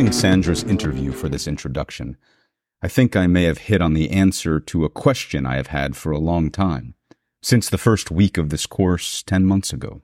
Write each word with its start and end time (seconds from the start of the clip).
reviewing 0.00 0.18
Sandra's 0.18 0.64
interview 0.64 1.12
for 1.12 1.28
this 1.28 1.46
introduction, 1.46 2.16
I 2.80 2.88
think 2.88 3.16
I 3.16 3.26
may 3.26 3.42
have 3.42 3.68
hit 3.68 3.82
on 3.82 3.92
the 3.92 4.08
answer 4.10 4.58
to 4.58 4.86
a 4.86 4.88
question 4.88 5.44
I 5.44 5.56
have 5.56 5.66
had 5.66 5.94
for 5.94 6.10
a 6.10 6.18
long 6.18 6.50
time, 6.50 6.94
since 7.42 7.68
the 7.68 7.76
first 7.76 8.10
week 8.10 8.38
of 8.38 8.48
this 8.48 8.64
course 8.64 9.22
10 9.22 9.44
months 9.44 9.74
ago. 9.74 10.00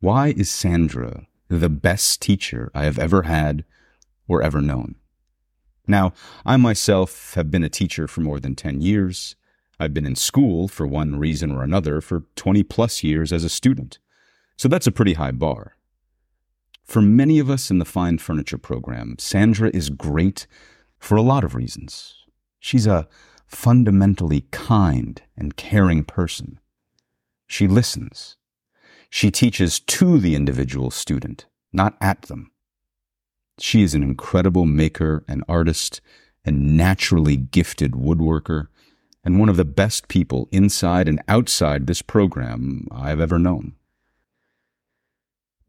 Why 0.00 0.34
is 0.36 0.50
Sandra 0.50 1.28
the 1.46 1.68
best 1.68 2.20
teacher 2.20 2.72
I 2.74 2.82
have 2.82 2.98
ever 2.98 3.22
had 3.22 3.64
or 4.26 4.42
ever 4.42 4.60
known? 4.60 4.96
Now, 5.86 6.12
I 6.44 6.56
myself 6.56 7.34
have 7.34 7.48
been 7.48 7.62
a 7.62 7.68
teacher 7.68 8.08
for 8.08 8.22
more 8.22 8.40
than 8.40 8.56
10 8.56 8.80
years. 8.80 9.36
I've 9.78 9.94
been 9.94 10.06
in 10.06 10.16
school 10.16 10.66
for 10.66 10.84
one 10.84 11.16
reason 11.16 11.52
or 11.52 11.62
another 11.62 12.00
for 12.00 12.24
20 12.34 12.64
plus 12.64 13.04
years 13.04 13.32
as 13.32 13.44
a 13.44 13.48
student. 13.48 14.00
So 14.56 14.66
that's 14.66 14.88
a 14.88 14.92
pretty 14.92 15.12
high 15.12 15.30
bar. 15.30 15.76
For 16.84 17.00
many 17.00 17.38
of 17.38 17.48
us 17.48 17.70
in 17.70 17.78
the 17.78 17.84
Fine 17.84 18.18
Furniture 18.18 18.58
program, 18.58 19.16
Sandra 19.18 19.70
is 19.72 19.90
great 19.90 20.46
for 20.98 21.16
a 21.16 21.22
lot 21.22 21.44
of 21.44 21.54
reasons. 21.54 22.14
She's 22.58 22.86
a 22.86 23.08
fundamentally 23.46 24.46
kind 24.50 25.22
and 25.36 25.56
caring 25.56 26.04
person. 26.04 26.60
She 27.46 27.66
listens. 27.66 28.36
She 29.08 29.30
teaches 29.30 29.80
to 29.80 30.18
the 30.18 30.34
individual 30.34 30.90
student, 30.90 31.46
not 31.72 31.96
at 32.00 32.22
them. 32.22 32.52
She 33.58 33.82
is 33.82 33.94
an 33.94 34.02
incredible 34.02 34.66
maker 34.66 35.24
and 35.26 35.44
artist 35.48 36.00
and 36.44 36.76
naturally 36.76 37.36
gifted 37.36 37.92
woodworker 37.92 38.68
and 39.22 39.38
one 39.38 39.48
of 39.48 39.56
the 39.56 39.64
best 39.64 40.08
people 40.08 40.48
inside 40.50 41.08
and 41.08 41.22
outside 41.28 41.86
this 41.86 42.02
program 42.02 42.86
I've 42.90 43.20
ever 43.20 43.38
known. 43.38 43.74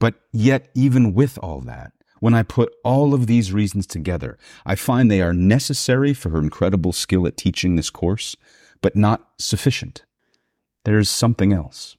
But 0.01 0.15
yet, 0.33 0.69
even 0.73 1.13
with 1.13 1.37
all 1.43 1.61
that, 1.61 1.93
when 2.21 2.33
I 2.33 2.41
put 2.41 2.73
all 2.83 3.13
of 3.13 3.27
these 3.27 3.53
reasons 3.53 3.85
together, 3.85 4.35
I 4.65 4.73
find 4.73 5.11
they 5.11 5.21
are 5.21 5.31
necessary 5.31 6.15
for 6.15 6.31
her 6.31 6.39
incredible 6.39 6.91
skill 6.91 7.27
at 7.27 7.37
teaching 7.37 7.75
this 7.75 7.91
course, 7.91 8.35
but 8.81 8.95
not 8.95 9.29
sufficient. 9.37 10.03
There's 10.85 11.07
something 11.07 11.53
else. 11.53 11.97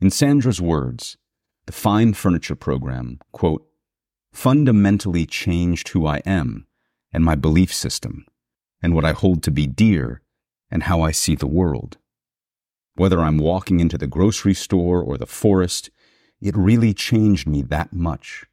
In 0.00 0.08
Sandra's 0.08 0.62
words, 0.62 1.18
the 1.66 1.72
fine 1.72 2.14
furniture 2.14 2.56
program, 2.56 3.20
quote, 3.32 3.68
fundamentally 4.32 5.26
changed 5.26 5.88
who 5.88 6.06
I 6.06 6.22
am 6.24 6.66
and 7.12 7.22
my 7.22 7.34
belief 7.34 7.72
system 7.74 8.24
and 8.82 8.94
what 8.94 9.04
I 9.04 9.12
hold 9.12 9.42
to 9.42 9.50
be 9.50 9.66
dear 9.66 10.22
and 10.70 10.84
how 10.84 11.02
I 11.02 11.10
see 11.10 11.34
the 11.34 11.46
world. 11.46 11.98
Whether 12.94 13.20
I'm 13.20 13.36
walking 13.36 13.78
into 13.78 13.98
the 13.98 14.06
grocery 14.06 14.54
store 14.54 15.02
or 15.02 15.18
the 15.18 15.26
forest, 15.26 15.90
it 16.42 16.56
really 16.56 16.92
changed 16.92 17.46
me 17.46 17.62
that 17.62 17.92
much. 17.92 18.44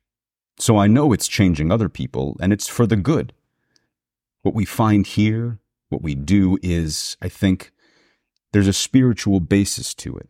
So 0.60 0.78
I 0.78 0.88
know 0.88 1.12
it's 1.12 1.28
changing 1.28 1.72
other 1.72 1.90
people, 1.90 2.38
and 2.40 2.54
it's 2.54 2.68
for 2.68 2.86
the 2.86 2.96
good. 2.96 3.34
What 4.44 4.54
we 4.54 4.64
find 4.64 5.08
here, 5.08 5.60
what 5.90 6.04
we 6.04 6.14
do 6.16 6.60
is, 6.62 7.18
I 7.22 7.30
think, 7.30 7.72
there's 8.54 8.68
a 8.68 8.74
spiritual 8.74 9.40
basis 9.40 9.94
to 9.96 10.16
it. 10.18 10.30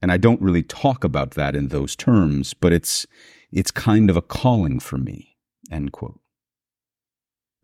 And 0.00 0.10
I 0.10 0.16
don't 0.16 0.40
really 0.40 0.62
talk 0.62 1.04
about 1.04 1.32
that 1.32 1.54
in 1.54 1.68
those 1.68 1.94
terms, 1.94 2.54
but 2.54 2.72
it's, 2.72 3.06
it's 3.52 3.70
kind 3.70 4.08
of 4.08 4.16
a 4.16 4.22
calling 4.22 4.80
for 4.80 4.98
me. 4.98 5.36
End 5.70 5.92
quote. 5.92 6.20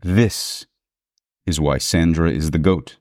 This 0.03 0.67
is 1.47 1.61
why 1.61 1.79
Sandra 1.79 2.31
is 2.31 2.51
the 2.51 2.59
GOAT, 2.59 2.97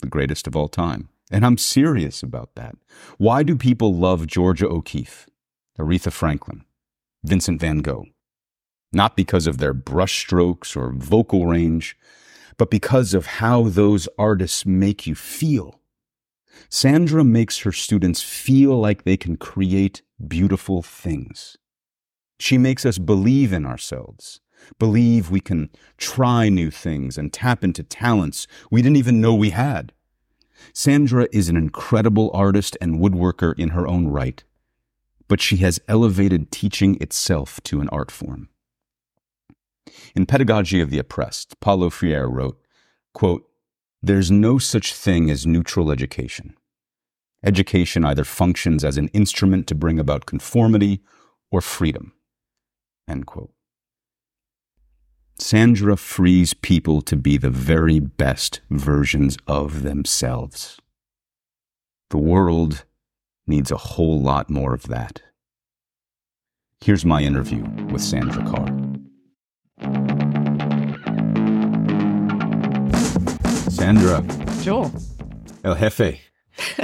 the 0.00 0.06
greatest 0.06 0.46
of 0.46 0.56
all 0.56 0.68
time. 0.68 1.08
And 1.32 1.46
I'm 1.46 1.56
serious 1.56 2.22
about 2.22 2.54
that. 2.56 2.76
Why 3.16 3.42
do 3.42 3.56
people 3.56 3.94
love 3.94 4.26
Georgia 4.26 4.68
O'Keeffe, 4.68 5.26
Aretha 5.78 6.12
Franklin, 6.12 6.64
Vincent 7.24 7.58
van 7.58 7.78
Gogh? 7.78 8.04
Not 8.92 9.16
because 9.16 9.46
of 9.46 9.56
their 9.56 9.72
brushstrokes 9.72 10.76
or 10.76 10.92
vocal 10.92 11.46
range, 11.46 11.96
but 12.58 12.70
because 12.70 13.14
of 13.14 13.24
how 13.24 13.62
those 13.62 14.08
artists 14.18 14.66
make 14.66 15.06
you 15.06 15.14
feel. 15.14 15.80
Sandra 16.68 17.24
makes 17.24 17.60
her 17.60 17.72
students 17.72 18.20
feel 18.22 18.78
like 18.78 19.04
they 19.04 19.16
can 19.16 19.38
create 19.38 20.02
beautiful 20.28 20.82
things. 20.82 21.56
She 22.38 22.58
makes 22.58 22.84
us 22.84 22.98
believe 22.98 23.54
in 23.54 23.64
ourselves, 23.64 24.40
believe 24.78 25.30
we 25.30 25.40
can 25.40 25.70
try 25.96 26.50
new 26.50 26.70
things 26.70 27.16
and 27.16 27.32
tap 27.32 27.64
into 27.64 27.82
talents 27.82 28.46
we 28.70 28.82
didn't 28.82 28.98
even 28.98 29.22
know 29.22 29.34
we 29.34 29.50
had. 29.50 29.94
Sandra 30.72 31.28
is 31.32 31.48
an 31.48 31.56
incredible 31.56 32.30
artist 32.32 32.76
and 32.80 32.98
woodworker 32.98 33.58
in 33.58 33.70
her 33.70 33.86
own 33.86 34.08
right, 34.08 34.42
but 35.28 35.40
she 35.40 35.58
has 35.58 35.80
elevated 35.88 36.50
teaching 36.50 36.96
itself 37.00 37.60
to 37.64 37.80
an 37.80 37.88
art 37.90 38.10
form. 38.10 38.48
In 40.14 40.26
Pedagogy 40.26 40.80
of 40.80 40.90
the 40.90 40.98
Oppressed, 40.98 41.58
Paulo 41.60 41.90
Freire 41.90 42.28
wrote, 42.28 42.60
quote, 43.14 43.48
There's 44.02 44.30
no 44.30 44.58
such 44.58 44.94
thing 44.94 45.30
as 45.30 45.46
neutral 45.46 45.90
education. 45.90 46.54
Education 47.44 48.04
either 48.04 48.24
functions 48.24 48.84
as 48.84 48.96
an 48.96 49.08
instrument 49.08 49.66
to 49.66 49.74
bring 49.74 49.98
about 49.98 50.26
conformity 50.26 51.02
or 51.50 51.60
freedom. 51.60 52.12
End 53.08 53.26
quote. 53.26 53.52
Sandra 55.38 55.96
frees 55.96 56.54
people 56.54 57.02
to 57.02 57.16
be 57.16 57.36
the 57.36 57.50
very 57.50 57.98
best 57.98 58.60
versions 58.70 59.36
of 59.46 59.82
themselves. 59.82 60.78
The 62.10 62.18
world 62.18 62.84
needs 63.46 63.70
a 63.70 63.76
whole 63.76 64.20
lot 64.20 64.50
more 64.50 64.74
of 64.74 64.84
that. 64.84 65.22
Here's 66.80 67.04
my 67.04 67.22
interview 67.22 67.64
with 67.90 68.02
Sandra 68.02 68.44
Carr. 68.44 68.66
Sandra. 73.70 74.24
Joel. 74.62 74.92
El 75.64 75.74
Jefe. 75.74 76.20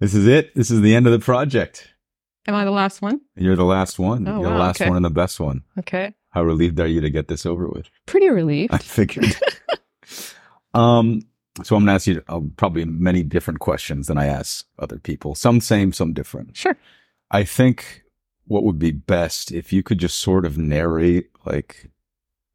this 0.00 0.14
is 0.14 0.26
it. 0.26 0.54
This 0.54 0.70
is 0.70 0.80
the 0.80 0.94
end 0.94 1.06
of 1.06 1.12
the 1.12 1.18
project. 1.18 1.94
Am 2.46 2.54
I 2.54 2.64
the 2.64 2.70
last 2.70 3.00
one? 3.00 3.20
You're 3.36 3.56
the 3.56 3.64
last 3.64 3.98
one. 3.98 4.28
Oh, 4.28 4.40
You're 4.40 4.52
the 4.52 4.58
last 4.58 4.80
okay. 4.80 4.88
one 4.88 4.96
and 4.96 5.04
the 5.04 5.10
best 5.10 5.40
one. 5.40 5.62
Okay. 5.78 6.14
How 6.34 6.42
relieved 6.42 6.80
are 6.80 6.86
you 6.86 7.00
to 7.00 7.10
get 7.10 7.28
this 7.28 7.46
over 7.46 7.68
with? 7.68 7.88
Pretty 8.06 8.28
relieved. 8.28 8.74
I 8.74 8.78
figured. 8.78 9.36
um, 10.74 11.22
so 11.62 11.76
I'm 11.76 11.84
going 11.84 11.86
to 11.86 11.92
ask 11.92 12.06
you 12.08 12.22
uh, 12.28 12.40
probably 12.56 12.84
many 12.84 13.22
different 13.22 13.60
questions 13.60 14.08
than 14.08 14.18
I 14.18 14.26
ask 14.26 14.66
other 14.80 14.98
people. 14.98 15.36
Some 15.36 15.60
same, 15.60 15.92
some 15.92 16.12
different. 16.12 16.56
Sure. 16.56 16.76
I 17.30 17.44
think 17.44 18.02
what 18.46 18.64
would 18.64 18.80
be 18.80 18.90
best 18.90 19.52
if 19.52 19.72
you 19.72 19.84
could 19.84 19.98
just 19.98 20.18
sort 20.18 20.44
of 20.44 20.58
narrate 20.58 21.30
like 21.46 21.90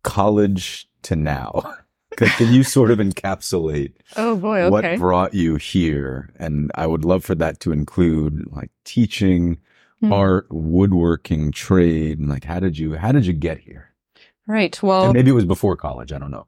college 0.03 0.90
to 1.03 1.16
now. 1.16 1.75
Can 2.17 2.53
you 2.53 2.63
sort 2.63 2.91
of 2.91 3.00
encapsulate 3.00 3.94
Oh 4.17 4.35
boy. 4.35 4.61
Okay. 4.63 4.69
what 4.69 5.00
brought 5.00 5.34
you 5.34 5.56
here? 5.56 6.29
And 6.38 6.69
I 6.75 6.85
would 6.85 7.06
love 7.06 7.23
for 7.23 7.35
that 7.35 7.61
to 7.61 7.72
include 7.72 8.46
like 8.51 8.72
teaching, 8.84 9.57
Hmm. 10.01 10.13
art, 10.13 10.47
woodworking, 10.49 11.51
trade, 11.51 12.19
and 12.19 12.29
like 12.29 12.45
how 12.45 12.59
did 12.59 12.77
you 12.77 12.95
how 12.95 13.11
did 13.11 13.25
you 13.25 13.33
get 13.33 13.59
here? 13.59 13.93
Right. 14.47 14.81
Well, 14.81 15.05
and 15.05 15.13
maybe 15.13 15.29
it 15.29 15.33
was 15.33 15.45
before 15.45 15.75
college. 15.75 16.11
I 16.13 16.17
don't 16.17 16.31
know. 16.31 16.47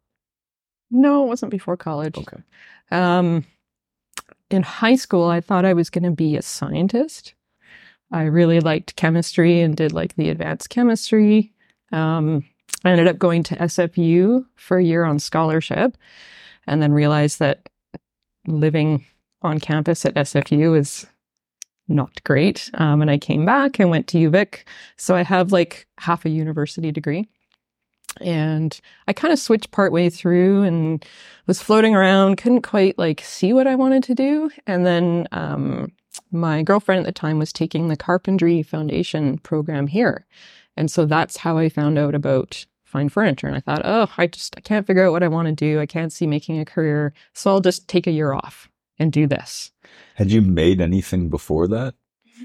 no, 0.90 1.24
it 1.26 1.28
wasn't 1.28 1.52
before 1.52 1.78
college. 1.78 2.18
Okay. 2.18 2.42
Um, 2.92 3.46
in 4.50 4.64
high 4.64 4.96
school, 4.96 5.26
I 5.30 5.42
thought 5.42 5.66
I 5.66 5.74
was 5.74 5.90
going 5.90 6.04
to 6.04 6.12
be 6.12 6.36
a 6.36 6.42
scientist. 6.42 7.34
I 8.12 8.24
really 8.24 8.60
liked 8.60 8.96
chemistry 8.98 9.62
and 9.62 9.76
did 9.76 9.94
like 9.94 10.16
the 10.16 10.30
advanced 10.30 10.70
chemistry. 10.70 11.54
Um, 11.92 12.44
I 12.84 12.92
ended 12.92 13.08
up 13.08 13.18
going 13.18 13.44
to 13.44 13.56
SFU 13.56 14.46
for 14.56 14.78
a 14.78 14.84
year 14.84 15.06
on 15.06 15.20
scholarship 15.20 15.98
and 16.68 16.82
then 16.82 16.92
realized 16.92 17.40
that 17.40 17.70
living 18.48 19.06
on 19.42 19.60
campus 19.60 20.06
at 20.06 20.16
SFU 20.16 20.78
is 20.78 21.06
not 21.92 22.24
great. 22.24 22.70
Um, 22.76 23.02
and 23.02 23.12
I 23.12 23.18
came 23.18 23.46
back 23.46 23.80
and 23.80 23.90
went 23.90 24.08
to 24.08 24.18
UVic. 24.18 24.64
So 24.98 25.16
I 25.16 25.24
have 25.24 25.52
like 25.52 25.88
half 26.00 26.26
a 26.26 26.30
university 26.30 26.92
degree. 26.92 27.28
And 28.20 28.78
I 29.08 29.14
kind 29.14 29.32
of 29.32 29.40
switched 29.40 29.72
partway 29.72 30.10
through 30.10 30.64
and 30.64 31.06
was 31.48 31.62
floating 31.62 31.96
around, 31.96 32.38
couldn't 32.38 32.64
quite 32.64 32.98
like 32.98 33.22
see 33.22 33.54
what 33.54 33.68
I 33.68 33.76
wanted 33.76 34.04
to 34.04 34.16
do. 34.16 34.52
And 34.68 34.86
then 34.86 35.28
um, 35.32 35.92
my 36.32 36.62
girlfriend 36.62 37.00
at 37.00 37.06
the 37.06 37.12
time 37.12 37.40
was 37.40 37.54
taking 37.54 37.88
the 37.88 37.96
carpentry 37.96 38.64
foundation 38.64 39.38
program 39.38 39.88
here. 39.88 40.26
And 40.76 40.92
so 40.92 41.06
that's 41.06 41.38
how 41.38 41.58
I 41.58 41.70
found 41.70 41.98
out 41.98 42.16
about 42.16 42.66
fine 42.84 43.10
furniture. 43.10 43.48
And 43.48 43.56
I 43.56 43.62
thought, 43.62 43.82
oh, 43.86 44.12
I 44.18 44.28
just 44.28 44.56
I 44.58 44.62
can't 44.62 44.86
figure 44.86 45.06
out 45.06 45.14
what 45.14 45.24
I 45.24 45.30
want 45.30 45.48
to 45.48 45.54
do. 45.54 45.80
I 45.80 45.86
can't 45.86 46.12
see 46.12 46.28
making 46.28 46.60
a 46.60 46.66
career. 46.66 47.14
So 47.34 47.50
I'll 47.50 47.62
just 47.62 47.88
take 47.88 48.08
a 48.08 48.12
year 48.12 48.34
off 48.34 48.70
and 49.00 49.12
do 49.12 49.26
this. 49.26 49.72
Had 50.16 50.32
you 50.32 50.42
made 50.42 50.82
anything 50.82 51.30
before 51.30 51.68
that? 51.70 51.96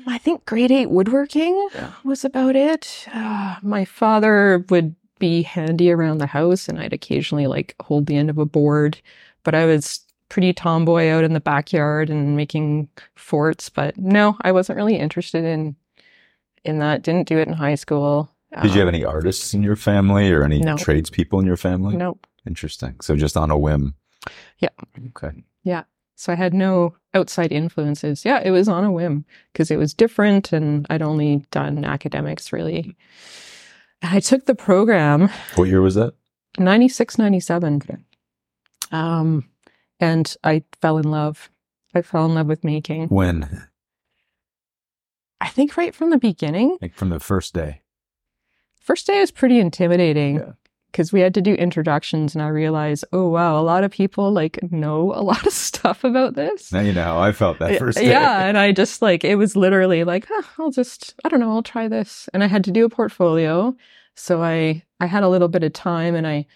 I 0.07 0.19
think 0.19 0.45
grade 0.47 0.71
eight 0.71 0.91
woodworking 0.91 1.69
Yeah. 1.75 1.93
was 2.05 2.25
about 2.25 2.55
it. 2.57 3.07
Uh, 3.13 3.57
my 3.63 3.85
father 3.85 4.65
would 4.71 4.95
be 5.19 5.43
handy 5.43 5.91
around 5.91 6.19
the 6.19 6.27
house 6.27 6.69
and 6.69 6.79
I'd 6.79 6.93
occasionally 6.93 7.47
like 7.47 7.75
hold 7.81 8.07
the 8.07 8.17
end 8.17 8.29
of 8.31 8.39
a 8.39 8.45
board, 8.47 9.01
but 9.43 9.55
I 9.55 9.65
was 9.65 10.01
pretty 10.29 10.53
tomboy 10.53 11.09
out 11.09 11.25
in 11.25 11.33
the 11.33 11.41
backyard 11.41 12.11
and 12.11 12.37
making 12.37 12.89
forts. 13.15 13.69
But 13.71 13.97
no, 13.97 14.37
I 14.43 14.53
wasn't 14.53 14.77
really 14.77 14.97
interested 14.97 15.45
in, 15.45 15.77
in 16.65 16.79
that. 16.81 17.03
Didn't 17.03 17.29
do 17.29 17.39
it 17.39 17.49
in 17.49 17.55
high 17.55 17.77
school. 17.77 18.31
Did 18.63 18.75
you 18.75 18.81
have 18.81 18.89
any 18.89 19.05
artists 19.05 19.55
in 19.55 19.63
your 19.63 19.77
family 19.77 20.31
or 20.31 20.43
any 20.43 20.61
No. 20.61 20.77
tradespeople 20.77 21.41
in 21.41 21.47
your 21.47 21.57
family? 21.57 21.97
Nope. 21.97 22.27
Interesting. 22.47 22.97
So 23.01 23.17
just 23.17 23.37
on 23.37 23.51
a 23.51 23.59
whim. 23.59 23.95
Yeah. 24.59 24.69
Okay. 25.09 25.43
So 26.17 26.33
I 26.33 26.37
had 26.37 26.55
no 26.55 26.95
outside 27.15 27.53
influences. 27.53 28.25
Yeah, 28.25 28.41
it 28.43 28.51
was 28.51 28.69
on 28.69 28.85
a 28.85 28.91
whim 28.91 29.25
because 29.53 29.71
it 29.71 29.77
was 29.77 29.95
different 29.95 30.53
and 30.53 30.87
I'd 30.91 31.03
only 31.03 31.45
done 31.51 31.85
academics 31.85 32.53
really. 32.53 32.97
I 34.03 34.21
took 34.21 34.47
the 34.47 34.55
program 34.55 35.29
What 35.55 35.69
year 35.69 35.83
was 35.83 35.95
that? 35.95 36.15
96, 36.59 37.19
97. 37.19 38.05
Um, 38.93 39.49
and 40.01 40.37
I 40.43 40.63
fell 40.81 40.99
in 40.99 41.11
love. 41.11 41.51
I 41.95 42.03
fell 42.03 42.25
in 42.27 42.35
love 42.35 42.47
with 42.47 42.65
making. 42.65 43.09
When? 43.09 43.67
I 45.41 45.49
think 45.49 45.77
right 45.77 45.95
from 45.95 46.11
the 46.11 46.19
beginning. 46.19 46.79
Like 46.81 46.95
from 46.95 47.11
the 47.11 47.21
first 47.21 47.53
day. 47.55 47.83
First 48.81 49.07
day 49.07 49.21
was 49.21 49.31
pretty 49.31 49.59
intimidating 49.59 50.37
Yeah. 50.37 50.53
Because 50.97 51.13
we 51.13 51.21
had 51.21 51.35
to 51.35 51.43
do 51.43 51.53
introductions 51.53 52.35
and 52.35 52.41
I 52.41 52.49
realized, 52.49 53.05
oh 53.13 53.29
wow, 53.29 53.61
a 53.61 53.61
lot 53.61 53.85
of 53.85 53.91
people 53.91 54.33
like 54.33 54.59
know 54.73 55.13
a 55.13 55.21
lot 55.21 55.47
of 55.47 55.53
stuff 55.53 56.05
about 56.05 56.37
this. 56.37 56.73
Now 56.73 56.81
you 56.81 56.95
know 56.95 57.03
how 57.03 57.19
I 57.19 57.33
felt 57.33 57.59
that 57.59 57.79
first 57.79 57.99
day. 57.99 58.09
Yeah, 58.09 58.47
and 58.47 58.57
I 58.57 58.73
just 58.73 59.03
like 59.03 59.23
it 59.23 59.35
was 59.35 59.55
literally 59.57 60.05
like, 60.05 60.27
"Huh, 60.27 60.43
I'll 60.59 60.71
just 60.71 61.15
I 61.23 61.29
don't 61.29 61.41
know, 61.41 61.51
I'll 61.51 61.63
try 61.63 61.87
this. 61.87 62.31
And 62.33 62.43
I 62.43 62.47
had 62.47 62.65
to 62.65 62.71
do 62.71 62.87
a 62.87 62.89
portfolio. 62.89 63.77
So 64.15 64.43
I 64.43 64.83
I 64.99 65.05
had 65.05 65.23
a 65.23 65.29
little 65.29 65.49
bit 65.49 65.63
of 65.65 65.75
time 65.75 66.15
and 66.15 66.27
I 66.27 66.47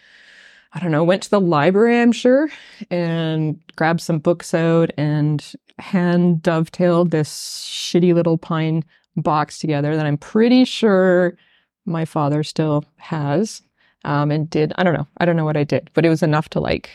I 0.72 0.80
don't 0.80 0.90
know, 0.92 1.04
went 1.04 1.24
to 1.24 1.30
the 1.30 1.40
library, 1.40 2.00
I'm 2.00 2.12
sure, 2.12 2.48
and 2.90 3.60
grabbed 3.76 4.00
some 4.00 4.20
books 4.20 4.54
out 4.54 4.90
and 4.96 5.44
hand 5.78 6.40
dovetailed 6.40 7.10
this 7.10 7.68
shitty 7.68 8.14
little 8.14 8.38
pine 8.38 8.84
box 9.18 9.58
together 9.58 9.96
that 9.96 10.06
I'm 10.06 10.16
pretty 10.16 10.64
sure 10.64 11.36
my 11.84 12.06
father 12.06 12.42
still 12.42 12.86
has. 12.96 13.60
Um, 14.04 14.30
and 14.30 14.48
did 14.48 14.72
I 14.76 14.82
don't 14.82 14.94
know, 14.94 15.06
I 15.18 15.24
don't 15.24 15.36
know 15.36 15.44
what 15.44 15.56
I 15.56 15.64
did, 15.64 15.90
but 15.94 16.04
it 16.06 16.08
was 16.08 16.22
enough 16.22 16.48
to 16.50 16.60
like 16.60 16.90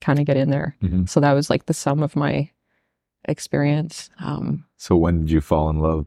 kind 0.00 0.18
of 0.18 0.26
get 0.26 0.36
in 0.36 0.50
there. 0.50 0.76
Mhm. 0.82 1.08
So 1.08 1.20
that 1.20 1.32
was 1.32 1.48
like 1.50 1.66
the 1.66 1.74
sum 1.74 2.02
of 2.02 2.16
my 2.16 2.50
experience. 3.26 4.10
Um, 4.20 4.64
So 4.76 4.96
when 4.96 5.20
did 5.20 5.30
you 5.30 5.40
fall 5.40 5.70
in 5.70 5.78
love? 5.80 6.06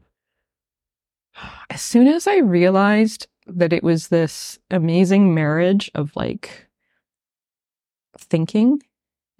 as 1.70 1.82
soon 1.82 2.06
as 2.06 2.28
I 2.28 2.36
realized 2.38 3.26
that 3.46 3.72
it 3.72 3.82
was 3.82 4.06
this 4.08 4.58
amazing 4.70 5.34
marriage 5.34 5.90
of 5.96 6.14
like 6.14 6.68
thinking 8.18 8.80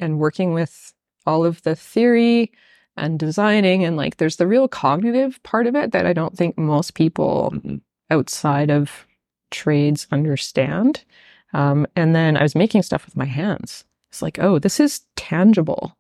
and 0.01 0.19
working 0.19 0.53
with 0.53 0.93
all 1.27 1.45
of 1.45 1.63
the 1.63 1.77
theory 1.77 2.51
and 2.97 3.19
designing, 3.19 3.85
and 3.85 3.97
like 3.97 4.17
there's 4.17 4.37
the 4.37 4.47
real 4.47 4.69
cognitive 4.69 5.41
part 5.43 5.67
of 5.67 5.75
it 5.77 5.93
that 5.93 6.07
I 6.07 6.13
don't 6.13 6.37
think 6.37 6.59
most 6.59 6.95
people 6.95 7.53
Mhm. 7.55 7.81
outside 8.11 8.71
of 8.71 9.07
trades 9.55 10.07
understand. 10.11 11.05
Um, 11.53 11.87
and 11.95 12.15
then 12.15 12.37
I 12.37 12.43
was 12.43 12.55
making 12.55 12.83
stuff 12.83 13.07
with 13.07 13.17
my 13.17 13.25
hands. 13.25 13.85
It's 14.11 14.21
like, 14.21 14.39
oh, 14.39 14.59
this 14.59 14.81
is 14.81 15.03
tangible. 15.17 15.97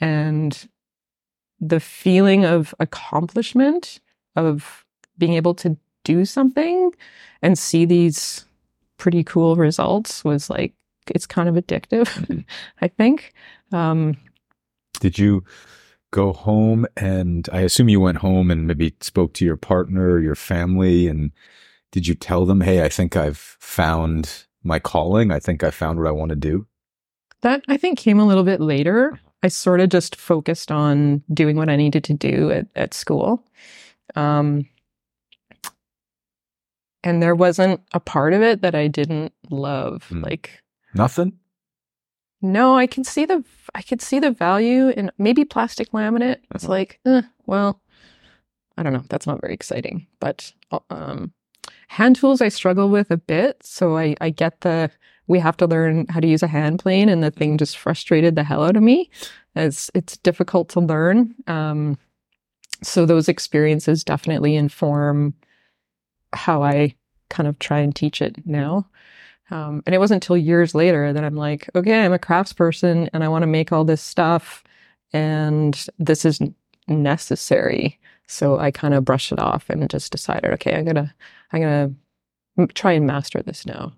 And 0.00 0.68
the 1.60 1.80
feeling 1.80 2.44
of 2.44 2.74
accomplishment, 2.80 4.00
of 4.34 4.84
being 5.18 5.34
able 5.34 5.54
to 5.54 5.76
do 6.04 6.24
something 6.24 6.90
and 7.42 7.58
see 7.58 7.84
these 7.84 8.46
pretty 8.96 9.22
cool 9.22 9.56
results 9.56 10.24
was 10.24 10.48
like, 10.50 10.74
it's 11.08 11.26
kind 11.26 11.48
of 11.48 11.54
addictive, 11.54 12.44
I 12.80 12.88
think. 12.88 13.32
Um, 13.72 14.16
Did 15.00 15.18
you 15.18 15.44
go 16.10 16.32
home 16.32 16.86
and 16.96 17.48
I 17.52 17.60
assume 17.60 17.88
you 17.88 18.00
went 18.00 18.18
home 18.18 18.50
and 18.50 18.66
maybe 18.66 18.94
spoke 19.00 19.34
to 19.34 19.44
your 19.44 19.56
partner 19.56 20.18
your 20.18 20.34
family 20.34 21.08
and 21.08 21.32
did 21.92 22.06
you 22.06 22.14
tell 22.14 22.46
them, 22.46 22.60
"Hey, 22.60 22.84
I 22.84 22.88
think 22.88 23.16
I've 23.16 23.38
found 23.60 24.46
my 24.62 24.78
calling. 24.78 25.30
I 25.30 25.38
think 25.38 25.62
I 25.64 25.70
found 25.70 25.98
what 25.98 26.08
I 26.08 26.12
want 26.12 26.30
to 26.30 26.36
do." 26.36 26.66
That 27.42 27.62
I 27.68 27.76
think 27.76 27.98
came 27.98 28.18
a 28.18 28.26
little 28.26 28.44
bit 28.44 28.60
later. 28.60 29.18
I 29.42 29.48
sort 29.48 29.80
of 29.80 29.90
just 29.90 30.16
focused 30.16 30.72
on 30.72 31.22
doing 31.32 31.56
what 31.56 31.68
I 31.68 31.76
needed 31.76 32.02
to 32.04 32.14
do 32.14 32.50
at, 32.50 32.66
at 32.74 32.94
school. 32.94 33.44
Um, 34.14 34.66
and 37.04 37.22
there 37.22 37.34
wasn't 37.34 37.80
a 37.92 38.00
part 38.00 38.32
of 38.32 38.42
it 38.42 38.62
that 38.62 38.74
I 38.74 38.88
didn't 38.88 39.32
love. 39.50 40.06
Mm. 40.10 40.24
Like, 40.24 40.62
Nothing? 40.94 41.38
no, 42.42 42.76
I 42.76 42.86
can 42.86 43.04
see 43.04 43.24
the 43.26 43.44
I 43.74 43.82
could 43.82 44.00
see 44.02 44.18
the 44.18 44.30
value 44.30 44.88
in 44.88 45.10
maybe 45.18 45.44
plastic 45.44 45.90
laminate. 45.92 46.38
It's 46.54 46.64
Uh-huh. 46.64 46.72
like, 46.72 47.00
eh, 47.06 47.22
well, 47.46 47.80
I 48.76 48.82
don't 48.82 48.92
know. 48.92 49.04
That's 49.08 49.26
not 49.26 49.40
very 49.40 49.54
exciting. 49.54 50.06
But 50.20 50.52
um, 50.90 51.32
hand 51.88 52.16
tools 52.16 52.40
I 52.40 52.48
struggle 52.48 52.88
with 52.88 53.10
a 53.10 53.16
bit. 53.16 53.62
So 53.62 53.96
I 53.96 54.16
I 54.20 54.30
get 54.30 54.60
the 54.62 54.90
we 55.28 55.38
have 55.40 55.56
to 55.56 55.66
learn 55.66 56.06
how 56.08 56.20
to 56.20 56.28
use 56.28 56.42
a 56.42 56.48
hand 56.48 56.78
plane, 56.78 57.08
and 57.08 57.22
the 57.22 57.30
thing 57.30 57.58
just 57.58 57.78
frustrated 57.78 58.36
the 58.36 58.44
hell 58.44 58.64
out 58.64 58.76
of 58.76 58.82
me. 58.82 59.10
It's 59.54 59.90
it's 59.94 60.16
difficult 60.18 60.68
to 60.70 60.80
learn. 60.80 61.34
Um, 61.46 61.98
so 62.82 63.06
those 63.06 63.28
experiences 63.28 64.04
definitely 64.04 64.54
inform 64.56 65.34
how 66.32 66.62
I 66.62 66.94
kind 67.30 67.48
of 67.48 67.58
try 67.58 67.78
and 67.80 67.94
teach 67.94 68.20
it 68.20 68.46
now. 68.46 68.88
Um, 69.50 69.82
and 69.86 69.94
it 69.94 69.98
wasn't 69.98 70.24
until 70.24 70.36
years 70.36 70.74
later 70.74 71.12
that 71.12 71.24
I'm 71.24 71.36
like, 71.36 71.70
okay, 71.74 72.04
I'm 72.04 72.12
a 72.12 72.18
craftsperson 72.18 73.08
and 73.12 73.22
I 73.24 73.28
want 73.28 73.42
to 73.44 73.46
make 73.46 73.72
all 73.72 73.84
this 73.84 74.02
stuff, 74.02 74.62
and 75.12 75.86
this 75.98 76.24
is 76.24 76.40
necessary. 76.88 77.98
So 78.26 78.58
I 78.58 78.70
kind 78.70 78.94
of 78.94 79.04
brushed 79.04 79.32
it 79.32 79.38
off 79.38 79.70
and 79.70 79.88
just 79.88 80.10
decided, 80.12 80.52
okay, 80.54 80.74
I'm 80.76 80.84
gonna, 80.84 81.14
I'm 81.52 81.60
gonna 81.60 82.66
try 82.74 82.92
and 82.92 83.06
master 83.06 83.42
this 83.42 83.64
now. 83.66 83.92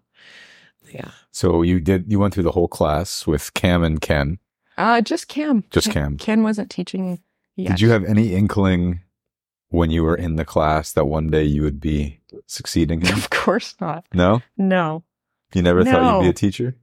Yeah. 0.93 1.11
So 1.31 1.63
you 1.63 1.81
did 1.81 2.11
you 2.11 2.19
went 2.19 2.35
through 2.35 2.45
the 2.45 2.53
whole 2.53 2.69
class 2.69 3.27
with 3.27 3.53
Cam 3.55 3.83
and 3.83 4.01
Ken. 4.01 4.39
Uh, 4.77 5.01
just 5.01 5.29
Cam. 5.29 5.65
Just 5.71 5.91
Cam. 5.91 6.17
Ken 6.17 6.43
wasn't 6.43 6.71
teaching 6.71 7.21
yet. 7.57 7.71
Did 7.71 7.81
you 7.81 7.91
have 7.91 8.05
any 8.05 8.35
inkling 8.35 9.01
when 9.71 9.91
you 9.91 10.03
were 10.03 10.17
in 10.17 10.37
the 10.37 10.45
class 10.45 10.93
that 10.93 11.07
one 11.07 11.29
day 11.29 11.43
you 11.45 11.63
would 11.63 11.81
be 11.81 12.21
succeeding 12.47 13.03
in? 13.03 13.09
Of 13.13 13.31
course 13.31 13.75
not. 13.81 14.07
No? 14.15 14.43
No. 14.57 15.05
You 15.55 15.63
never 15.63 15.85
thought 15.85 16.17
you'd 16.17 16.23
be 16.23 16.29
a 16.29 16.33
teacher? 16.35 16.77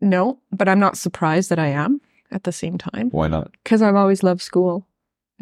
No, 0.00 0.38
but 0.52 0.68
I'm 0.68 0.80
not 0.80 0.98
surprised 0.98 1.48
that 1.50 1.58
I 1.58 1.68
am 1.68 2.00
at 2.30 2.44
the 2.44 2.52
same 2.52 2.76
time 2.78 3.08
Why 3.10 3.28
not? 3.28 3.52
because 3.64 3.80
I've 3.82 3.94
always 3.94 4.22
loved 4.22 4.42
school. 4.42 4.86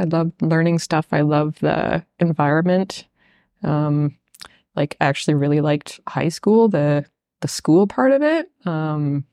I 0.03 0.05
love 0.07 0.33
learning 0.41 0.81
stuff. 0.81 1.07
I 1.13 1.21
love 1.21 1.59
the 1.61 2.05
environment. 2.19 3.07
Um, 3.63 4.17
like 4.75 4.97
I 5.01 5.07
actually 5.07 5.35
really 5.35 5.61
liked 5.61 6.01
high 6.09 6.29
school, 6.29 6.69
the 6.69 7.05
the 7.41 7.49
school 7.49 7.87
part 7.87 8.13
of 8.13 8.23
it. 8.23 8.51
Um, 8.67 9.25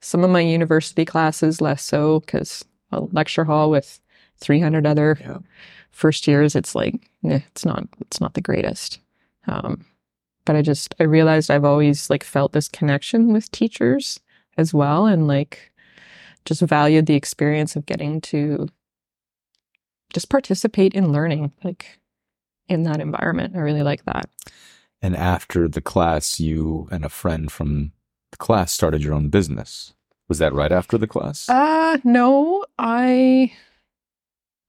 some 0.00 0.24
of 0.24 0.30
my 0.30 0.40
university 0.40 1.04
classes 1.04 1.60
less 1.60 1.84
so 1.84 2.20
because 2.20 2.64
a 2.90 3.00
lecture 3.00 3.44
hall 3.44 3.70
with 3.70 4.00
300 4.38 4.86
other 4.86 5.18
Yeah. 5.20 5.38
first 5.92 6.26
years, 6.26 6.56
it's 6.56 6.74
like 6.74 6.94
eh, 7.24 7.40
it's 7.50 7.64
not 7.64 7.86
it's 8.00 8.20
not 8.20 8.34
the 8.34 8.40
greatest. 8.40 8.98
Um, 9.46 9.84
but 10.44 10.56
I 10.56 10.62
just 10.62 10.96
I 10.98 11.04
realized 11.04 11.48
I've 11.50 11.64
always 11.64 12.10
like 12.10 12.24
felt 12.24 12.52
this 12.52 12.68
connection 12.68 13.32
with 13.32 13.50
teachers 13.52 14.18
as 14.58 14.74
well, 14.74 15.06
and 15.06 15.28
like 15.28 15.70
just 16.44 16.62
valued 16.62 17.06
the 17.06 17.14
experience 17.14 17.76
of 17.76 17.86
getting 17.86 18.20
to 18.22 18.68
just 20.12 20.28
participate 20.28 20.94
in 20.94 21.12
learning, 21.12 21.52
like 21.64 21.98
in 22.68 22.82
that 22.84 23.00
environment. 23.00 23.54
I 23.56 23.60
really 23.60 23.82
like 23.82 24.04
that. 24.04 24.28
And 25.00 25.16
after 25.16 25.68
the 25.68 25.80
class, 25.80 26.38
you 26.38 26.88
and 26.90 27.04
a 27.04 27.08
friend 27.08 27.50
from 27.50 27.92
the 28.30 28.36
class 28.36 28.72
started 28.72 29.02
your 29.02 29.14
own 29.14 29.28
business. 29.28 29.94
Was 30.28 30.38
that 30.38 30.54
right 30.54 30.72
after 30.72 30.96
the 30.96 31.06
class? 31.08 31.48
Uh 31.48 31.98
no, 32.04 32.64
I 32.78 33.52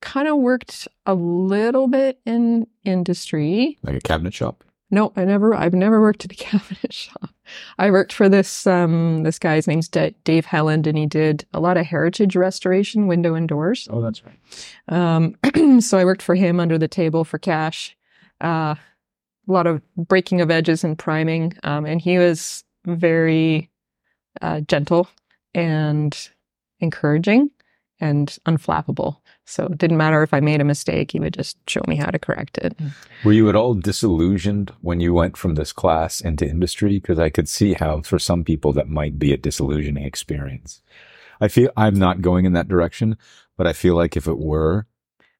kind 0.01 0.27
of 0.27 0.37
worked 0.37 0.87
a 1.05 1.13
little 1.13 1.87
bit 1.87 2.19
in 2.25 2.67
industry. 2.83 3.77
like 3.83 3.95
a 3.95 4.01
cabinet 4.01 4.33
shop? 4.33 4.63
No, 4.91 5.13
I 5.15 5.23
never. 5.25 5.55
I've 5.55 5.73
never 5.73 6.01
worked 6.01 6.25
at 6.25 6.31
a 6.33 6.35
cabinet 6.49 6.91
shop. 6.93 7.32
I 7.77 7.91
worked 7.91 8.13
for 8.13 8.29
this 8.29 8.65
um 8.67 9.23
this 9.23 9.39
guy's 9.39 9.67
name's 9.67 9.87
D- 9.87 10.15
Dave 10.23 10.45
Helland, 10.45 10.87
and 10.87 10.97
he 10.97 11.05
did 11.05 11.45
a 11.53 11.59
lot 11.59 11.77
of 11.77 11.85
heritage 11.85 12.35
restoration, 12.35 13.07
window 13.07 13.35
and 13.35 13.47
doors. 13.47 13.87
Oh, 13.91 14.01
that's 14.01 14.23
right. 14.23 14.39
Um, 14.87 15.81
so 15.81 15.97
I 15.97 16.05
worked 16.05 16.21
for 16.21 16.35
him 16.35 16.59
under 16.59 16.77
the 16.77 16.87
table 16.87 17.23
for 17.23 17.37
cash. 17.37 17.95
Uh, 18.41 18.75
a 18.75 19.51
lot 19.51 19.67
of 19.67 19.81
breaking 19.95 20.41
of 20.41 20.49
edges 20.49 20.83
and 20.83 20.97
priming, 20.97 21.53
um, 21.63 21.85
and 21.85 21.99
he 22.01 22.17
was 22.17 22.63
very 22.85 23.69
uh, 24.41 24.61
gentle 24.61 25.07
and 25.53 26.29
encouraging 26.79 27.49
and 28.03 28.37
unflappable. 28.45 29.17
So 29.45 29.65
it 29.65 29.77
didn't 29.77 29.97
matter 29.97 30.21
if 30.23 30.33
I 30.33 30.39
made 30.41 30.61
a 30.61 30.65
mistake; 30.73 31.11
he 31.11 31.19
would 31.19 31.33
just 31.33 31.57
show 31.69 31.81
me 31.87 31.95
how 31.95 32.09
to 32.11 32.19
correct 32.19 32.57
it. 32.59 32.77
Were 33.25 33.31
you 33.33 33.49
at 33.49 33.55
all 33.55 33.73
disillusioned 33.73 34.71
when 34.81 34.99
you 34.99 35.13
went 35.13 35.37
from 35.37 35.55
this 35.55 35.71
class 35.73 36.21
into 36.21 36.45
industry? 36.47 36.99
Because 36.99 37.19
I 37.19 37.29
could 37.29 37.49
see 37.49 37.73
how, 37.73 38.01
for 38.01 38.19
some 38.19 38.43
people, 38.43 38.73
that 38.73 38.87
might 38.89 39.17
be 39.17 39.33
a 39.33 39.37
disillusioning 39.37 40.05
experience. 40.05 40.81
I 41.41 41.47
feel 41.47 41.71
I'm 41.75 41.95
not 41.95 42.21
going 42.21 42.45
in 42.45 42.53
that 42.53 42.67
direction, 42.69 43.17
but 43.57 43.67
I 43.67 43.73
feel 43.73 43.95
like 43.95 44.15
if 44.17 44.27
it 44.27 44.37
were, 44.39 44.85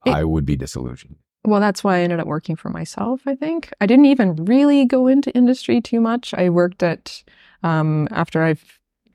It- 0.05 0.13
I 0.13 0.24
would 0.24 0.46
be 0.46 0.55
disillusioned. 0.58 1.15
well, 1.46 1.60
that's 1.62 1.84
why 1.84 1.98
I 1.98 2.01
ended 2.01 2.20
up 2.20 2.27
working 2.27 2.55
for 2.58 2.70
myself, 2.70 3.22
I 3.25 3.36
think. 3.36 3.72
I 3.82 3.86
didn't 3.86 4.05
even 4.05 4.36
really 4.36 4.86
go 4.86 5.08
into 5.08 5.32
industry 5.36 5.82
too 5.82 6.00
much. 6.01 6.34
I 6.34 6.50
worked 6.50 6.82
at, 6.84 7.24
um, 7.63 8.08
after 8.12 8.43
I 8.43 8.55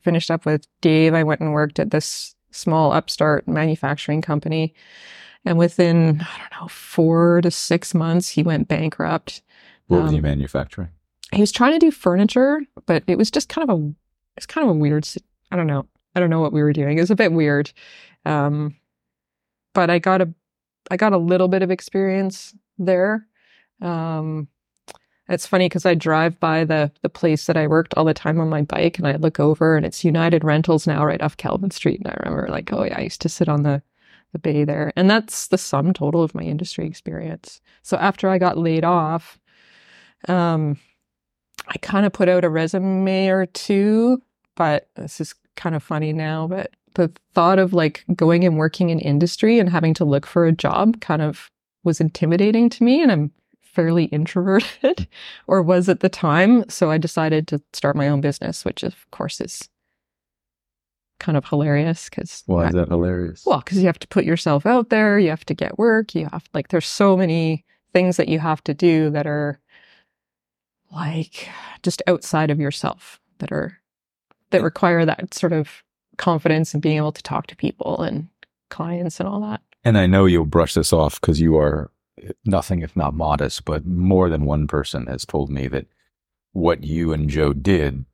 finished 0.02 0.30
up 0.30 0.46
with 0.46 0.66
Dave, 0.80 1.12
I 1.14 1.24
went 1.24 1.40
and 1.40 1.52
worked 1.52 1.78
at 1.78 1.90
this 1.90 2.34
small 2.50 2.92
upstart 2.92 3.46
manufacturing 3.46 4.22
company. 4.22 4.74
And 5.44 5.56
within, 5.56 6.20
I 6.20 6.38
don't 6.38 6.60
know, 6.60 6.68
four 6.68 7.40
to 7.42 7.50
six 7.50 7.94
months, 7.94 8.28
he 8.28 8.42
went 8.42 8.68
bankrupt. 8.68 9.42
What 9.86 10.02
was 10.02 10.08
Um, 10.08 10.14
he 10.16 10.20
manufacturing? 10.20 10.88
He 11.32 11.40
was 11.40 11.52
trying 11.52 11.72
to 11.72 11.78
do 11.78 11.90
furniture, 11.90 12.60
but 12.86 13.02
it 13.06 13.16
was 13.18 13.30
just 13.30 13.48
kind 13.48 13.68
of 13.68 13.78
a, 13.78 13.92
it's 14.36 14.46
kind 14.46 14.68
of 14.68 14.76
a 14.76 14.78
weird, 14.78 15.08
I 15.50 15.56
don't 15.56 15.66
know. 15.66 15.86
I 16.14 16.20
don't 16.20 16.30
know 16.30 16.40
what 16.40 16.52
we 16.52 16.62
were 16.62 16.72
doing. 16.72 16.98
It 16.98 17.02
was 17.02 17.10
a 17.10 17.16
bit 17.16 17.32
weird. 17.32 17.70
Um, 18.24 18.76
but 19.74 19.90
I 19.90 19.98
got 19.98 20.20
a, 20.20 20.32
I 20.90 20.96
got 20.96 21.12
a 21.12 21.18
little 21.18 21.48
bit 21.48 21.62
of 21.62 21.70
experience 21.70 22.54
there. 22.78 23.26
Um, 23.80 24.48
it's 25.28 25.46
funny 25.46 25.66
because 25.66 25.86
I 25.86 25.94
drive 25.94 26.38
by 26.40 26.64
the 26.64 26.90
the 27.02 27.08
place 27.08 27.46
that 27.46 27.56
I 27.56 27.66
worked 27.66 27.94
all 27.94 28.04
the 28.04 28.14
time 28.14 28.40
on 28.40 28.48
my 28.48 28.62
bike, 28.62 28.98
and 28.98 29.06
I 29.06 29.16
look 29.16 29.38
over, 29.38 29.76
and 29.76 29.84
it's 29.84 30.04
United 30.04 30.44
Rentals 30.44 30.86
now, 30.86 31.04
right 31.04 31.22
off 31.22 31.36
Calvin 31.36 31.70
Street. 31.70 32.00
And 32.00 32.08
I 32.08 32.16
remember, 32.24 32.48
like, 32.48 32.72
oh 32.72 32.84
yeah, 32.84 32.98
I 32.98 33.02
used 33.02 33.20
to 33.22 33.28
sit 33.28 33.48
on 33.48 33.62
the 33.62 33.82
the 34.32 34.38
bay 34.38 34.64
there, 34.64 34.92
and 34.96 35.10
that's 35.10 35.48
the 35.48 35.58
sum 35.58 35.92
total 35.92 36.22
of 36.22 36.34
my 36.34 36.42
industry 36.42 36.86
experience. 36.86 37.60
So 37.82 37.96
after 37.96 38.28
I 38.28 38.38
got 38.38 38.58
laid 38.58 38.84
off, 38.84 39.38
um, 40.28 40.78
I 41.66 41.78
kind 41.78 42.06
of 42.06 42.12
put 42.12 42.28
out 42.28 42.44
a 42.44 42.50
resume 42.50 43.28
or 43.28 43.46
two, 43.46 44.22
but 44.54 44.88
this 44.96 45.20
is 45.20 45.34
kind 45.56 45.74
of 45.74 45.82
funny 45.82 46.12
now. 46.12 46.46
But 46.46 46.72
the 46.94 47.12
thought 47.34 47.58
of 47.58 47.72
like 47.72 48.04
going 48.14 48.44
and 48.44 48.58
working 48.58 48.90
in 48.90 48.98
industry 48.98 49.58
and 49.58 49.68
having 49.70 49.94
to 49.94 50.04
look 50.04 50.26
for 50.26 50.46
a 50.46 50.52
job 50.52 51.00
kind 51.00 51.22
of 51.22 51.50
was 51.84 52.00
intimidating 52.00 52.68
to 52.70 52.84
me, 52.84 53.02
and 53.02 53.12
I'm 53.12 53.32
fairly 53.72 54.04
introverted 54.04 55.08
or 55.46 55.62
was 55.62 55.88
at 55.88 56.00
the 56.00 56.08
time. 56.08 56.68
So 56.68 56.90
I 56.90 56.98
decided 56.98 57.46
to 57.48 57.62
start 57.72 57.96
my 57.96 58.08
own 58.08 58.20
business, 58.20 58.64
which 58.64 58.82
of 58.82 59.10
course 59.10 59.40
is 59.40 59.68
kind 61.20 61.36
of 61.36 61.44
hilarious 61.46 62.08
because 62.08 62.44
Why 62.46 62.68
is 62.68 62.74
that 62.74 62.88
hilarious? 62.88 63.44
well, 63.44 63.58
because 63.58 63.78
you 63.78 63.86
have 63.86 63.98
to 63.98 64.08
put 64.08 64.24
yourself 64.24 64.66
out 64.66 64.88
there, 64.90 65.18
you 65.18 65.30
have 65.30 65.44
to 65.46 65.54
get 65.54 65.78
work, 65.78 66.14
you 66.14 66.28
have 66.32 66.44
like 66.54 66.68
there's 66.68 66.86
so 66.86 67.16
many 67.16 67.64
things 67.92 68.16
that 68.16 68.28
you 68.28 68.38
have 68.38 68.62
to 68.64 68.74
do 68.74 69.10
that 69.10 69.26
are 69.26 69.58
like 70.90 71.48
just 71.82 72.02
outside 72.06 72.50
of 72.50 72.60
yourself 72.60 73.20
that 73.38 73.52
are 73.52 73.78
that 74.50 74.62
require 74.62 75.04
that 75.04 75.34
sort 75.34 75.52
of 75.52 75.82
confidence 76.16 76.72
and 76.72 76.82
being 76.82 76.96
able 76.96 77.12
to 77.12 77.22
talk 77.22 77.46
to 77.48 77.56
people 77.56 78.00
and 78.02 78.28
clients 78.70 79.20
and 79.20 79.28
all 79.28 79.40
that. 79.40 79.60
And 79.84 79.96
I 79.98 80.06
know 80.06 80.24
you'll 80.26 80.44
brush 80.44 80.74
this 80.74 80.92
off 80.92 81.20
because 81.20 81.40
you 81.40 81.56
are 81.56 81.90
nothing 82.44 82.82
if 82.82 82.96
not 82.96 83.14
modest, 83.14 83.64
but 83.64 83.86
more 83.86 84.28
than 84.28 84.44
one 84.44 84.66
person 84.66 85.06
has 85.06 85.24
told 85.24 85.50
me 85.50 85.68
that 85.68 85.86
what 86.52 86.84
you 86.84 87.12
and 87.12 87.28
Joe 87.28 87.52
did, 87.52 88.04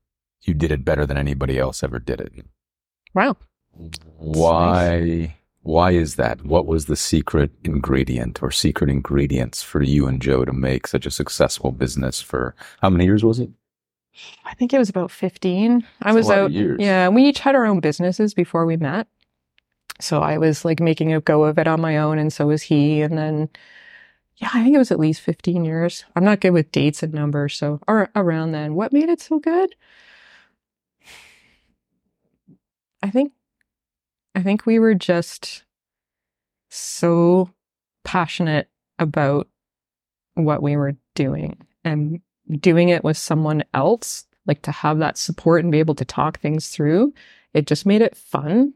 you 0.42 0.54
did 0.54 0.70
it 0.70 0.84
better 0.84 1.06
than 1.06 1.16
anybody 1.16 1.58
else 1.58 1.82
ever 1.82 1.99
did 1.99 2.20
it. 2.20 2.32
Wow. 3.14 3.37
Why? 4.16 5.37
Why 5.62 5.92
is 5.92 6.16
that? 6.16 6.44
What 6.44 6.66
was 6.66 6.87
the 6.87 6.96
secret 6.96 7.50
ingredient 7.64 8.42
or 8.42 8.50
secret 8.50 8.90
ingredients 8.90 9.62
for 9.62 9.82
you 9.82 10.06
and 10.06 10.20
Joe 10.20 10.44
to 10.44 10.52
make 10.52 10.87
such 10.87 11.06
a 11.06 11.11
successful 11.11 11.73
business 11.73 12.20
for 12.20 12.54
how 12.82 12.90
many 12.90 13.06
years 13.06 13.25
was 13.25 13.40
it? 13.40 13.50
I 14.44 14.54
think 14.54 14.73
it 14.73 14.78
was 14.78 14.90
about 14.90 15.11
15. 15.11 15.84
I 16.02 16.12
That's 16.12 16.14
a 16.14 16.16
was 16.16 16.30
out. 16.30 16.52
Yeah, 16.52 17.08
we 17.08 17.25
each 17.25 17.40
had 17.40 17.54
our 17.54 17.64
own 17.64 17.80
businesses 17.80 18.34
before 18.34 18.66
we 18.66 18.76
met. 18.76 19.08
So 20.00 20.20
I 20.20 20.38
was 20.38 20.64
like 20.64 20.80
making 20.80 21.12
a 21.14 21.20
go 21.20 21.44
of 21.44 21.58
it 21.58 21.66
on 21.66 21.80
my 21.80 21.96
own, 21.96 22.18
and 22.18 22.32
so 22.32 22.46
was 22.46 22.62
he. 22.62 23.00
And 23.00 23.16
then, 23.16 23.49
yeah, 24.36 24.50
I 24.52 24.62
think 24.64 24.74
it 24.74 24.78
was 24.78 24.90
at 24.90 24.98
least 24.98 25.20
15 25.20 25.64
years. 25.64 26.04
I'm 26.16 26.24
not 26.24 26.40
good 26.40 26.50
with 26.50 26.72
dates 26.72 27.02
and 27.02 27.12
numbers. 27.12 27.56
So 27.56 27.80
ar- 27.86 28.10
around 28.16 28.52
then, 28.52 28.74
what 28.74 28.92
made 28.92 29.08
it 29.08 29.20
so 29.20 29.38
good? 29.38 29.74
I 33.02 33.10
think, 33.10 33.32
I 34.34 34.42
think 34.42 34.66
we 34.66 34.78
were 34.78 34.94
just 34.94 35.62
so 36.70 37.50
passionate 38.02 38.68
about 38.98 39.48
what 40.34 40.62
we 40.62 40.76
were 40.76 40.96
doing 41.14 41.56
and 41.84 42.20
doing 42.60 42.88
it 42.88 43.04
with 43.04 43.16
someone 43.16 43.62
else, 43.72 44.26
like 44.46 44.62
to 44.62 44.72
have 44.72 44.98
that 44.98 45.16
support 45.16 45.62
and 45.62 45.70
be 45.70 45.78
able 45.78 45.94
to 45.94 46.04
talk 46.04 46.40
things 46.40 46.68
through, 46.68 47.12
it 47.52 47.66
just 47.66 47.86
made 47.86 48.02
it 48.02 48.16
fun. 48.16 48.74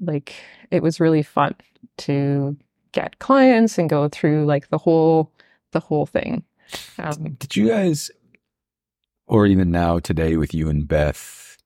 Like 0.00 0.34
it 0.70 0.82
was 0.82 1.00
really 1.00 1.22
fun 1.22 1.54
to 1.98 2.56
get 2.92 3.18
clients 3.18 3.78
and 3.78 3.90
go 3.90 4.08
through 4.08 4.44
like 4.46 4.68
the 4.68 4.78
whole 4.78 5.30
the 5.72 5.80
whole 5.80 6.06
thing. 6.06 6.44
Um, 6.98 7.36
Did 7.38 7.56
you 7.56 7.68
guys, 7.68 8.10
or 9.26 9.46
even 9.46 9.70
now 9.70 9.98
today 9.98 10.36
with 10.36 10.54
you 10.54 10.68
and 10.68 10.86
Beth, 10.86 11.58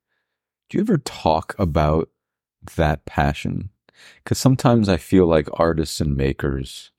do 0.69 0.79
you 0.79 0.83
ever 0.83 0.99
talk 0.99 1.55
about 1.59 2.09
that 2.77 3.05
passion? 3.05 3.71
Because 4.23 4.39
sometimes 4.39 4.89
I 4.89 4.97
feel 4.97 5.27
like 5.27 5.49
artists 5.55 6.01
and 6.01 6.17
makers 6.17 6.91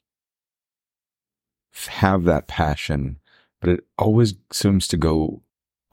have 1.88 2.24
that 2.24 2.48
passion, 2.48 3.20
but 3.62 3.70
it 3.70 3.84
always 3.98 4.34
seems 4.52 4.88
to 4.90 4.98
go 4.98 5.42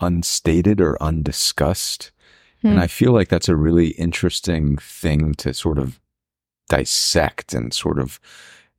unstated 0.01 0.81
or 0.81 1.01
undiscussed. 1.03 2.11
And 2.63 2.75
Hmm. 2.75 2.79
I 2.79 2.87
feel 2.87 3.13
like 3.13 3.29
that's 3.29 3.49
a 3.49 3.57
really 3.57 3.89
interesting 3.89 4.79
thing 4.79 5.35
to 5.35 5.53
sort 5.53 5.79
of 5.79 6.01
dissect 6.69 7.55
and 7.55 7.73
sort 7.73 7.99
of 7.99 8.21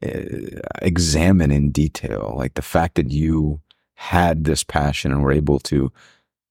uh, 0.04 0.60
examine 0.82 1.52
in 1.52 1.72
detail. 1.72 2.34
Like 2.38 2.56
the 2.56 2.62
fact 2.62 2.96
that 2.96 3.12
you 3.12 3.62
had 3.96 4.44
this 4.44 4.64
passion 4.64 5.12
and 5.12 5.24
were 5.24 5.32
able 5.32 5.60
to 5.60 5.92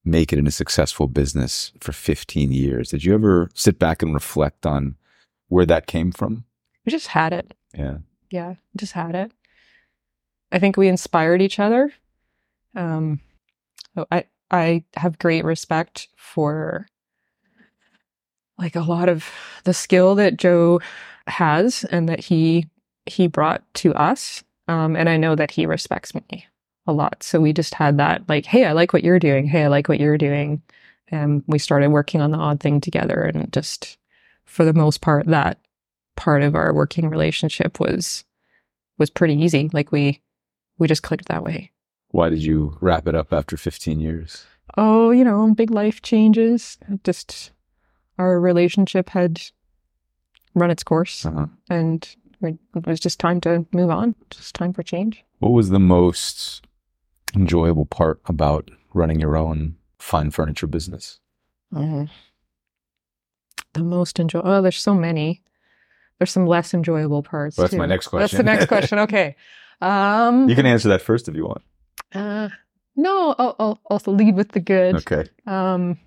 make 0.05 0.33
it 0.33 0.39
in 0.39 0.47
a 0.47 0.53
successful 0.53 1.09
business 1.09 1.73
for 1.81 1.93
15 1.93 2.53
years. 2.53 2.91
Did 2.91 3.05
you 3.05 3.15
ever 3.15 3.51
sit 3.55 3.79
back 3.79 4.03
and 4.03 4.13
reflect 4.13 4.67
on 4.67 4.97
where 5.49 5.67
that 5.67 5.87
came 5.87 6.13
from? 6.13 6.45
we 6.85 6.91
just 6.91 7.09
had 7.09 7.33
it. 7.33 7.55
Yeah. 7.77 7.99
Yeah, 8.31 8.55
just 8.77 8.93
had 8.93 9.15
it. 9.15 9.33
I 10.53 10.59
think 10.59 10.77
we 10.77 10.89
inspired 10.89 11.43
each 11.43 11.59
other. 11.59 11.93
Um, 12.75 13.21
so 13.95 14.07
I 14.11 14.25
I 14.51 14.85
have 14.97 15.19
great 15.19 15.45
respect 15.45 16.09
for 16.17 16.87
like 18.59 18.77
a 18.77 18.81
lot 18.81 19.09
of 19.09 19.29
the 19.65 19.75
skill 19.75 20.15
that 20.17 20.37
Joe 20.37 20.81
has 21.27 21.85
and 21.85 22.09
that 22.09 22.21
he 22.21 22.67
he 23.07 23.27
brought 23.27 23.63
to 23.75 23.95
us. 23.95 24.43
Um, 24.67 24.97
and 24.97 25.09
I 25.09 25.17
know 25.17 25.35
that 25.35 25.51
he 25.51 25.67
respects 25.67 26.15
me 26.15 26.47
a 26.87 26.93
lot. 26.93 27.23
So 27.23 27.41
we 27.41 27.53
just 27.53 27.75
had 27.75 27.99
that 27.99 28.29
like, 28.29 28.47
hey, 28.47 28.65
I 28.65 28.73
like 28.73 28.93
what 28.93 29.05
you're 29.05 29.19
doing. 29.19 29.47
Hey, 29.47 29.65
I 29.65 29.69
like 29.69 29.89
what 29.89 30.01
you're 30.01 30.19
doing. 30.19 30.63
And 31.09 31.43
we 31.47 31.59
started 31.59 31.91
working 31.91 32.21
on 32.21 32.31
the 32.31 32.39
odd 32.39 32.61
thing 32.61 32.81
together 32.81 33.21
and 33.23 33.53
just 33.53 33.99
for 34.45 34.65
the 34.65 34.73
most 34.73 35.01
part 35.01 35.27
that 35.27 35.59
part 36.17 36.43
of 36.43 36.55
our 36.55 36.73
working 36.73 37.09
relationship 37.09 37.81
was 37.81 38.25
was 38.99 39.11
pretty 39.11 39.35
easy. 39.35 39.71
Like 39.73 39.93
we 39.93 40.21
we 40.79 40.89
just 40.89 41.03
clicked 41.03 41.29
that 41.29 41.45
way. 41.45 41.73
Why 42.09 42.29
did 42.29 42.43
you 42.43 42.79
wrap 42.81 43.09
it 43.09 43.15
up 43.15 43.33
after 43.33 43.57
15 43.57 44.01
years? 44.01 44.45
Oh, 44.77 45.11
you 45.11 45.25
know, 45.25 45.53
big 45.55 45.71
life 45.71 46.01
changes. 46.03 46.79
Just 47.03 47.51
our 48.19 48.41
relationship 48.41 49.11
had 49.11 49.43
run 50.55 50.71
its 50.71 50.83
course 50.85 51.27
Uh-huh. 51.27 51.47
and 51.69 52.17
it 52.43 52.59
was 52.87 53.01
just 53.01 53.19
time 53.21 53.41
to 53.43 53.65
move 53.73 53.91
on. 53.91 54.15
Just 54.31 54.55
time 54.55 54.73
for 54.73 54.83
change. 54.83 55.25
What 55.39 55.53
was 55.53 55.71
the 55.71 55.79
most 55.81 56.65
enjoyable 57.35 57.87
part 57.87 58.21
about 58.27 58.71
running 58.93 59.19
your 59.21 59.37
own 59.37 59.77
fine 59.99 60.31
furniture 60.31 60.67
business? 60.67 61.21
Mhm. 61.73 62.09
The 63.73 63.83
most 63.83 64.21
enjoy. 64.21 64.41
Oh, 64.45 64.63
there's 64.63 64.81
so 64.81 64.95
many. 64.95 65.43
There's 66.19 66.31
some 66.31 66.47
less 66.47 66.73
enjoyable 66.75 67.23
parts. 67.23 67.57
Well, 67.57 67.65
that's 67.65 67.73
too. 67.73 67.79
my 67.79 67.87
next 67.87 68.09
question. 68.09 68.21
That's 68.21 68.37
the 68.37 68.43
next 68.45 68.67
question. 68.69 68.99
Okay. 69.01 69.37
Um. 69.81 70.49
You 70.49 70.55
can 70.55 70.67
answer 70.67 70.89
that 70.91 71.03
first 71.03 71.27
if 71.29 71.35
you 71.35 71.45
want. 71.45 71.63
Uh, 72.15 72.49
no, 72.95 73.35
I'll, 73.39 73.57
I'll 73.59 73.81
also 73.87 74.13
lead 74.13 74.37
with 74.37 74.53
the 74.53 74.61
good. 74.61 74.95
Okay. 74.97 75.25
Um. 75.47 75.99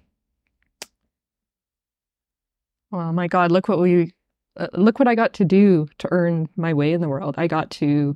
Well, 2.91 3.11
my 3.11 3.27
God, 3.27 3.51
look 3.51 3.67
what 3.67 3.79
we, 3.79 4.13
uh, 4.57 4.67
look 4.73 4.99
what 4.99 5.07
I 5.07 5.15
got 5.15 5.33
to 5.33 5.45
do 5.45 5.87
to 5.99 6.07
earn 6.11 6.49
my 6.55 6.73
way 6.73 6.93
in 6.93 7.01
the 7.01 7.09
world. 7.09 7.35
I 7.37 7.47
got 7.47 7.69
to 7.71 8.15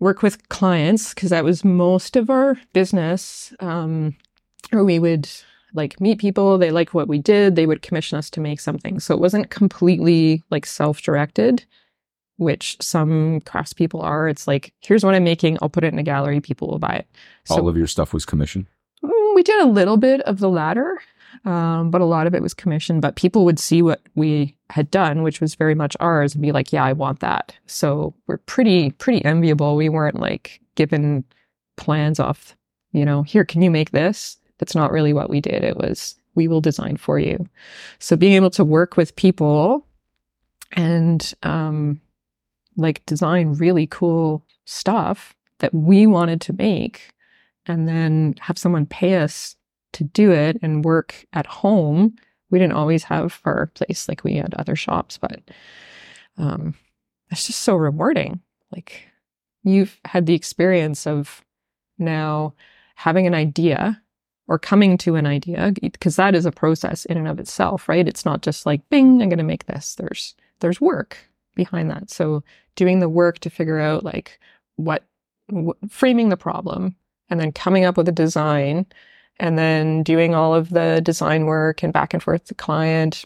work 0.00 0.22
with 0.22 0.48
clients 0.48 1.14
because 1.14 1.30
that 1.30 1.44
was 1.44 1.64
most 1.64 2.16
of 2.16 2.28
our 2.30 2.56
business. 2.72 3.52
Um, 3.60 4.16
or 4.72 4.84
we 4.84 4.98
would 4.98 5.28
like 5.74 6.00
meet 6.00 6.18
people. 6.18 6.58
They 6.58 6.70
liked 6.70 6.94
what 6.94 7.08
we 7.08 7.18
did. 7.18 7.56
They 7.56 7.66
would 7.66 7.82
commission 7.82 8.18
us 8.18 8.28
to 8.30 8.40
make 8.40 8.60
something. 8.60 9.00
So 9.00 9.14
it 9.14 9.20
wasn't 9.20 9.50
completely 9.50 10.42
like 10.50 10.66
self-directed, 10.66 11.64
which 12.36 12.76
some 12.80 13.40
craftspeople 13.42 14.02
are. 14.02 14.28
It's 14.28 14.46
like, 14.46 14.72
here's 14.80 15.04
what 15.04 15.14
I'm 15.14 15.24
making. 15.24 15.58
I'll 15.62 15.68
put 15.68 15.84
it 15.84 15.92
in 15.92 15.98
a 15.98 16.02
gallery. 16.02 16.40
People 16.40 16.68
will 16.68 16.78
buy 16.78 16.94
it. 16.94 17.06
So 17.44 17.56
All 17.56 17.68
of 17.68 17.76
your 17.76 17.86
stuff 17.86 18.12
was 18.12 18.26
commission. 18.26 18.66
Mm, 19.04 19.34
We 19.34 19.42
did 19.42 19.62
a 19.62 19.66
little 19.68 19.96
bit 19.96 20.20
of 20.22 20.40
the 20.40 20.50
latter. 20.50 21.00
Um, 21.44 21.90
but 21.90 22.00
a 22.00 22.06
lot 22.06 22.26
of 22.26 22.34
it 22.34 22.42
was 22.42 22.54
commissioned. 22.54 23.02
But 23.02 23.16
people 23.16 23.44
would 23.44 23.58
see 23.58 23.82
what 23.82 24.00
we 24.14 24.56
had 24.70 24.90
done, 24.90 25.22
which 25.22 25.40
was 25.40 25.54
very 25.54 25.74
much 25.74 25.96
ours, 26.00 26.34
and 26.34 26.42
be 26.42 26.52
like, 26.52 26.72
"Yeah, 26.72 26.84
I 26.84 26.92
want 26.92 27.20
that." 27.20 27.54
So 27.66 28.14
we're 28.26 28.38
pretty 28.38 28.90
pretty 28.92 29.24
enviable. 29.24 29.76
We 29.76 29.88
weren't 29.88 30.20
like 30.20 30.60
given 30.74 31.24
plans 31.76 32.20
off, 32.20 32.56
you 32.92 33.04
know, 33.04 33.22
here, 33.22 33.44
can 33.44 33.62
you 33.62 33.70
make 33.70 33.90
this? 33.90 34.38
That's 34.58 34.74
not 34.74 34.92
really 34.92 35.12
what 35.12 35.30
we 35.30 35.40
did. 35.40 35.64
It 35.64 35.76
was 35.76 36.14
we 36.34 36.48
will 36.48 36.60
design 36.60 36.96
for 36.96 37.18
you. 37.18 37.46
So 37.98 38.16
being 38.16 38.34
able 38.34 38.50
to 38.50 38.64
work 38.64 38.96
with 38.96 39.16
people 39.16 39.86
and 40.72 41.32
um, 41.42 42.00
like 42.76 43.04
design 43.06 43.54
really 43.54 43.86
cool 43.86 44.46
stuff 44.64 45.34
that 45.58 45.74
we 45.74 46.06
wanted 46.06 46.40
to 46.42 46.52
make 46.54 47.12
and 47.66 47.86
then 47.86 48.34
have 48.40 48.58
someone 48.58 48.86
pay 48.86 49.16
us 49.16 49.56
to 49.92 50.04
do 50.04 50.30
it 50.30 50.58
and 50.62 50.84
work 50.84 51.26
at 51.32 51.46
home. 51.46 52.16
We 52.50 52.58
didn't 52.58 52.74
always 52.74 53.04
have 53.04 53.40
our 53.44 53.66
place 53.66 54.08
like 54.08 54.24
we 54.24 54.36
had 54.36 54.54
other 54.54 54.76
shops, 54.76 55.18
but 55.18 55.40
um, 56.38 56.74
it's 57.30 57.46
just 57.46 57.60
so 57.60 57.76
rewarding. 57.76 58.40
Like 58.70 59.06
you've 59.62 59.98
had 60.04 60.26
the 60.26 60.34
experience 60.34 61.06
of 61.06 61.44
now 61.98 62.54
having 62.96 63.26
an 63.26 63.34
idea 63.34 64.00
or 64.48 64.58
coming 64.58 64.98
to 64.98 65.14
an 65.14 65.26
idea 65.26 65.72
because 65.80 66.16
that 66.16 66.34
is 66.34 66.44
a 66.44 66.52
process 66.52 67.04
in 67.06 67.16
and 67.16 67.28
of 67.28 67.38
itself, 67.38 67.88
right? 67.88 68.06
It's 68.08 68.24
not 68.24 68.42
just 68.42 68.66
like 68.66 68.88
bing, 68.90 69.22
I'm 69.22 69.28
going 69.28 69.38
to 69.38 69.44
make 69.44 69.66
this. 69.66 69.94
There's 69.94 70.34
there's 70.60 70.80
work 70.80 71.16
behind 71.54 71.90
that. 71.90 72.10
So 72.10 72.42
doing 72.76 73.00
the 73.00 73.08
work 73.08 73.38
to 73.40 73.50
figure 73.50 73.78
out 73.78 74.04
like 74.04 74.38
what, 74.76 75.04
what 75.48 75.76
framing 75.88 76.28
the 76.28 76.36
problem 76.36 76.96
and 77.28 77.40
then 77.40 77.52
coming 77.52 77.84
up 77.84 77.96
with 77.96 78.08
a 78.08 78.12
design 78.12 78.86
and 79.42 79.58
then 79.58 80.02
doing 80.02 80.34
all 80.34 80.54
of 80.54 80.70
the 80.70 81.00
design 81.02 81.44
work 81.44 81.82
and 81.82 81.92
back 81.92 82.14
and 82.14 82.22
forth 82.22 82.44
to 82.46 82.54
client 82.54 83.24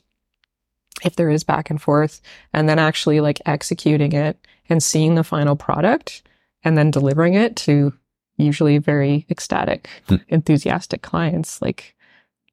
if 1.04 1.16
there 1.16 1.28
is 1.28 1.44
back 1.44 1.68
and 1.68 1.80
forth 1.80 2.23
and 2.54 2.68
then 2.68 2.78
actually 2.78 3.20
like 3.20 3.38
executing 3.44 4.12
it 4.12 4.38
and 4.70 4.82
seeing 4.82 5.14
the 5.14 5.23
final 5.23 5.54
product 5.54 6.23
and 6.64 6.76
then 6.76 6.90
delivering 6.90 7.35
it 7.35 7.54
to 7.54 7.92
usually 8.38 8.78
very 8.78 9.26
ecstatic 9.30 9.88
hmm. 10.08 10.16
enthusiastic 10.28 11.02
clients 11.02 11.61
like 11.61 11.94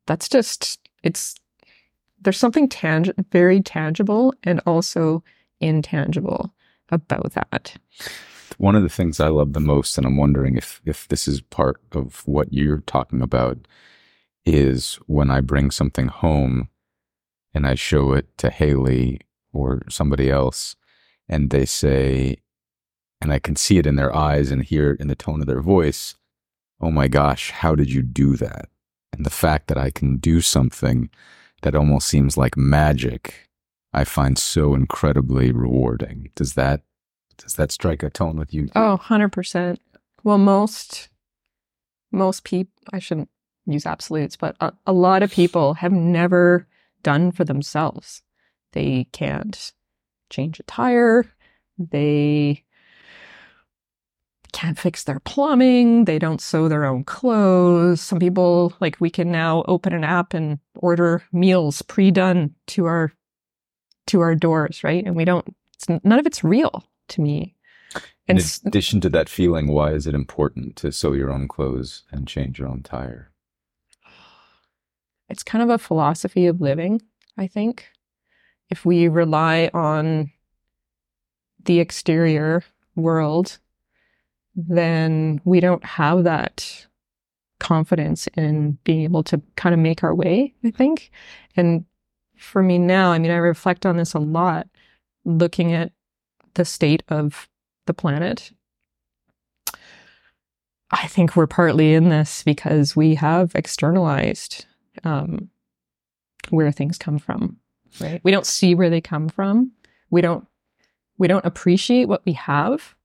that's 0.06 0.28
just 0.28 0.78
it's 1.02 1.36
there's 2.22 2.38
something 2.38 2.68
tang- 2.68 3.14
very 3.32 3.62
tangible 3.62 4.34
and 4.44 4.62
also 4.66 5.24
intangible 5.60 6.54
about 6.90 7.34
that. 7.34 7.76
One 8.60 8.76
of 8.76 8.84
the 8.84 8.90
things 8.90 9.20
I 9.20 9.28
love 9.28 9.54
the 9.54 9.60
most, 9.60 9.98
and 9.98 10.06
I'm 10.06 10.18
wondering 10.18 10.58
if 10.58 10.82
if 10.86 11.08
this 11.08 11.28
is 11.28 11.42
part 11.42 11.82
of 11.92 12.28
what 12.28 12.54
you're 12.54 12.84
talking 12.86 13.22
about, 13.22 13.68
is 14.46 14.96
when 15.08 15.32
I 15.32 15.42
bring 15.42 15.72
something 15.72 16.08
home 16.08 16.70
and 17.54 17.66
I 17.68 17.76
show 17.76 18.14
it 18.14 18.38
to 18.40 18.50
Haley 18.50 19.22
or 19.52 19.82
somebody 19.90 20.30
else, 20.30 20.76
and 21.30 21.50
they 21.50 21.66
say, 21.66 22.38
and 23.22 23.32
I 23.32 23.40
can 23.40 23.56
see 23.56 23.78
it 23.78 23.86
in 23.86 23.96
their 23.96 24.16
eyes 24.16 24.52
and 24.52 24.64
hear 24.64 24.92
it 24.92 25.00
in 25.00 25.08
the 25.08 25.16
tone 25.16 25.40
of 25.40 25.48
their 25.48 25.62
voice, 25.62 26.16
oh 26.82 26.92
my 26.92 27.08
gosh, 27.08 27.52
how 27.52 27.76
did 27.76 27.92
you 27.92 28.02
do 28.02 28.36
that? 28.38 28.70
And 29.14 29.26
the 29.26 29.30
fact 29.30 29.68
that 29.68 29.78
I 29.78 29.92
can 29.92 30.18
do 30.18 30.42
something 30.42 31.10
that 31.62 31.76
almost 31.76 32.08
seems 32.08 32.36
like 32.36 32.58
magic, 32.58 33.50
I 33.94 34.04
find 34.04 34.38
so 34.38 34.74
incredibly 34.74 35.52
rewarding. 35.52 36.32
Does 36.36 36.56
that 36.56 36.82
does 37.38 37.56
that 37.56 37.72
strike 37.72 38.04
a 38.04 38.10
tone 38.10 38.38
with 38.38 38.54
you? 38.54 38.70
Oh, 38.76 39.00
100%. 39.02 39.78
Well, 40.24 40.38
most 40.38 41.10
most 42.12 42.44
people 42.44 42.72
I 42.94 43.00
shouldn't 43.00 43.30
use 43.66 43.86
absolutes, 43.86 44.36
but 44.36 44.56
a, 44.62 44.72
a 44.86 44.94
lot 44.94 45.24
of 45.24 45.32
people 45.32 45.74
have 45.76 45.92
never 45.92 46.68
done 47.02 47.32
for 47.32 47.44
themselves. 47.44 48.22
They 48.74 49.08
can't 49.12 49.74
change 50.30 50.60
a 50.60 50.64
tire. 50.64 51.26
They 51.78 52.64
can't 54.52 54.78
fix 54.78 55.04
their 55.04 55.20
plumbing. 55.20 56.06
They 56.06 56.20
don't 56.20 56.42
sew 56.42 56.68
their 56.68 56.86
own 56.86 57.04
clothes. 57.04 58.02
Some 58.02 58.20
people, 58.20 58.74
like, 58.80 58.98
we 59.00 59.10
can 59.10 59.32
now 59.32 59.64
open 59.68 59.94
an 59.94 60.04
app 60.04 60.34
and 60.34 60.60
order 60.76 61.24
meals 61.32 61.82
pre-done 61.82 62.54
to 62.68 62.86
our 62.86 63.12
to 64.06 64.20
our 64.20 64.36
doors, 64.36 64.84
right? 64.84 65.04
And 65.06 65.16
we 65.16 65.26
don't. 65.26 65.56
none 66.04 66.20
of 66.20 66.26
it's 66.26 66.44
real 66.44 66.84
to 67.14 67.22
me. 67.22 67.56
And 68.28 68.40
in 68.40 68.46
addition 68.66 69.02
to 69.02 69.10
that 69.10 69.30
feeling, 69.30 69.68
why 69.68 69.92
is 69.92 70.08
it 70.08 70.16
important 70.16 70.76
to 70.78 70.92
sew 70.92 71.14
your 71.14 71.32
own 71.32 71.48
clothes 71.48 72.04
and 72.12 72.28
change 72.28 72.58
your 72.58 72.68
own 72.68 72.82
tire? 72.82 73.32
It's 75.30 75.44
kind 75.44 75.64
of 75.64 75.70
a 75.70 75.78
philosophy 75.78 76.46
of 76.48 76.62
living, 76.62 77.02
I 77.38 77.48
think. 77.48 77.88
If 78.70 78.86
we 78.86 79.08
rely 79.08 79.70
on 79.74 80.32
the 81.66 81.80
exterior 81.80 82.64
world 82.96 83.60
then 84.56 85.42
we 85.46 85.60
don't 85.60 85.84
have 85.84 86.24
that 86.24 86.88
confidence 87.60 88.28
in 88.36 88.78
being 88.84 89.02
able 89.02 89.24
to 89.24 89.42
kind 89.56 89.74
of 89.74 89.80
make 89.80 90.04
our 90.04 90.14
way, 90.14 90.54
I 90.64 90.72
think. 90.72 91.12
And 91.56 91.86
for 92.38 92.62
me 92.62 92.78
now, 92.78 93.12
I 93.12 93.20
mean, 93.20 93.32
I 93.32 93.38
reflect 93.38 93.86
on 93.86 93.98
this 93.98 94.14
a 94.14 94.20
lot, 94.20 94.68
looking 95.26 95.74
at 95.74 95.93
the 96.56 96.66
state 96.66 97.04
of 97.10 97.50
the 97.86 97.94
planet. 97.94 98.52
I 100.92 101.08
think 101.08 101.36
we're 101.36 101.48
partly 101.48 101.94
in 101.94 102.10
this 102.10 102.44
because 102.44 102.96
we 102.96 103.16
have 103.16 103.54
externalized 103.56 104.66
um, 105.04 105.50
where 106.50 106.72
things 106.72 106.98
come 106.98 107.18
from. 107.18 107.58
Right? 108.00 108.22
We 108.24 108.32
don't 108.32 108.46
see 108.46 108.76
where 108.76 108.90
they 108.90 109.02
come 109.02 109.30
from. 109.30 109.72
We 110.10 110.22
don't. 110.22 110.48
We 111.18 111.28
don't 111.28 111.46
appreciate 111.46 112.08
what 112.08 112.26
we 112.26 112.34
have 112.34 112.96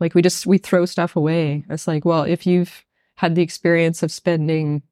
like 0.00 0.14
we 0.14 0.22
just, 0.22 0.46
we 0.46 0.58
throw 0.58 0.86
stuff 0.86 1.14
away. 1.14 1.64
It's 1.68 1.86
like, 1.86 2.04
well, 2.04 2.22
if 2.22 2.46
you've 2.46 2.84
had 3.16 3.34
the 3.34 3.42
experience 3.42 4.02
of 4.02 4.10
spending 4.10 4.82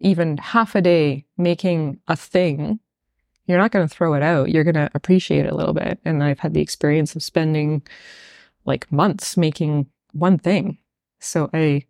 even 0.00 0.38
half 0.38 0.74
a 0.74 0.80
day 0.80 1.26
making 1.36 2.00
a 2.08 2.16
thing, 2.16 2.80
you're 3.50 3.58
not 3.58 3.72
going 3.72 3.86
to 3.86 3.94
throw 3.94 4.14
it 4.14 4.22
out. 4.22 4.50
You're 4.50 4.64
going 4.64 4.74
to 4.74 4.90
appreciate 4.94 5.46
it 5.46 5.52
a 5.52 5.56
little 5.56 5.74
bit. 5.74 5.98
And 6.04 6.22
I've 6.22 6.38
had 6.38 6.54
the 6.54 6.60
experience 6.60 7.14
of 7.16 7.22
spending 7.22 7.82
like 8.64 8.90
months 8.92 9.36
making 9.36 9.86
one 10.12 10.38
thing. 10.38 10.78
So 11.18 11.50
I, 11.52 11.84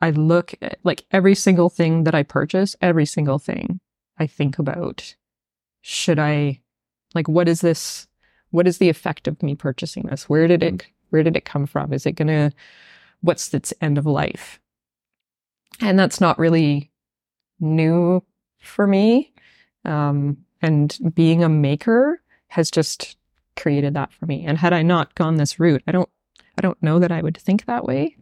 I 0.00 0.10
look 0.10 0.54
at 0.62 0.78
like 0.82 1.04
every 1.10 1.34
single 1.34 1.68
thing 1.68 2.04
that 2.04 2.14
I 2.14 2.22
purchase, 2.22 2.74
every 2.80 3.06
single 3.06 3.38
thing 3.38 3.80
I 4.18 4.26
think 4.26 4.58
about, 4.58 5.14
should 5.80 6.18
I, 6.18 6.60
like, 7.14 7.28
what 7.28 7.48
is 7.48 7.60
this 7.60 8.06
what 8.50 8.66
is 8.66 8.78
the 8.78 8.88
effect 8.88 9.28
of 9.28 9.42
me 9.42 9.54
purchasing 9.54 10.04
this? 10.04 10.28
Where 10.28 10.46
did 10.46 10.62
it, 10.62 10.86
where 11.10 11.22
did 11.22 11.36
it 11.36 11.44
come 11.44 11.66
from? 11.66 11.92
Is 11.92 12.04
it 12.06 12.12
going 12.12 12.28
to, 12.28 12.50
what's 13.20 13.52
its 13.54 13.72
end 13.80 13.98
of 13.98 14.06
life? 14.06 14.60
And 15.80 15.98
that's 15.98 16.20
not 16.20 16.38
really 16.38 16.90
new 17.58 18.22
for 18.60 18.86
me. 18.86 19.29
Um, 19.84 20.38
and 20.62 20.98
being 21.14 21.42
a 21.42 21.48
maker 21.48 22.20
has 22.48 22.70
just 22.70 23.16
created 23.56 23.94
that 23.94 24.12
for 24.12 24.26
me. 24.26 24.44
And 24.44 24.58
had 24.58 24.72
I 24.72 24.82
not 24.82 25.14
gone 25.14 25.36
this 25.36 25.58
route, 25.58 25.82
I 25.86 25.92
don't, 25.92 26.08
I 26.58 26.60
don't 26.60 26.82
know 26.82 26.98
that 26.98 27.12
I 27.12 27.22
would 27.22 27.36
think 27.36 27.64
that 27.64 27.84
way. 27.84 28.16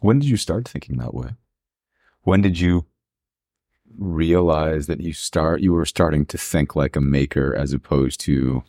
When 0.00 0.18
did 0.18 0.28
you 0.28 0.36
start 0.36 0.68
thinking 0.68 0.98
that 0.98 1.14
way? 1.14 1.30
When 2.22 2.40
did 2.40 2.58
you 2.58 2.86
realize 3.96 4.86
that 4.86 5.00
you 5.00 5.12
start 5.12 5.60
you 5.60 5.72
were 5.72 5.86
starting 5.86 6.26
to 6.26 6.36
think 6.36 6.74
like 6.74 6.96
a 6.96 7.00
maker 7.00 7.54
as 7.54 7.72
opposed 7.72 8.18
to 8.20 8.64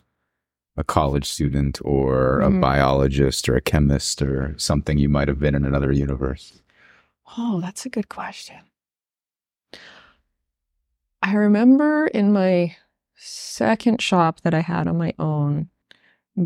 a 0.76 0.84
college 0.84 1.26
student 1.26 1.80
or 1.84 2.40
mm-hmm. 2.40 2.56
a 2.56 2.60
biologist 2.60 3.48
or 3.48 3.56
a 3.56 3.60
chemist 3.60 4.22
or 4.22 4.54
something 4.58 4.98
you 4.98 5.08
might 5.08 5.28
have 5.28 5.40
been 5.40 5.54
in 5.54 5.64
another 5.64 5.90
universe? 5.90 6.60
Oh, 7.38 7.60
that's 7.60 7.86
a 7.86 7.88
good 7.88 8.08
question. 8.08 8.58
I 11.26 11.32
remember 11.32 12.06
in 12.06 12.32
my 12.32 12.76
second 13.16 14.00
shop 14.00 14.42
that 14.42 14.54
I 14.54 14.60
had 14.60 14.86
on 14.86 14.96
my 14.96 15.12
own, 15.18 15.70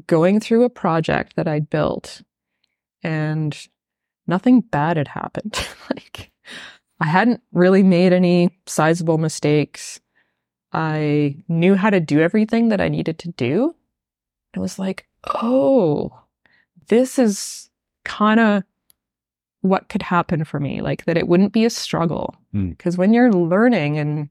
going 0.07 0.41
through 0.41 0.65
a 0.65 0.71
project 0.71 1.37
that 1.37 1.47
I'd 1.47 1.69
built 1.69 2.23
and 3.03 3.55
nothing 4.27 4.63
bad 4.63 4.97
had 4.97 5.09
happened. 5.09 5.69
like, 5.91 6.31
I 6.99 7.05
hadn't 7.05 7.43
really 7.53 7.83
made 7.83 8.15
any 8.15 8.59
sizable 8.65 9.19
mistakes. 9.19 10.01
I 10.73 11.37
knew 11.47 11.75
how 11.75 11.91
to 11.91 12.01
do 12.01 12.21
everything 12.21 12.71
that 12.71 12.81
I 12.81 12.89
needed 12.89 13.19
to 13.19 13.29
do. 13.33 13.75
It 14.55 14.61
was 14.61 14.79
like, 14.79 15.07
oh, 15.43 16.23
this 16.89 17.19
is 17.19 17.69
kind 18.07 18.41
of 18.41 18.63
what 19.61 19.91
could 19.91 20.03
happen 20.03 20.43
for 20.45 20.59
me. 20.59 20.81
Like 20.81 21.05
that 21.05 21.19
it 21.19 21.29
wouldn't 21.29 21.53
be 21.53 21.67
a 21.67 21.71
struggle. 21.71 22.35
Because 22.53 22.95
hmm. 22.95 22.97
mm. 22.97 22.99
when 22.99 23.13
you're 23.13 23.31
learning 23.31 23.99
and 23.99 24.31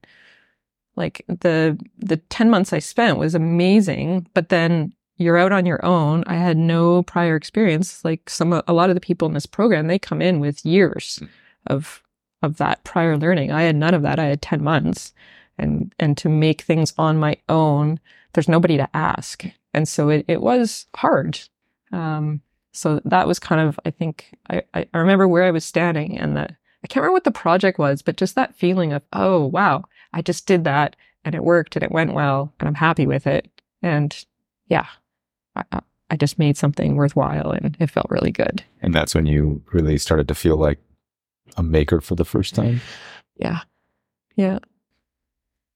like 1.00 1.26
the 1.28 1.80
the 1.98 2.18
10 2.18 2.50
months 2.50 2.74
I 2.74 2.80
spent 2.80 3.18
was 3.18 3.34
amazing, 3.34 4.28
but 4.34 4.50
then 4.50 4.94
you're 5.18 5.38
out 5.38 5.52
on 5.52 5.66
your 5.66 5.84
own. 5.84 6.24
I 6.28 6.36
had 6.36 6.58
no 6.58 7.04
prior 7.04 7.36
experience. 7.36 8.06
Like 8.06 8.30
some 8.30 8.54
a 8.54 8.74
lot 8.74 8.90
of 8.90 8.96
the 8.96 9.02
people 9.02 9.28
in 9.28 9.34
this 9.34 9.46
program, 9.46 9.88
they 9.88 10.00
come 10.00 10.22
in 10.22 10.40
with 10.40 10.66
years 10.66 11.20
mm. 11.22 11.30
of 11.68 12.04
of 12.42 12.58
that 12.58 12.84
prior 12.84 13.18
learning. 13.18 13.52
I 13.52 13.64
had 13.64 13.76
none 13.76 13.94
of 13.94 14.02
that. 14.04 14.20
I 14.20 14.26
had 14.26 14.42
10 14.42 14.64
months 14.64 15.14
and, 15.60 15.94
and 16.00 16.18
to 16.18 16.30
make 16.30 16.62
things 16.62 16.94
on 16.98 17.18
my 17.18 17.38
own, 17.50 18.00
there's 18.34 18.48
nobody 18.48 18.78
to 18.78 18.90
ask. 18.96 19.44
And 19.74 19.88
so 19.88 20.10
it, 20.10 20.26
it 20.28 20.42
was 20.42 20.88
hard. 20.96 21.40
Um, 21.92 22.42
so 22.72 23.02
that 23.06 23.28
was 23.28 23.40
kind 23.40 23.62
of, 23.62 23.80
I 23.86 23.92
think, 23.92 24.38
I, 24.50 24.64
I 24.74 24.88
remember 24.94 25.28
where 25.28 25.44
I 25.44 25.52
was 25.52 25.66
standing 25.66 26.18
and 26.18 26.36
the, 26.36 26.44
I 26.84 26.88
can't 26.88 27.04
remember 27.04 27.14
what 27.14 27.24
the 27.26 27.32
project 27.32 27.78
was, 27.78 28.02
but 28.02 28.16
just 28.16 28.36
that 28.36 28.56
feeling 28.56 28.94
of, 28.94 29.04
oh, 29.12 29.46
wow, 29.46 29.84
I 30.14 30.22
just 30.22 30.46
did 30.46 30.64
that 30.64 30.96
and 31.24 31.36
it 31.36 31.44
worked 31.44 31.76
and 31.76 31.84
it 31.84 31.92
went 31.92 32.14
well 32.14 32.54
and 32.60 32.68
I'm 32.68 32.76
happy 32.76 33.06
with 33.06 33.28
it. 33.28 33.50
And 33.82 34.26
yeah, 34.68 34.88
I, 35.56 35.64
I 36.10 36.16
just 36.16 36.40
made 36.40 36.58
something 36.58 36.96
worthwhile 36.96 37.52
and 37.52 37.76
it 37.80 37.90
felt 37.90 38.10
really 38.10 38.32
good. 38.32 38.64
And 38.82 38.94
that's 38.94 39.14
when 39.14 39.26
you 39.26 39.64
really 39.72 39.98
started 39.98 40.28
to 40.28 40.36
feel 40.36 40.58
like 40.58 40.80
a 41.58 41.64
maker 41.64 42.02
for 42.02 42.16
the 42.16 42.26
first 42.26 42.56
time? 42.56 42.82
Yeah. 43.38 43.60
Yeah. 44.36 44.60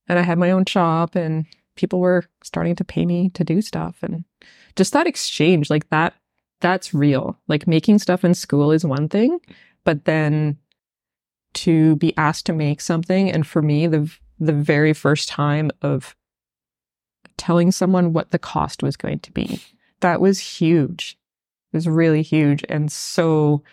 And 0.07 0.19
I 0.19 0.21
had 0.21 0.37
my 0.37 0.51
own 0.51 0.65
shop 0.65 1.15
and 1.15 1.45
people 1.75 1.99
were 1.99 2.25
starting 2.43 2.75
to 2.75 2.83
pay 2.83 3.05
me 3.05 3.29
to 3.29 3.43
do 3.43 3.61
stuff 3.61 3.97
and 4.01 4.25
just 4.75 4.93
that 4.93 5.07
exchange 5.07 5.69
like 5.69 5.89
that 5.89 6.13
that's 6.63 6.93
real. 6.93 7.37
Like 7.47 7.67
making 7.67 7.99
stuff 7.99 8.23
in 8.23 8.33
school 8.33 8.71
is 8.71 8.85
one 8.85 9.09
thing, 9.09 9.39
but 9.83 10.05
then 10.05 10.57
to 11.55 11.97
be 11.97 12.17
asked 12.17 12.47
to 12.47 12.53
make 12.53 12.81
something 12.81 13.29
and 13.29 13.45
for 13.45 13.61
me 13.61 13.85
the 13.85 14.09
the 14.45 14.53
very 14.53 14.93
first 14.93 15.29
time 15.29 15.71
of 15.81 16.15
telling 17.37 17.71
someone 17.71 18.13
what 18.13 18.31
the 18.31 18.39
cost 18.39 18.83
was 18.83 18.95
going 18.95 19.19
to 19.19 19.31
be 19.31 19.61
that 20.01 20.21
was 20.21 20.39
huge 20.39 21.17
it 21.71 21.77
was 21.77 21.87
really 21.87 22.21
huge 22.21 22.63
and 22.69 22.91
so 22.91 23.63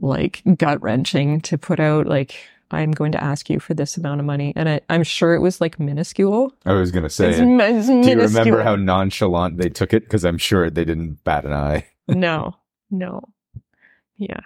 like 0.00 0.42
gut 0.56 0.80
wrenching 0.82 1.40
to 1.40 1.58
put 1.58 1.80
out 1.80 2.06
like 2.06 2.36
I'm 2.70 2.90
going 2.90 3.12
to 3.12 3.22
ask 3.22 3.48
you 3.48 3.60
for 3.60 3.74
this 3.74 3.96
amount 3.96 4.20
of 4.20 4.26
money. 4.26 4.52
And 4.54 4.68
I, 4.68 4.80
am 4.90 5.02
sure 5.02 5.34
it 5.34 5.40
was 5.40 5.60
like 5.60 5.80
minuscule. 5.80 6.52
I 6.66 6.72
was 6.72 6.90
going 6.90 7.02
to 7.02 7.10
say, 7.10 7.30
it's, 7.30 7.38
it's 7.40 7.86
do 7.86 8.10
you 8.10 8.20
remember 8.20 8.62
how 8.62 8.76
nonchalant 8.76 9.56
they 9.56 9.70
took 9.70 9.94
it? 9.94 10.04
Because 10.04 10.24
I'm 10.24 10.38
sure 10.38 10.68
they 10.68 10.84
didn't 10.84 11.24
bat 11.24 11.44
an 11.44 11.52
eye. 11.52 11.86
no, 12.08 12.56
no. 12.90 13.22
Yeah. 14.16 14.40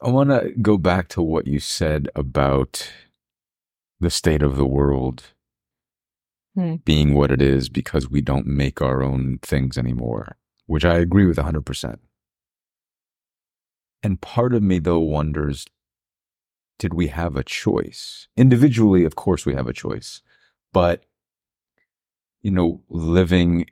I 0.00 0.10
want 0.10 0.30
to 0.30 0.52
go 0.60 0.78
back 0.78 1.08
to 1.08 1.22
what 1.22 1.46
you 1.46 1.58
said 1.58 2.08
about 2.14 2.90
the 4.02 4.10
state 4.10 4.42
of 4.42 4.56
the 4.56 4.66
world 4.66 5.32
hmm. 6.54 6.74
being 6.84 7.14
what 7.14 7.30
it 7.30 7.40
is 7.40 7.68
because 7.68 8.10
we 8.10 8.20
don't 8.20 8.46
make 8.46 8.82
our 8.82 9.02
own 9.02 9.38
things 9.42 9.78
anymore, 9.78 10.36
which 10.66 10.84
I 10.84 10.98
agree 10.98 11.24
with 11.24 11.38
100%. 11.38 11.98
And 14.02 14.20
part 14.20 14.52
of 14.52 14.62
me, 14.62 14.80
though, 14.80 14.98
wonders 14.98 15.66
did 16.78 16.94
we 16.94 17.06
have 17.08 17.36
a 17.36 17.44
choice? 17.44 18.26
Individually, 18.36 19.04
of 19.04 19.14
course, 19.14 19.46
we 19.46 19.54
have 19.54 19.68
a 19.68 19.72
choice. 19.72 20.20
But, 20.72 21.04
you 22.40 22.50
know, 22.50 22.82
living 22.88 23.66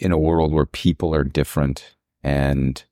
in 0.00 0.10
a 0.10 0.18
world 0.18 0.52
where 0.52 0.66
people 0.66 1.14
are 1.14 1.22
different 1.22 1.94
and 2.24 2.84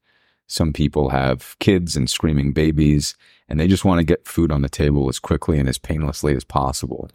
some 0.47 0.73
people 0.73 1.11
have 1.11 1.57
kids 1.59 1.97
and 1.97 2.09
screaming 2.09 2.53
babies, 2.53 3.17
and 3.49 3.59
they 3.59 3.69
just 3.69 3.85
want 3.85 3.99
to 3.99 4.05
get 4.05 4.27
food 4.27 4.51
on 4.53 4.63
the 4.63 4.69
table 4.69 5.09
as 5.09 5.19
quickly 5.19 5.59
and 5.59 5.69
as 5.69 5.79
painlessly 5.79 6.35
as 6.35 6.45
possible 6.45 7.11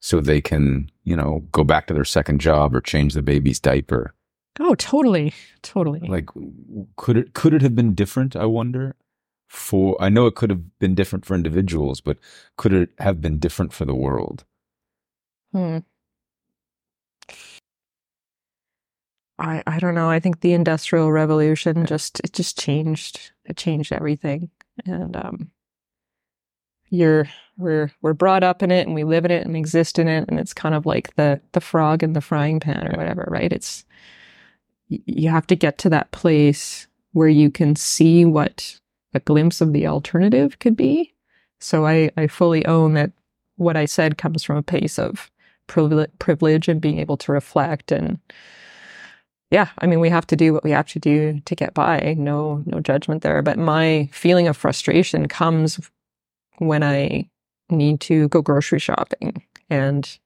so 0.00 0.20
they 0.20 0.40
can, 0.40 0.90
you 1.04 1.16
know, 1.16 1.44
go 1.52 1.62
back 1.62 1.86
to 1.86 1.94
their 1.94 2.04
second 2.04 2.40
job 2.40 2.74
or 2.74 2.80
change 2.80 3.14
the 3.14 3.22
baby's 3.22 3.60
diaper. 3.60 4.12
Oh, 4.60 4.74
totally. 4.74 5.32
Totally. 5.62 6.00
Like 6.00 6.28
could 6.96 7.16
it 7.16 7.34
could 7.34 7.54
it 7.54 7.62
have 7.62 7.74
been 7.74 7.94
different, 7.94 8.36
I 8.36 8.44
wonder? 8.44 8.96
For 9.48 9.96
I 10.00 10.08
know 10.08 10.26
it 10.26 10.34
could 10.34 10.50
have 10.50 10.78
been 10.78 10.94
different 10.94 11.24
for 11.24 11.34
individuals, 11.34 12.00
but 12.00 12.18
could 12.56 12.72
it 12.72 12.90
have 12.98 13.20
been 13.20 13.38
different 13.38 13.72
for 13.72 13.84
the 13.84 13.94
world? 13.94 14.44
Hmm. 15.52 15.78
I, 19.38 19.62
I 19.66 19.78
don't 19.78 19.94
know. 19.94 20.10
I 20.10 20.20
think 20.20 20.40
the 20.40 20.52
industrial 20.52 21.10
revolution 21.10 21.86
just 21.86 22.20
it 22.20 22.32
just 22.32 22.58
changed 22.58 23.32
it 23.44 23.56
changed 23.56 23.92
everything. 23.92 24.50
And 24.86 25.16
um 25.16 25.50
you're 26.90 27.28
we're 27.56 27.90
we're 28.02 28.12
brought 28.12 28.42
up 28.42 28.62
in 28.62 28.70
it 28.70 28.86
and 28.86 28.94
we 28.94 29.04
live 29.04 29.24
in 29.24 29.30
it 29.30 29.46
and 29.46 29.56
exist 29.56 29.98
in 29.98 30.08
it 30.08 30.26
and 30.28 30.38
it's 30.38 30.54
kind 30.54 30.74
of 30.74 30.86
like 30.86 31.14
the 31.16 31.40
the 31.52 31.60
frog 31.60 32.02
in 32.02 32.12
the 32.12 32.20
frying 32.20 32.60
pan 32.60 32.88
or 32.88 32.98
whatever, 32.98 33.26
right? 33.30 33.52
It's 33.52 33.84
you 34.88 35.30
have 35.30 35.46
to 35.46 35.56
get 35.56 35.78
to 35.78 35.90
that 35.90 36.10
place 36.12 36.86
where 37.12 37.28
you 37.28 37.50
can 37.50 37.76
see 37.76 38.24
what 38.24 38.78
a 39.14 39.20
glimpse 39.20 39.60
of 39.60 39.72
the 39.72 39.86
alternative 39.86 40.58
could 40.58 40.76
be. 40.76 41.14
So 41.60 41.86
I, 41.86 42.10
I 42.16 42.26
fully 42.26 42.64
own 42.66 42.94
that 42.94 43.12
what 43.56 43.76
I 43.76 43.84
said 43.84 44.18
comes 44.18 44.42
from 44.42 44.56
a 44.56 44.62
place 44.62 44.98
of 44.98 45.30
privilege 45.66 46.68
and 46.68 46.80
being 46.80 46.98
able 46.98 47.16
to 47.16 47.32
reflect 47.32 47.92
and 47.92 48.18
yeah, 49.52 49.68
I 49.80 49.86
mean, 49.86 50.00
we 50.00 50.08
have 50.08 50.26
to 50.28 50.36
do 50.36 50.54
what 50.54 50.64
we 50.64 50.70
have 50.70 50.88
to 50.88 50.98
do 50.98 51.38
to 51.44 51.54
get 51.54 51.74
by. 51.74 52.14
No, 52.16 52.62
no 52.64 52.80
judgment 52.80 53.22
there. 53.22 53.42
But 53.42 53.58
my 53.58 54.08
feeling 54.10 54.48
of 54.48 54.56
frustration 54.56 55.28
comes 55.28 55.78
when 56.56 56.82
I 56.82 57.28
need 57.68 58.00
to 58.00 58.28
go 58.28 58.40
grocery 58.40 58.78
shopping 58.78 59.42
and 59.68 60.18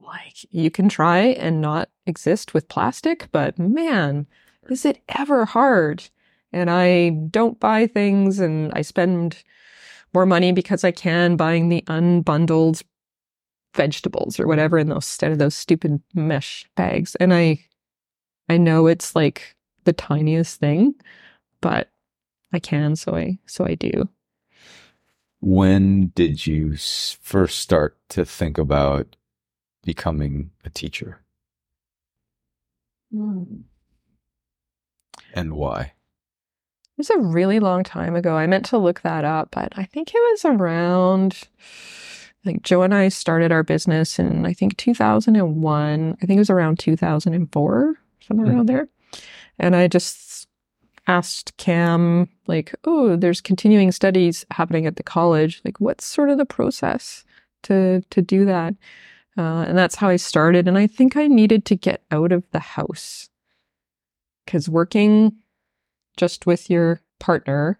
like 0.00 0.44
you 0.50 0.72
can 0.72 0.88
try 0.88 1.18
and 1.18 1.60
not 1.60 1.88
exist 2.04 2.52
with 2.52 2.68
plastic, 2.68 3.28
but 3.30 3.56
man, 3.60 4.26
is 4.68 4.84
it 4.84 5.00
ever 5.10 5.44
hard? 5.44 6.02
And 6.52 6.68
I 6.68 7.10
don't 7.10 7.60
buy 7.60 7.86
things 7.86 8.40
and 8.40 8.72
I 8.74 8.82
spend 8.82 9.44
more 10.12 10.26
money 10.26 10.50
because 10.50 10.82
I 10.82 10.90
can 10.90 11.36
buying 11.36 11.68
the 11.68 11.82
unbundled 11.86 12.82
vegetables 13.76 14.40
or 14.40 14.48
whatever 14.48 14.78
in 14.78 14.88
those 14.88 14.96
instead 14.96 15.30
of 15.30 15.38
those 15.38 15.54
stupid 15.54 16.02
mesh 16.12 16.66
bags. 16.74 17.14
And 17.16 17.32
I 17.32 17.60
I 18.52 18.58
know 18.58 18.86
it's 18.86 19.16
like 19.16 19.56
the 19.84 19.94
tiniest 19.94 20.60
thing, 20.60 20.94
but 21.62 21.88
I 22.52 22.58
can, 22.58 22.96
so 22.96 23.16
I 23.16 23.38
so 23.46 23.64
I 23.64 23.76
do. 23.76 24.10
When 25.40 26.08
did 26.14 26.46
you 26.46 26.76
first 26.76 27.60
start 27.60 27.96
to 28.10 28.26
think 28.26 28.58
about 28.58 29.16
becoming 29.82 30.50
a 30.66 30.70
teacher? 30.70 31.22
Mm. 33.12 33.62
And 35.32 35.54
why? 35.54 35.80
It 35.80 36.98
was 36.98 37.08
a 37.08 37.18
really 37.18 37.58
long 37.58 37.84
time 37.84 38.14
ago. 38.14 38.36
I 38.36 38.46
meant 38.46 38.66
to 38.66 38.76
look 38.76 39.00
that 39.00 39.24
up, 39.24 39.48
but 39.52 39.72
I 39.76 39.84
think 39.84 40.10
it 40.14 40.18
was 40.18 40.44
around 40.44 41.40
like 42.44 42.62
Joe 42.62 42.82
and 42.82 42.94
I 42.94 43.08
started 43.08 43.50
our 43.50 43.62
business 43.62 44.18
in 44.18 44.44
I 44.44 44.52
think 44.52 44.76
2001. 44.76 46.18
I 46.22 46.26
think 46.26 46.36
it 46.36 46.38
was 46.38 46.50
around 46.50 46.78
2004 46.80 47.96
somewhere 48.26 48.52
around 48.52 48.68
there. 48.68 48.88
And 49.58 49.76
I 49.76 49.88
just 49.88 50.48
asked 51.06 51.56
Cam, 51.56 52.28
like, 52.46 52.74
oh, 52.84 53.16
there's 53.16 53.40
continuing 53.40 53.92
studies 53.92 54.44
happening 54.50 54.86
at 54.86 54.96
the 54.96 55.02
college. 55.02 55.60
Like, 55.64 55.80
what's 55.80 56.04
sort 56.04 56.30
of 56.30 56.38
the 56.38 56.46
process 56.46 57.24
to 57.64 58.02
to 58.10 58.22
do 58.22 58.44
that? 58.44 58.74
Uh, 59.36 59.64
and 59.66 59.78
that's 59.78 59.94
how 59.94 60.08
I 60.08 60.16
started. 60.16 60.68
And 60.68 60.76
I 60.76 60.86
think 60.86 61.16
I 61.16 61.26
needed 61.26 61.64
to 61.66 61.76
get 61.76 62.02
out 62.10 62.32
of 62.32 62.44
the 62.50 62.58
house 62.58 63.30
because 64.44 64.68
working 64.68 65.36
just 66.16 66.46
with 66.46 66.68
your 66.68 67.00
partner 67.18 67.78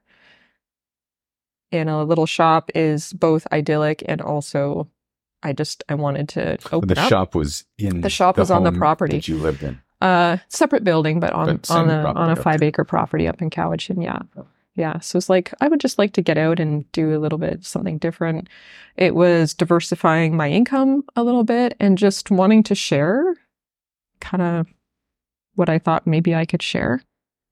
in 1.71 1.89
a 1.89 2.05
little 2.05 2.27
shop 2.27 2.71
is 2.75 3.13
both 3.13 3.47
idyllic 3.53 4.03
and 4.07 4.21
also 4.21 4.89
I 5.43 5.53
just 5.53 5.83
I 5.89 5.95
wanted 5.95 6.29
to 6.31 6.59
open 6.71 6.89
the 6.89 7.01
up. 7.01 7.09
shop 7.09 7.35
was 7.35 7.65
in 7.79 8.03
the 8.03 8.11
shop 8.11 8.37
the 8.37 8.43
was 8.43 8.51
on 8.51 8.63
the 8.63 8.73
property 8.73 9.17
that 9.17 9.29
you 9.29 9.39
lived 9.39 9.63
in. 9.63 9.81
Uh, 10.03 10.37
separate 10.49 10.83
building, 10.83 11.21
but 11.21 11.33
on 11.33 11.59
but 11.59 11.71
on 11.71 11.89
a 11.89 12.13
on 12.15 12.29
a 12.29 12.35
five 12.35 12.57
okay. 12.57 12.67
acre 12.67 12.83
property 12.83 13.29
up 13.29 13.41
in 13.41 13.51
Cowichan. 13.51 14.03
Yeah, 14.03 14.23
yeah. 14.75 14.99
So 14.99 15.17
it's 15.17 15.31
like 15.31 15.55
I 15.61 15.69
would 15.69 15.79
just 15.79 15.97
like 15.97 16.13
to 16.15 16.23
get 16.23 16.37
out 16.37 16.59
and 16.59 16.91
do 16.91 17.17
a 17.17 17.21
little 17.21 17.39
bit 17.39 17.65
something 17.65 17.99
different. 17.99 18.49
It 18.97 19.15
was 19.15 19.55
diversifying 19.55 20.37
my 20.37 20.51
income 20.51 21.05
a 21.15 21.23
little 21.23 21.45
bit 21.45 21.77
and 21.79 21.97
just 21.97 22.33
wanting 22.33 22.65
to 22.65 22.75
share, 22.75 23.37
kind 24.19 24.43
of 24.43 24.67
what 25.55 25.69
I 25.69 25.79
thought 25.79 26.05
maybe 26.05 26.35
I 26.35 26.47
could 26.47 26.63
share. 26.63 27.01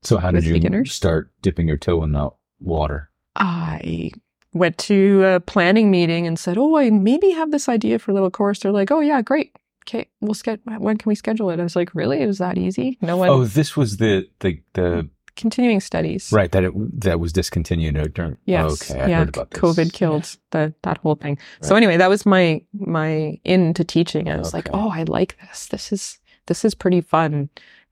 So 0.02 0.16
how 0.16 0.32
did 0.32 0.42
you 0.42 0.54
beginners. 0.54 0.92
start 0.92 1.30
dipping 1.42 1.68
your 1.68 1.76
toe 1.76 2.02
in 2.02 2.10
that 2.12 2.32
water? 2.58 3.10
I 3.36 4.10
went 4.54 4.76
to 4.78 5.22
a 5.22 5.38
planning 5.38 5.88
meeting 5.88 6.26
and 6.26 6.36
said, 6.36 6.58
"Oh, 6.58 6.76
I 6.76 6.90
maybe 6.90 7.30
have 7.30 7.52
this 7.52 7.68
idea 7.68 8.00
for 8.00 8.10
a 8.10 8.14
little 8.14 8.28
course." 8.28 8.58
They're 8.58 8.72
like, 8.72 8.90
"Oh 8.90 8.98
yeah, 8.98 9.22
great 9.22 9.54
okay, 9.90 10.09
we'll 10.20 10.35
schedule. 10.35 10.62
When 10.79 10.96
can 10.96 11.09
we 11.09 11.14
schedule 11.14 11.50
it? 11.50 11.61
I 11.61 11.62
was 11.62 11.76
like, 11.76 11.94
really? 11.94 12.20
It 12.20 12.26
was 12.26 12.38
that 12.38 12.59
easy? 12.59 12.98
No 13.00 13.16
one. 13.16 13.29
Oh, 13.29 13.44
this 13.44 13.76
was 13.76 13.96
the 13.96 14.29
the 14.40 14.61
the 14.74 15.09
continuing 15.37 15.81
studies. 15.81 16.31
Right. 16.33 16.50
That 16.53 16.64
it 16.64 17.00
that 17.00 17.20
was 17.20 17.33
discontinued 17.33 18.14
during. 18.14 18.37
Yes. 18.44 18.90
Okay. 18.90 19.00
I 19.00 19.09
yeah. 19.09 19.18
heard 19.18 19.29
about 19.31 19.50
this. 19.50 19.61
COVID 19.61 19.92
killed 19.92 20.24
yeah. 20.24 20.66
the 20.66 20.74
that 20.83 20.98
whole 20.98 21.16
thing. 21.16 21.38
Right. 21.61 21.68
So 21.68 21.74
anyway, 21.76 21.96
that 21.96 22.09
was 22.09 22.24
my 22.26 22.62
my 22.72 23.38
into 23.44 23.85
teaching. 23.85 24.29
I 24.31 24.37
was 24.37 24.48
okay. 24.48 24.59
like, 24.59 24.68
oh, 24.72 24.90
I 24.90 25.05
like 25.05 25.38
this. 25.40 25.66
This 25.66 25.92
is 25.92 26.18
this 26.46 26.64
is 26.64 26.74
pretty 26.74 27.00
fun. 27.00 27.48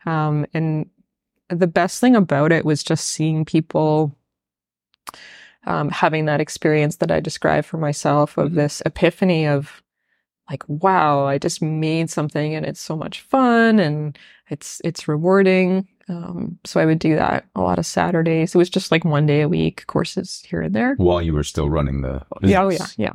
Um, 0.07 0.47
and 0.55 0.89
the 1.49 1.67
best 1.67 2.01
thing 2.01 2.15
about 2.15 2.53
it 2.53 2.65
was 2.65 2.83
just 2.83 3.09
seeing 3.09 3.45
people 3.45 4.15
um, 5.65 5.91
having 5.91 6.27
that 6.27 6.41
experience 6.41 6.97
that 6.97 7.11
I 7.11 7.21
described 7.21 7.67
for 7.67 7.79
myself 7.79 8.39
of 8.39 8.53
Mhm. 8.53 8.55
this 8.55 8.83
epiphany 8.87 9.47
of 9.47 9.83
like, 10.49 10.65
wow, 10.69 11.27
I 11.27 11.39
just 11.39 11.61
made 11.61 12.11
something 12.11 12.55
and 12.55 12.65
it's 12.65 12.81
so 12.81 12.97
much 12.97 13.21
fun 13.21 13.79
and 13.79 14.19
it's 14.49 14.81
it's 14.85 15.09
rewarding. 15.09 15.87
Um, 16.09 16.59
so 16.65 16.81
I 16.81 16.87
would 16.87 16.99
do 16.99 17.17
that 17.17 17.47
a 17.55 17.61
lot 17.61 17.79
of 17.79 17.85
Saturdays. 17.85 18.55
It 18.55 18.59
was 18.59 18.71
just 18.71 18.91
like 18.91 19.05
one 19.05 19.27
day 19.27 19.43
a 19.43 19.49
week, 19.49 19.87
courses 19.87 20.43
here 20.47 20.63
and 20.63 20.75
there. 20.75 20.95
While 20.95 21.21
you 21.21 21.35
were 21.35 21.45
still 21.45 21.69
running 21.69 22.01
the 22.01 22.23
Yeah, 22.43 22.63
oh 22.63 22.71
yeah, 22.71 22.87
yeah, 22.97 23.15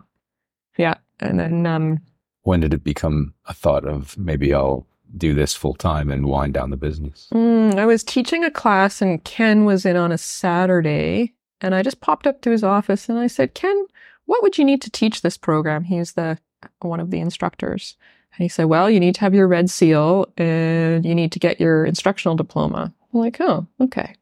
yeah. 0.77 0.95
And 1.19 1.39
then 1.39 1.65
um, 1.65 2.01
When 2.43 2.59
did 2.59 2.73
it 2.73 2.83
become 2.83 3.33
a 3.47 3.53
thought 3.53 3.85
of 3.85 4.17
maybe 4.17 4.53
I'll 4.53 4.85
do 5.17 5.33
this 5.33 5.55
full 5.55 5.73
time 5.73 6.11
and 6.11 6.27
wind 6.27 6.53
down 6.53 6.69
the 6.69 6.77
business? 6.77 7.29
Mm, 7.33 7.75
I 7.75 7.85
was 7.85 8.03
teaching 8.03 8.43
a 8.43 8.51
class 8.51 9.01
and 9.01 9.23
Ken 9.23 9.65
was 9.65 9.85
in 9.85 9.95
on 9.95 10.11
a 10.11 10.17
Saturday 10.17 11.33
and 11.61 11.73
I 11.73 11.81
just 11.81 12.01
popped 12.01 12.27
up 12.27 12.41
to 12.41 12.51
his 12.51 12.63
office 12.63 13.09
and 13.09 13.17
I 13.17 13.27
said, 13.27 13.55
Ken, 13.55 13.85
what 14.25 14.43
would 14.43 14.57
you 14.57 14.65
need 14.65 14.81
to 14.83 14.91
teach 14.91 15.21
this 15.21 15.37
program? 15.37 15.83
He's 15.85 16.13
the 16.13 16.37
one 16.79 16.99
of 16.99 17.11
the 17.11 17.19
instructors. 17.19 17.95
And 18.35 18.43
he 18.43 18.49
said, 18.49 18.65
Well, 18.65 18.89
you 18.89 18.99
need 18.99 19.15
to 19.15 19.21
have 19.21 19.33
your 19.33 19.47
red 19.47 19.69
seal 19.69 20.27
and 20.37 21.05
you 21.05 21.15
need 21.15 21.31
to 21.33 21.39
get 21.39 21.59
your 21.59 21.85
instructional 21.85 22.35
diploma. 22.35 22.93
I'm 23.13 23.19
like, 23.19 23.39
oh, 23.39 23.67
okay. 23.79 24.15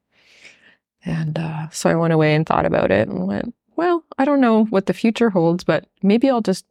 And 1.06 1.40
uh, 1.40 1.70
so 1.70 1.90
I 1.90 1.96
went 1.96 2.14
away 2.14 2.36
and 2.36 2.46
thought 2.46 2.66
about 2.66 2.92
it 2.92 3.08
and 3.08 3.28
went, 3.28 3.54
Well, 3.76 4.04
I 4.18 4.26
don't 4.26 4.42
know 4.42 4.66
what 4.66 4.86
the 4.86 4.94
future 4.94 5.30
holds, 5.30 5.64
but 5.64 5.88
maybe 6.04 6.30
I'll 6.30 6.42
just 6.42 6.66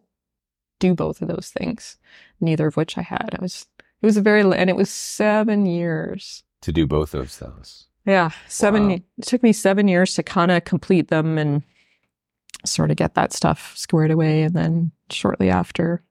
do 0.78 0.94
both 0.94 1.22
of 1.22 1.28
those 1.28 1.52
things. 1.56 1.98
Neither 2.40 2.66
of 2.66 2.76
which 2.76 2.98
I 2.98 3.02
had. 3.02 3.36
I 3.38 3.42
was 3.42 3.66
it 4.02 4.06
was 4.06 4.16
a 4.16 4.22
very 4.22 4.40
and 4.40 4.70
it 4.70 4.76
was 4.76 4.90
seven 4.90 5.66
years. 5.66 6.42
To 6.62 6.72
do 6.72 6.86
both 6.86 7.14
of 7.14 7.38
those. 7.38 7.86
Yeah, 8.06 8.30
seven. 8.48 8.88
Wow. 8.88 8.94
It 8.94 9.04
took 9.22 9.42
me 9.42 9.52
seven 9.52 9.88
years 9.88 10.14
to 10.14 10.22
kind 10.22 10.50
of 10.50 10.64
complete 10.64 11.08
them 11.08 11.38
and 11.38 11.62
sort 12.64 12.90
of 12.90 12.96
get 12.96 13.14
that 13.14 13.32
stuff 13.32 13.74
squared 13.76 14.10
away. 14.10 14.42
And 14.42 14.54
then 14.54 14.92
shortly 15.12 15.50
after, 15.50 16.02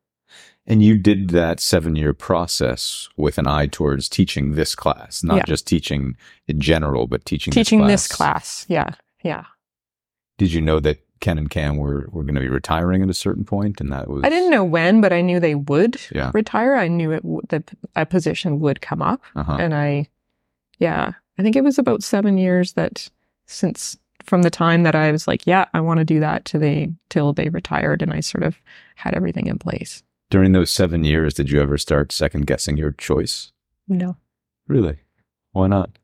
And 0.68 0.84
you 0.84 0.98
did 0.98 1.30
that 1.30 1.60
seven 1.60 1.96
year 1.96 2.14
process 2.14 3.10
with 3.18 3.38
an 3.40 3.48
eye 3.48 3.66
towards 3.68 4.08
teaching 4.08 4.54
this 4.54 4.76
class, 4.76 5.24
not 5.24 5.38
Yeah. 5.38 5.44
just 5.48 5.66
teaching 5.66 6.16
in 6.48 6.60
general, 6.62 7.08
but 7.08 7.26
teaching 7.26 7.52
teaching 7.52 7.82
this 7.88 8.08
this 8.08 8.16
class. 8.16 8.66
Yeah, 8.70 8.92
yeah. 9.24 9.46
Did 10.38 10.54
you 10.54 10.62
know 10.62 10.80
that 10.82 11.00
Ken 11.22 11.38
and 11.38 11.50
Cam 11.50 11.76
were, 11.78 12.08
were 12.12 12.24
going 12.24 12.36
to 12.36 12.42
be 12.42 12.48
retiring 12.48 13.02
at 13.04 13.10
a 13.10 13.14
certain 13.14 13.44
point, 13.44 13.82
and 13.82 13.92
that 13.92 14.08
was 14.10 14.24
I 14.24 14.30
didn't 14.30 14.52
know 14.52 14.64
when, 14.64 15.02
but 15.02 15.12
I 15.12 15.22
knew 15.22 15.40
they 15.40 15.56
would 15.56 16.00
Yeah. 16.14 16.32
retire. 16.34 16.76
I 16.76 16.88
knew 16.88 17.12
it 17.12 17.24
w- 17.24 17.42
that 17.50 17.72
a 17.96 18.06
position 18.06 18.60
would 18.62 18.80
come 18.80 19.02
up, 19.02 19.22
Uh-huh. 19.36 19.58
and 19.60 19.74
I, 19.74 20.08
yeah, 20.78 21.14
I 21.38 21.42
think 21.42 21.56
it 21.56 21.64
was 21.64 21.78
about 21.80 22.04
seven 22.04 22.38
years 22.38 22.74
that 22.74 23.10
since 23.48 23.98
from 24.30 24.44
the 24.44 24.50
time 24.50 24.84
that 24.84 24.96
I 24.96 25.12
was 25.12 25.28
like, 25.28 25.46
yeah, 25.48 25.66
I 25.74 25.82
want 25.82 25.98
to 25.98 26.06
do 26.06 26.20
that 26.20 26.46
to 26.46 26.60
they 26.60 26.90
till 27.10 27.34
they 27.34 27.50
retired, 27.50 28.02
and 28.02 28.14
I 28.14 28.20
sort 28.20 28.44
of 28.44 28.58
had 28.96 29.16
everything 29.16 29.48
in 29.48 29.58
place. 29.58 30.04
During 30.30 30.52
those 30.52 30.70
seven 30.70 31.04
years, 31.04 31.34
did 31.34 31.50
you 31.50 31.60
ever 31.62 31.78
start 31.78 32.12
second 32.12 32.46
guessing 32.46 32.78
your 32.78 32.92
choice? 32.92 33.52
No, 33.88 34.16
Really? 34.68 35.00
Why 35.52 35.66
not? 35.66 35.98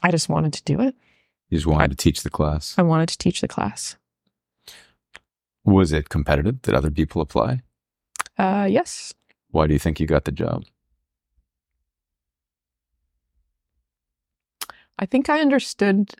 I 0.00 0.12
just 0.12 0.28
wanted 0.28 0.52
to 0.52 0.62
do 0.62 0.80
it. 0.80 0.94
You 1.50 1.58
just 1.58 1.66
wanted 1.66 1.90
to 1.90 1.96
teach 1.96 2.22
the 2.22 2.30
class. 2.30 2.76
I 2.78 2.82
wanted 2.82 3.08
to 3.08 3.18
teach 3.18 3.40
the 3.40 3.48
class. 3.48 3.96
Was 5.64 5.92
it 5.92 6.08
competitive? 6.08 6.62
Did 6.62 6.74
other 6.74 6.92
people 6.92 7.20
apply? 7.20 7.62
Uh, 8.38 8.68
yes. 8.70 9.12
Why 9.50 9.66
do 9.66 9.72
you 9.72 9.80
think 9.80 9.98
you 9.98 10.06
got 10.06 10.24
the 10.24 10.30
job? 10.30 10.64
I 15.00 15.06
think 15.06 15.28
I 15.28 15.40
understood 15.40 16.14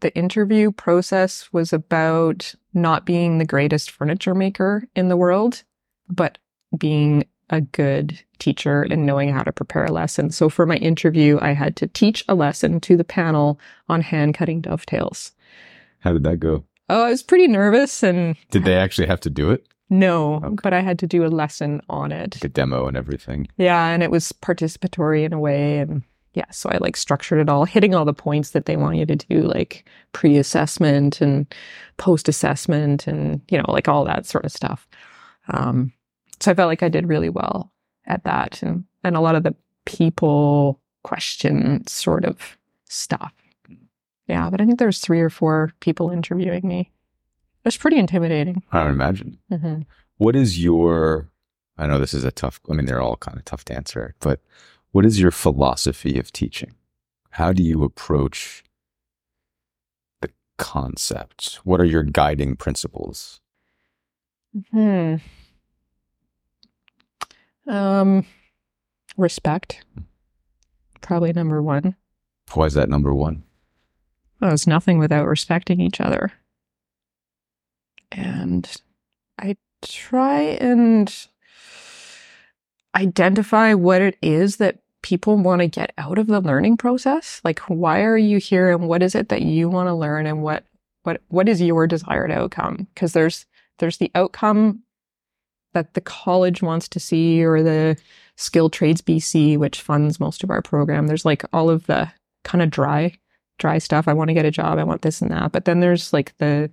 the 0.00 0.14
interview 0.16 0.70
process 0.72 1.52
was 1.52 1.72
about 1.72 2.54
not 2.74 3.06
being 3.06 3.38
the 3.38 3.44
greatest 3.44 3.90
furniture 3.90 4.34
maker 4.34 4.84
in 4.94 5.08
the 5.08 5.16
world, 5.16 5.62
but 6.08 6.38
being 6.76 7.24
a 7.50 7.60
good 7.60 8.20
teacher 8.38 8.82
and 8.82 9.06
knowing 9.06 9.32
how 9.32 9.42
to 9.42 9.52
prepare 9.52 9.84
a 9.84 9.92
lesson. 9.92 10.30
So 10.30 10.48
for 10.48 10.66
my 10.66 10.76
interview, 10.76 11.38
I 11.40 11.52
had 11.52 11.76
to 11.76 11.86
teach 11.86 12.24
a 12.28 12.34
lesson 12.34 12.80
to 12.80 12.96
the 12.96 13.04
panel 13.04 13.60
on 13.88 14.00
hand 14.02 14.34
cutting 14.34 14.60
dovetails. 14.60 15.32
How 16.00 16.12
did 16.12 16.24
that 16.24 16.38
go? 16.40 16.64
Oh, 16.88 17.04
I 17.04 17.10
was 17.10 17.22
pretty 17.22 17.46
nervous 17.48 18.02
and 18.02 18.36
Did 18.50 18.64
they 18.64 18.74
actually 18.76 19.06
have 19.06 19.20
to 19.20 19.30
do 19.30 19.50
it? 19.50 19.66
no, 19.88 20.36
Okay. 20.44 20.56
but 20.64 20.72
I 20.72 20.80
had 20.80 20.98
to 20.98 21.06
do 21.06 21.24
a 21.24 21.28
lesson 21.28 21.80
on 21.88 22.10
it. 22.10 22.34
Like 22.36 22.44
a 22.44 22.48
demo 22.48 22.88
and 22.88 22.96
everything. 22.96 23.46
Yeah, 23.56 23.86
and 23.86 24.02
it 24.02 24.10
was 24.10 24.32
participatory 24.32 25.24
in 25.24 25.32
a 25.32 25.38
way 25.38 25.78
and 25.78 26.02
yeah, 26.36 26.50
so 26.50 26.68
I 26.70 26.76
like 26.76 26.96
structured 26.98 27.40
it 27.40 27.48
all, 27.48 27.64
hitting 27.64 27.94
all 27.94 28.04
the 28.04 28.12
points 28.12 28.50
that 28.50 28.66
they 28.66 28.76
want 28.76 28.98
you 28.98 29.06
to 29.06 29.16
do, 29.16 29.40
like 29.40 29.88
pre-assessment 30.12 31.22
and 31.22 31.52
post-assessment 31.96 33.06
and 33.06 33.40
you 33.48 33.56
know, 33.56 33.64
like 33.68 33.88
all 33.88 34.04
that 34.04 34.26
sort 34.26 34.44
of 34.44 34.52
stuff. 34.52 34.86
Um, 35.48 35.92
so 36.38 36.50
I 36.50 36.54
felt 36.54 36.68
like 36.68 36.82
I 36.82 36.90
did 36.90 37.08
really 37.08 37.30
well 37.30 37.72
at 38.06 38.22
that 38.24 38.62
and 38.62 38.84
and 39.02 39.16
a 39.16 39.20
lot 39.20 39.34
of 39.34 39.44
the 39.44 39.54
people 39.86 40.80
question 41.02 41.86
sort 41.86 42.24
of 42.26 42.58
stuff. 42.84 43.32
Yeah, 44.28 44.50
but 44.50 44.60
I 44.60 44.66
think 44.66 44.78
there's 44.78 44.98
three 44.98 45.20
or 45.20 45.30
four 45.30 45.72
people 45.80 46.10
interviewing 46.10 46.68
me. 46.68 46.80
It 46.80 47.64
was 47.64 47.76
pretty 47.76 47.96
intimidating. 47.96 48.62
I 48.72 48.82
would 48.82 48.90
imagine. 48.90 49.38
hmm 49.48 49.82
What 50.18 50.36
is 50.36 50.62
your, 50.62 51.30
I 51.78 51.86
know 51.86 51.98
this 51.98 52.12
is 52.14 52.24
a 52.24 52.32
tough, 52.32 52.60
I 52.68 52.74
mean, 52.74 52.86
they're 52.86 53.00
all 53.00 53.16
kind 53.16 53.38
of 53.38 53.44
tough 53.44 53.64
to 53.66 53.74
answer, 53.74 54.14
but 54.20 54.40
what 54.92 55.04
is 55.04 55.20
your 55.20 55.30
philosophy 55.30 56.18
of 56.18 56.32
teaching? 56.32 56.74
How 57.30 57.52
do 57.52 57.62
you 57.62 57.84
approach 57.84 58.64
the 60.20 60.30
concept? 60.56 61.60
What 61.64 61.80
are 61.80 61.84
your 61.84 62.02
guiding 62.02 62.56
principles? 62.56 63.40
Hmm. 64.70 65.16
Um, 67.66 68.24
respect. 69.16 69.84
Probably 71.00 71.32
number 71.32 71.62
one. 71.62 71.96
Why 72.54 72.66
is 72.66 72.74
that 72.74 72.88
number 72.88 73.12
one? 73.12 73.42
Well, 74.40 74.52
it's 74.52 74.66
nothing 74.66 74.98
without 74.98 75.26
respecting 75.26 75.80
each 75.80 76.00
other. 76.00 76.32
And 78.12 78.70
I 79.38 79.56
try 79.82 80.40
and 80.40 81.12
identify 82.96 83.74
what 83.74 84.02
it 84.02 84.16
is 84.22 84.56
that 84.56 84.78
people 85.02 85.36
want 85.36 85.60
to 85.60 85.68
get 85.68 85.92
out 85.98 86.18
of 86.18 86.26
the 86.26 86.40
learning 86.40 86.76
process. 86.76 87.40
Like, 87.44 87.60
why 87.60 88.02
are 88.02 88.16
you 88.16 88.38
here 88.38 88.70
and 88.70 88.88
what 88.88 89.02
is 89.02 89.14
it 89.14 89.28
that 89.28 89.42
you 89.42 89.68
want 89.68 89.88
to 89.88 89.94
learn 89.94 90.26
and 90.26 90.42
what, 90.42 90.64
what, 91.04 91.20
what 91.28 91.48
is 91.48 91.60
your 91.60 91.86
desired 91.86 92.32
outcome? 92.32 92.88
Because 92.94 93.12
there's, 93.12 93.46
there's 93.78 93.98
the 93.98 94.10
outcome 94.14 94.82
that 95.74 95.94
the 95.94 96.00
college 96.00 96.62
wants 96.62 96.88
to 96.88 96.98
see 96.98 97.44
or 97.44 97.62
the 97.62 97.96
Skilled 98.36 98.72
Trades 98.72 99.02
BC, 99.02 99.58
which 99.58 99.80
funds 99.80 100.18
most 100.18 100.42
of 100.42 100.50
our 100.50 100.62
program. 100.62 101.06
There's 101.06 101.24
like 101.24 101.44
all 101.52 101.70
of 101.70 101.86
the 101.86 102.10
kind 102.44 102.62
of 102.62 102.70
dry 102.70 103.16
dry 103.58 103.78
stuff. 103.78 104.08
I 104.08 104.12
want 104.12 104.28
to 104.28 104.34
get 104.34 104.44
a 104.44 104.50
job. 104.50 104.78
I 104.78 104.84
want 104.84 105.02
this 105.02 105.22
and 105.22 105.30
that. 105.30 105.52
But 105.52 105.64
then 105.64 105.80
there's 105.80 106.12
like 106.12 106.36
the 106.38 106.70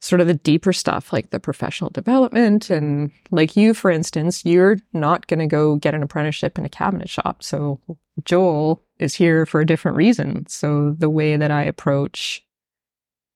sort 0.00 0.20
of 0.20 0.26
the 0.26 0.34
deeper 0.34 0.72
stuff, 0.72 1.12
like 1.12 1.30
the 1.30 1.40
professional 1.40 1.90
development. 1.90 2.70
And 2.70 3.10
like 3.30 3.56
you, 3.56 3.74
for 3.74 3.90
instance, 3.90 4.44
you're 4.44 4.78
not 4.92 5.26
going 5.26 5.40
to 5.40 5.46
go 5.46 5.76
get 5.76 5.94
an 5.94 6.02
apprenticeship 6.02 6.58
in 6.58 6.64
a 6.64 6.68
cabinet 6.68 7.08
shop. 7.08 7.42
So 7.42 7.80
Joel 8.24 8.82
is 8.98 9.14
here 9.14 9.44
for 9.44 9.60
a 9.60 9.66
different 9.66 9.96
reason. 9.96 10.46
So 10.46 10.92
the 10.92 11.10
way 11.10 11.36
that 11.36 11.50
I 11.50 11.64
approach 11.64 12.44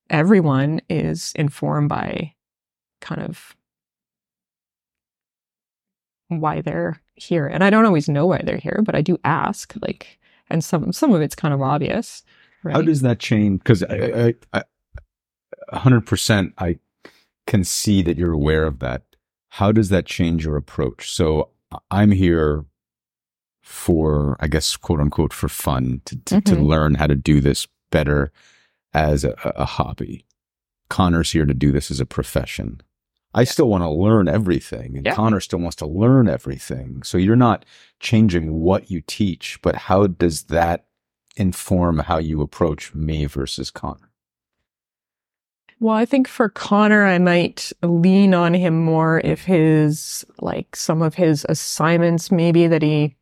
everyone 0.09 0.81
is 0.89 1.33
informed 1.35 1.89
by 1.89 2.35
kind 3.01 3.23
of 3.23 3.57
why 6.29 6.61
they're 6.61 7.01
here. 7.15 7.47
And 7.47 7.65
I 7.65 7.71
don't 7.71 7.87
always 7.87 8.09
know 8.09 8.27
why 8.27 8.41
they're 8.45 8.57
here, 8.57 8.83
but 8.85 8.95
I 8.95 9.03
do 9.03 9.19
ask 9.25 9.75
like, 9.83 10.19
and 10.49 10.63
some, 10.63 10.93
some 10.93 11.13
of 11.13 11.23
it's 11.23 11.35
kind 11.35 11.53
of 11.53 11.61
obvious. 11.61 12.23
Right? 12.63 12.75
How 12.75 12.83
does 12.83 13.03
that 13.03 13.19
change? 13.19 13.61
Because 13.61 13.83
I, 13.83 13.97
I, 13.97 14.35
I, 14.53 14.63
a 15.73 15.79
hundred 15.81 16.07
percent, 16.07 16.53
I 16.59 16.79
can 17.47 17.65
see 17.65 18.03
that 18.03 18.17
you're 18.17 18.33
aware 18.33 18.65
of 18.65 18.79
that. 18.81 19.03
How 19.51 19.73
does 19.73 19.89
that 19.89 20.07
change 20.07 20.45
your 20.45 20.57
approach? 20.57 21.11
So 21.11 21.51
I'm 21.91 22.11
here 22.13 22.65
for, 23.63 24.37
I 24.41 24.49
guess, 24.49 24.77
quote 24.77 25.01
unquote, 25.01 25.33
for 25.33 25.49
fun 25.49 26.03
to, 26.07 26.17
to, 26.17 26.41
to 26.41 26.57
Mhm. 26.57 26.67
learn 26.67 26.95
how 26.95 27.07
to 27.07 27.15
do 27.15 27.41
this 27.41 27.67
better 27.91 28.33
as 28.93 29.25
a, 29.25 29.35
a 29.57 29.65
hobby. 29.65 30.25
Connor's 30.89 31.33
here 31.33 31.47
to 31.47 31.55
do 31.55 31.73
this 31.73 31.91
as 31.91 32.01
a 32.01 32.07
profession. 32.07 32.81
I 33.35 33.45
still 33.45 33.69
want 33.69 33.83
to 33.83 33.89
learn 33.89 34.29
everything, 34.29 34.97
and 34.97 35.07
Yeah. 35.07 35.15
Connor 35.15 35.41
still 35.41 35.61
wants 35.61 35.77
to 35.77 35.87
learn 35.87 36.29
everything. 36.29 37.03
So 37.03 37.17
you're 37.17 37.35
not 37.37 37.65
changing 37.99 38.53
what 38.61 38.91
you 38.91 39.01
teach, 39.01 39.59
but 39.63 39.75
how 39.75 40.07
does 40.07 40.45
that 40.45 40.87
inform 41.37 42.01
how 42.01 42.19
you 42.19 42.43
approach 42.43 42.95
me 42.95 43.25
versus 43.25 43.71
Connor? 43.71 44.11
Well, 45.83 45.97
I 45.97 46.05
think 46.05 46.29
for 46.29 46.49
Connor, 46.49 47.05
I 47.05 47.19
might 47.19 47.73
lean 47.83 48.35
on 48.35 48.55
him 48.55 48.85
more 48.85 49.21
if 49.25 49.43
his, 49.43 50.25
like 50.41 50.77
some 50.77 51.03
of 51.03 51.15
his 51.17 51.45
assignments, 51.49 52.31
maybe 52.31 52.69
that 52.69 52.83
he, 52.83 53.17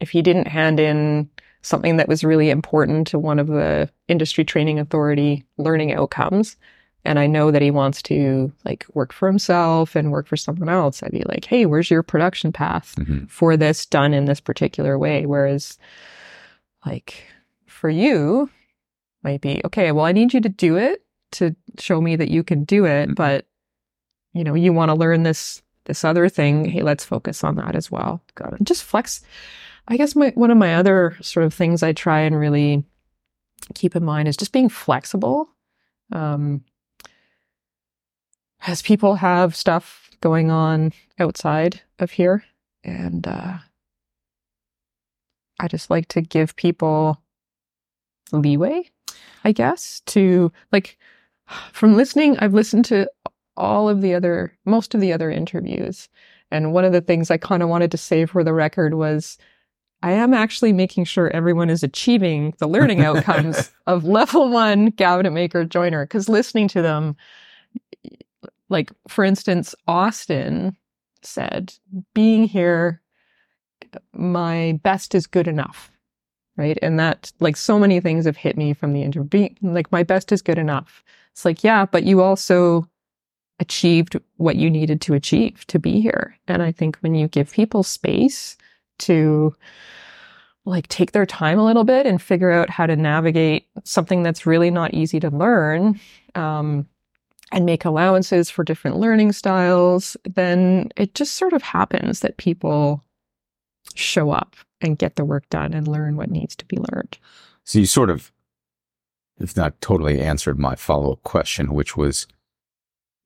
if 0.00 0.08
he 0.08 0.22
didn't 0.22 0.48
hand 0.48 0.80
in 0.80 1.28
something 1.60 1.98
that 1.98 2.08
was 2.08 2.24
really 2.24 2.48
important 2.48 3.06
to 3.08 3.18
one 3.18 3.38
of 3.38 3.48
the 3.48 3.90
industry 4.08 4.46
training 4.46 4.78
authority 4.78 5.44
learning 5.58 5.92
outcomes 5.92 6.56
and 7.04 7.18
I 7.18 7.26
know 7.26 7.50
that 7.50 7.60
he 7.60 7.70
wants 7.70 8.00
to 8.02 8.50
like 8.64 8.86
work 8.94 9.12
for 9.12 9.28
himself 9.28 9.94
and 9.94 10.10
work 10.10 10.26
for 10.26 10.38
someone 10.38 10.70
else, 10.70 11.02
I'd 11.02 11.12
be 11.12 11.22
like, 11.26 11.44
hey, 11.44 11.66
where's 11.66 11.90
your 11.90 12.02
production 12.02 12.50
path 12.50 12.94
Mhm. 12.96 13.28
for 13.30 13.58
this 13.58 13.84
done 13.84 14.14
in 14.14 14.24
this 14.24 14.40
particular 14.40 14.98
way? 14.98 15.26
Whereas, 15.26 15.78
like, 16.86 17.24
for 17.66 17.90
you, 17.90 18.48
might 19.22 19.40
be, 19.42 19.60
okay, 19.66 19.92
well, 19.92 20.06
I 20.06 20.12
need 20.12 20.32
you 20.34 20.40
to 20.40 20.48
do 20.48 20.76
it 20.76 21.05
to 21.36 21.54
show 21.78 22.00
me 22.00 22.16
that 22.16 22.30
you 22.30 22.42
can 22.42 22.64
do 22.64 22.84
it, 22.84 23.10
Mhm. 23.10 23.14
but 23.14 23.46
you 24.32 24.44
know, 24.44 24.54
you 24.54 24.72
want 24.72 24.90
to 24.90 24.94
learn 24.94 25.22
this 25.22 25.62
this 25.86 26.04
other 26.04 26.28
thing. 26.28 26.64
Hey, 26.64 26.82
let's 26.82 27.04
focus 27.04 27.44
on 27.44 27.54
that 27.56 27.76
as 27.76 27.90
well. 27.92 28.20
Got 28.34 28.54
it. 28.54 28.64
Just 28.64 28.82
flex. 28.82 29.22
I 29.88 29.96
guess 29.96 30.16
my 30.16 30.30
one 30.34 30.50
of 30.50 30.58
my 30.58 30.74
other 30.74 31.16
sort 31.22 31.46
of 31.46 31.54
things 31.54 31.82
I 31.82 31.92
try 31.92 32.20
and 32.20 32.36
really 32.38 32.84
keep 33.74 33.94
in 33.96 34.04
mind 34.04 34.28
is 34.28 34.36
just 34.36 34.52
being 34.52 34.68
flexible. 34.68 35.48
Um, 36.12 36.64
as 38.66 38.82
people 38.82 39.14
have 39.16 39.54
stuff 39.56 40.10
going 40.20 40.50
on 40.50 40.92
outside 41.18 41.80
of 41.98 42.10
here, 42.12 42.44
and 42.84 43.26
uh, 43.26 43.58
I 45.60 45.68
just 45.68 45.88
like 45.90 46.08
to 46.08 46.20
give 46.20 46.56
people 46.56 47.22
leeway, 48.32 48.90
I 49.44 49.52
guess, 49.52 50.00
to 50.06 50.52
like 50.72 50.98
from 51.72 51.96
listening. 51.96 52.38
I've 52.38 52.54
listened 52.54 52.84
to 52.86 53.10
all 53.56 53.88
of 53.88 54.00
the 54.02 54.14
other, 54.14 54.56
most 54.64 54.94
of 54.94 55.00
the 55.00 55.12
other 55.12 55.30
interviews. 55.30 56.08
And 56.50 56.72
one 56.72 56.84
of 56.84 56.92
the 56.92 57.00
things 57.00 57.30
I 57.30 57.38
kind 57.38 57.62
of 57.62 57.68
wanted 57.68 57.90
to 57.90 57.98
say 57.98 58.26
for 58.26 58.44
the 58.44 58.52
record 58.52 58.94
was 58.94 59.38
I 60.02 60.12
am 60.12 60.34
actually 60.34 60.72
making 60.72 61.04
sure 61.04 61.30
everyone 61.30 61.70
is 61.70 61.82
achieving 61.82 62.54
the 62.58 62.68
learning 62.68 63.00
outcomes 63.04 63.72
of 63.86 64.04
level 64.04 64.50
one 64.50 64.92
cabinet 64.92 65.32
maker 65.32 65.64
joiner. 65.64 66.04
Because 66.04 66.28
listening 66.28 66.68
to 66.68 66.82
them, 66.82 67.16
like 68.68 68.92
for 69.08 69.24
instance, 69.24 69.74
Austin 69.88 70.76
said, 71.22 71.72
being 72.14 72.44
here, 72.44 73.00
my 74.12 74.78
best 74.82 75.14
is 75.14 75.26
good 75.26 75.48
enough. 75.48 75.90
Right. 76.56 76.78
And 76.80 76.98
that, 76.98 77.32
like, 77.38 77.54
so 77.54 77.78
many 77.78 78.00
things 78.00 78.24
have 78.24 78.38
hit 78.38 78.56
me 78.56 78.72
from 78.72 78.94
the 78.94 79.02
interview. 79.02 79.50
Like, 79.60 79.92
my 79.92 80.02
best 80.02 80.32
is 80.32 80.40
good 80.40 80.56
enough. 80.56 81.04
It's 81.36 81.44
like, 81.44 81.62
yeah, 81.62 81.84
but 81.84 82.04
you 82.04 82.22
also 82.22 82.88
achieved 83.60 84.18
what 84.38 84.56
you 84.56 84.70
needed 84.70 85.02
to 85.02 85.12
achieve 85.12 85.66
to 85.66 85.78
be 85.78 86.00
here. 86.00 86.34
And 86.48 86.62
I 86.62 86.72
think 86.72 86.96
when 87.00 87.14
you 87.14 87.28
give 87.28 87.50
people 87.50 87.82
space 87.82 88.56
to 89.00 89.54
like 90.64 90.88
take 90.88 91.12
their 91.12 91.26
time 91.26 91.58
a 91.58 91.64
little 91.64 91.84
bit 91.84 92.06
and 92.06 92.22
figure 92.22 92.50
out 92.50 92.70
how 92.70 92.86
to 92.86 92.96
navigate 92.96 93.68
something 93.84 94.22
that's 94.22 94.46
really 94.46 94.70
not 94.70 94.94
easy 94.94 95.20
to 95.20 95.28
learn, 95.28 96.00
um, 96.34 96.88
and 97.52 97.66
make 97.66 97.84
allowances 97.84 98.48
for 98.48 98.64
different 98.64 98.96
learning 98.96 99.32
styles, 99.32 100.16
then 100.24 100.88
it 100.96 101.14
just 101.14 101.34
sort 101.34 101.52
of 101.52 101.60
happens 101.60 102.20
that 102.20 102.38
people 102.38 103.04
show 103.94 104.30
up 104.30 104.56
and 104.80 104.98
get 104.98 105.16
the 105.16 105.24
work 105.24 105.46
done 105.50 105.74
and 105.74 105.86
learn 105.86 106.16
what 106.16 106.30
needs 106.30 106.56
to 106.56 106.64
be 106.64 106.78
learned. 106.90 107.18
So 107.64 107.78
you 107.78 107.86
sort 107.86 108.08
of, 108.08 108.32
if 109.38 109.56
not 109.56 109.80
totally 109.80 110.20
answered 110.20 110.58
my 110.58 110.74
follow 110.74 111.12
up 111.12 111.22
question, 111.22 111.72
which 111.72 111.96
was 111.96 112.26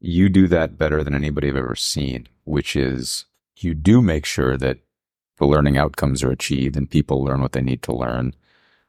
you 0.01 0.29
do 0.29 0.49
that 0.49 0.79
better 0.79 1.05
than 1.05 1.15
anybody 1.15 1.49
I've 1.49 1.57
ever 1.57 1.77
seen, 1.77 2.27
which 2.45 2.75
is 2.75 3.27
you 3.57 3.75
do 3.75 4.01
make 4.01 4.25
sure 4.25 4.57
that 4.57 4.79
the 5.39 5.47
learning 5.47 5.77
outcomes 5.77 6.23
are 6.23 6.31
achieved 6.31 6.77
and 6.77 6.91
people 6.91 7.23
learn 7.23 7.41
what 7.41 7.53
they 7.53 7.63
need 7.63 7.83
to 7.83 7.95
learn. 7.95 8.35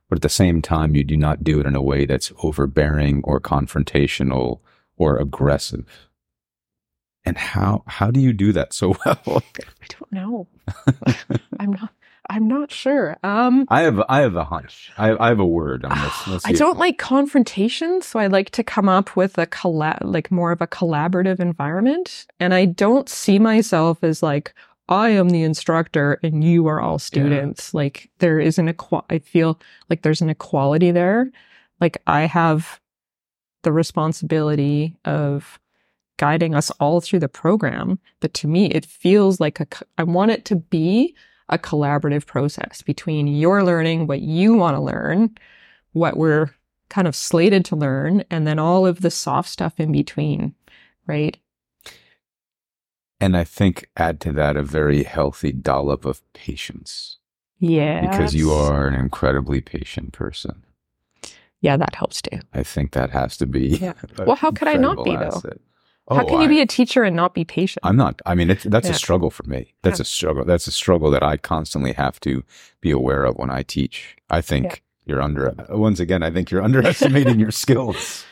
But 0.10 0.18
at 0.18 0.22
the 0.22 0.30
same 0.30 0.62
time, 0.62 0.96
you 0.96 1.04
do 1.04 1.16
not 1.16 1.44
do 1.44 1.60
it 1.60 1.66
in 1.66 1.76
a 1.76 1.82
way 1.82 2.06
that's 2.06 2.34
overbearing 2.44 3.22
or 3.24 3.40
confrontational 3.40 4.60
or 4.98 5.18
aggressive. 5.18 5.86
And 7.24 7.38
how, 7.38 7.84
how 7.86 8.12
do 8.12 8.20
you 8.20 8.34
do 8.34 8.52
that 8.52 8.74
so 8.74 8.96
well? 9.06 9.22
I 9.58 9.88
don't 9.88 10.12
know. 10.12 10.48
I'm 11.60 11.72
not. 11.72 11.94
I'm 12.30 12.48
not 12.48 12.72
sure. 12.72 13.18
Um, 13.24 13.66
I 13.70 13.82
have, 13.82 14.02
I 14.08 14.20
have 14.22 14.36
a 14.36 14.44
hunch. 14.44 14.92
I, 14.98 15.16
I 15.18 15.30
have 15.30 15.40
a 15.40 15.46
word 15.46 15.84
on 15.86 15.98
this. 16.02 16.28
Let's 16.28 16.46
I 16.48 16.54
don't 16.54 16.78
like 16.78 16.98
confrontation, 16.98 18.02
so 18.02 18.20
I 18.20 18.28
like 18.28 18.52
to 18.52 18.64
come 18.64 18.88
up 18.88 19.16
with 19.16 19.38
a 19.38 19.48
collab, 19.48 20.00
like 20.04 20.32
more 20.32 20.52
of 20.52 20.62
a 20.62 20.68
collaborative 20.68 21.40
environment. 21.40 22.28
And 22.40 22.54
I 22.54 22.66
don't 22.66 23.10
see 23.10 23.40
myself 23.40 24.04
as 24.04 24.22
like 24.22 24.54
I 24.88 25.10
am 25.10 25.30
the 25.30 25.44
instructor 25.44 26.20
and 26.22 26.44
you 26.44 26.68
are 26.68 26.82
all 26.82 27.00
students. 27.00 27.74
Like 27.74 28.10
there 28.20 28.40
is 28.40 28.60
an 28.60 28.70
equal. 28.70 29.06
I 29.10 29.20
feel 29.20 29.60
like 29.90 30.02
there's 30.02 30.22
an 30.22 30.30
equality 30.30 30.92
there. 30.92 31.32
Like 31.80 31.98
I 32.08 32.22
have 32.22 32.80
the 33.64 33.72
responsibility 33.72 34.98
of 35.06 35.60
guiding 36.18 36.54
us 36.54 36.70
all 36.72 37.02
through 37.02 37.20
the 37.20 37.30
program, 37.30 38.00
but 38.20 38.34
to 38.36 38.48
me, 38.48 38.66
it 38.68 38.86
feels 38.86 39.40
like 39.40 39.60
a. 39.60 39.68
I 39.98 40.04
want 40.04 40.32
it 40.32 40.46
to 40.46 40.58
be 40.58 41.16
a 41.52 41.58
collaborative 41.60 42.26
process 42.26 42.82
between 42.82 43.28
your 43.28 43.64
learning 43.64 44.08
what 44.08 44.22
you 44.22 44.56
want 44.56 44.76
to 44.76 44.82
learn 44.82 45.36
what 45.94 46.16
we're 46.18 46.50
kind 46.90 47.08
of 47.08 47.16
slated 47.16 47.66
to 47.66 47.76
learn 47.76 48.24
and 48.30 48.48
then 48.48 48.58
all 48.60 48.86
of 48.88 49.02
the 49.02 49.12
soft 49.12 49.50
stuff 49.50 49.80
in 49.80 49.92
between, 49.92 50.54
right? 51.08 51.38
And 53.20 53.38
I 53.38 53.44
think 53.44 53.90
add 53.98 54.20
to 54.22 54.32
that 54.34 54.56
a 54.58 54.64
very 54.64 55.04
healthy 55.04 55.52
dollop 55.52 56.06
of 56.06 56.22
patience 56.34 57.18
Yeah. 57.60 58.10
because 58.10 58.34
you 58.34 58.52
are 58.52 58.88
an 58.88 58.96
incredibly 58.96 59.62
patient 59.62 60.12
person. 60.14 60.64
Yeah, 61.62 61.78
that 61.78 61.94
helps 61.96 62.22
too. 62.24 62.40
I 62.54 62.64
think 62.64 62.92
that 62.94 63.12
has 63.12 63.38
to 63.38 63.46
be. 63.46 63.78
Yeah. 63.78 63.94
a 64.18 64.24
Well, 64.26 64.36
how 64.36 64.52
could 64.52 64.68
I 64.68 64.74
not 64.74 64.98
incredible 64.98 65.04
be, 65.04 65.16
though? 65.18 65.38
asset. 65.38 65.58
How 66.10 66.24
Oh, 66.24 66.26
can 66.26 66.40
you 66.40 66.46
I- 66.46 66.48
be 66.48 66.62
a 66.62 66.66
teacher 66.66 67.04
and 67.04 67.16
not 67.16 67.34
be 67.34 67.46
patient? 67.46 67.82
I'm 67.84 67.96
not. 67.96 68.22
I 68.26 68.36
mean, 68.36 68.50
it's, 68.50 68.64
that's 68.64 68.88
Yeah. 68.88 68.94
a 68.94 68.98
struggle 68.98 69.30
for 69.30 69.44
me. 69.44 69.74
That's 69.84 70.00
Yeah. 70.00 70.04
a 70.04 70.06
struggle. 70.06 70.46
That's 70.46 70.68
a 70.68 70.72
struggle 70.72 71.10
that 71.12 71.24
I 71.24 71.38
constantly 71.38 71.94
have 71.94 72.20
to 72.22 72.44
be 72.82 72.92
aware 72.92 73.24
of 73.24 73.36
when 73.38 73.50
I 73.50 73.64
teach. 73.64 74.18
I 74.30 74.42
think 74.42 74.66
Yeah. 74.66 74.76
you're 75.06 75.22
under, 75.22 75.54
once 75.70 76.00
again, 76.00 76.24
I 76.24 76.32
think 76.32 76.52
you're 76.52 76.62
underestimating 76.70 77.40
your 77.40 77.52
skills. 77.52 78.26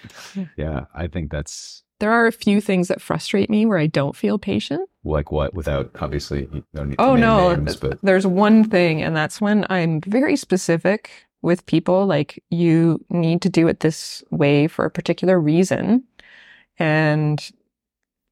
Yeah. 0.57 0.85
I 0.93 1.07
think 1.07 1.31
that's 1.31 1.83
there 1.99 2.11
are 2.11 2.27
a 2.27 2.31
few 2.31 2.61
things 2.61 2.87
that 2.87 3.01
frustrate 3.01 3.49
me 3.49 3.65
where 3.65 3.77
I 3.77 3.87
don't 3.87 4.15
feel 4.15 4.39
patient. 4.39 4.89
like 5.03 5.31
what 5.31 5.53
without 5.53 5.91
obviously, 6.01 6.47
you 6.73 6.85
need 6.85 6.97
to 6.97 7.01
Oh 7.01 7.15
no, 7.15 7.55
names, 7.55 7.75
but 7.75 7.99
there's 8.01 8.25
one 8.27 8.63
thing, 8.63 9.01
and 9.01 9.15
that's 9.15 9.39
when 9.41 9.65
I'm 9.69 9.99
very 10.01 10.35
specific 10.37 11.09
with 11.41 11.65
people. 11.65 12.05
Like, 12.05 12.41
you 12.49 13.03
need 13.09 13.41
to 13.41 13.49
do 13.49 13.67
it 13.67 13.79
this 13.81 14.23
way 14.31 14.67
for 14.67 14.85
a 14.85 14.89
particular 14.91 15.39
reason. 15.39 16.03
And 16.77 17.49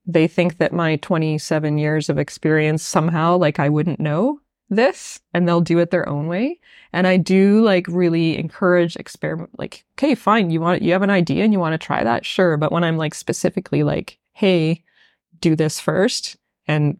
they 0.08 0.28
think 0.28 0.58
that 0.58 0.74
my 0.74 0.96
27 0.98 1.78
years 1.78 2.10
of 2.10 2.18
experience 2.18 2.82
somehow, 2.82 3.38
like, 3.38 3.60
I 3.60 3.70
wouldn't 3.70 4.00
know 4.00 4.40
this, 4.70 5.20
and 5.34 5.48
they'll 5.48 5.62
do 5.62 5.80
it 5.80 5.92
their 5.92 6.08
own 6.08 6.28
way. 6.28 6.60
And 6.94 7.06
I 7.06 7.18
do 7.18 7.62
like 7.62 7.88
really 7.88 8.38
encourage 8.38 8.96
experiment. 8.96 9.52
Like, 9.58 9.86
okay, 9.98 10.16
fine, 10.16 10.50
you 10.50 10.62
want 10.62 10.82
you 10.82 10.94
have 10.94 11.04
an 11.04 11.10
idea 11.10 11.44
and 11.44 11.54
you 11.54 11.60
want 11.60 11.74
to 11.74 11.86
try 11.86 12.04
that, 12.04 12.26
sure. 12.26 12.58
But 12.58 12.72
when 12.72 12.84
I'm 12.84 12.98
like 12.98 13.14
specifically 13.14 13.84
like, 13.84 14.18
hey, 14.34 14.84
do 15.40 15.56
this 15.56 15.80
first, 15.80 16.38
and 16.68 16.98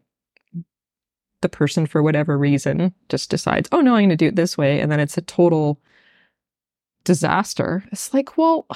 the 1.42 1.50
person 1.50 1.86
for 1.86 2.02
whatever 2.02 2.38
reason 2.38 2.94
just 3.10 3.30
decides, 3.30 3.70
oh 3.72 3.82
no, 3.82 3.96
I'm 3.96 4.02
going 4.02 4.10
to 4.10 4.16
do 4.16 4.28
it 4.28 4.36
this 4.36 4.58
way. 4.58 4.80
And 4.80 4.92
then 4.92 5.00
it's 5.00 5.18
a 5.18 5.22
total 5.22 5.80
disaster. 7.04 7.84
It's 7.92 8.14
like, 8.14 8.38
well, 8.38 8.68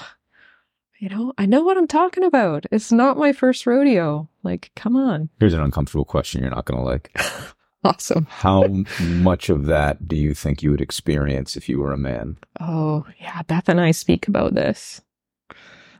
you 1.02 1.10
know, 1.10 1.34
I 1.38 1.48
know 1.48 1.64
what 1.64 1.78
I'm 1.78 1.88
talking 1.88 2.24
about. 2.24 2.66
It's 2.72 2.92
not 2.92 3.18
my 3.18 3.34
first 3.34 3.66
rodeo. 3.66 4.30
Like, 4.44 4.70
come 4.76 4.96
on. 4.96 5.30
here's 5.40 5.56
an 5.56 5.60
uncomfortable 5.62 6.06
question 6.06 6.42
you're 6.42 6.52
not 6.52 6.66
going 6.66 6.80
to 6.80 6.86
like. 6.86 7.12
Awesome. 7.84 8.28
How 8.30 8.68
much 9.00 9.50
of 9.50 9.66
that 9.66 10.08
do 10.08 10.16
you 10.16 10.36
think 10.36 10.62
you 10.62 10.70
would 10.70 10.82
experience 10.82 11.58
if 11.58 11.68
you 11.68 11.80
were 11.80 11.92
a 11.92 11.98
man? 11.98 12.38
Oh, 12.60 13.08
yeah. 13.20 13.42
Beth 13.42 13.68
and 13.70 13.82
I 13.82 13.90
speak 13.90 14.28
about 14.28 14.54
this. 14.54 15.02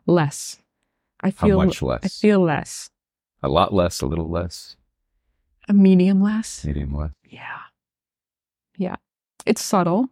Less. 0.06 0.60
I 1.22 1.34
How 1.36 1.48
feel, 1.48 1.58
much 1.58 1.82
less? 1.82 2.02
I 2.04 2.08
feel 2.08 2.40
less. 2.42 2.92
a 3.42 3.50
lot 3.50 3.74
less, 3.74 4.00
a 4.02 4.06
little 4.06 4.30
less, 4.30 4.76
A 5.68 5.74
medium 5.74 6.22
less. 6.22 6.64
medium 6.64 6.96
less. 6.96 7.10
Yeah. 7.28 7.62
Yeah. 8.78 8.98
It's 9.48 9.64
subtle. 9.64 10.10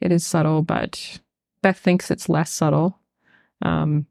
It 0.00 0.12
is 0.12 0.24
subtle, 0.24 0.62
but 0.62 1.18
Beth 1.60 1.78
thinks 1.80 2.08
it's 2.08 2.28
less 2.28 2.52
subtle. 2.52 3.00
Um, 3.62 4.06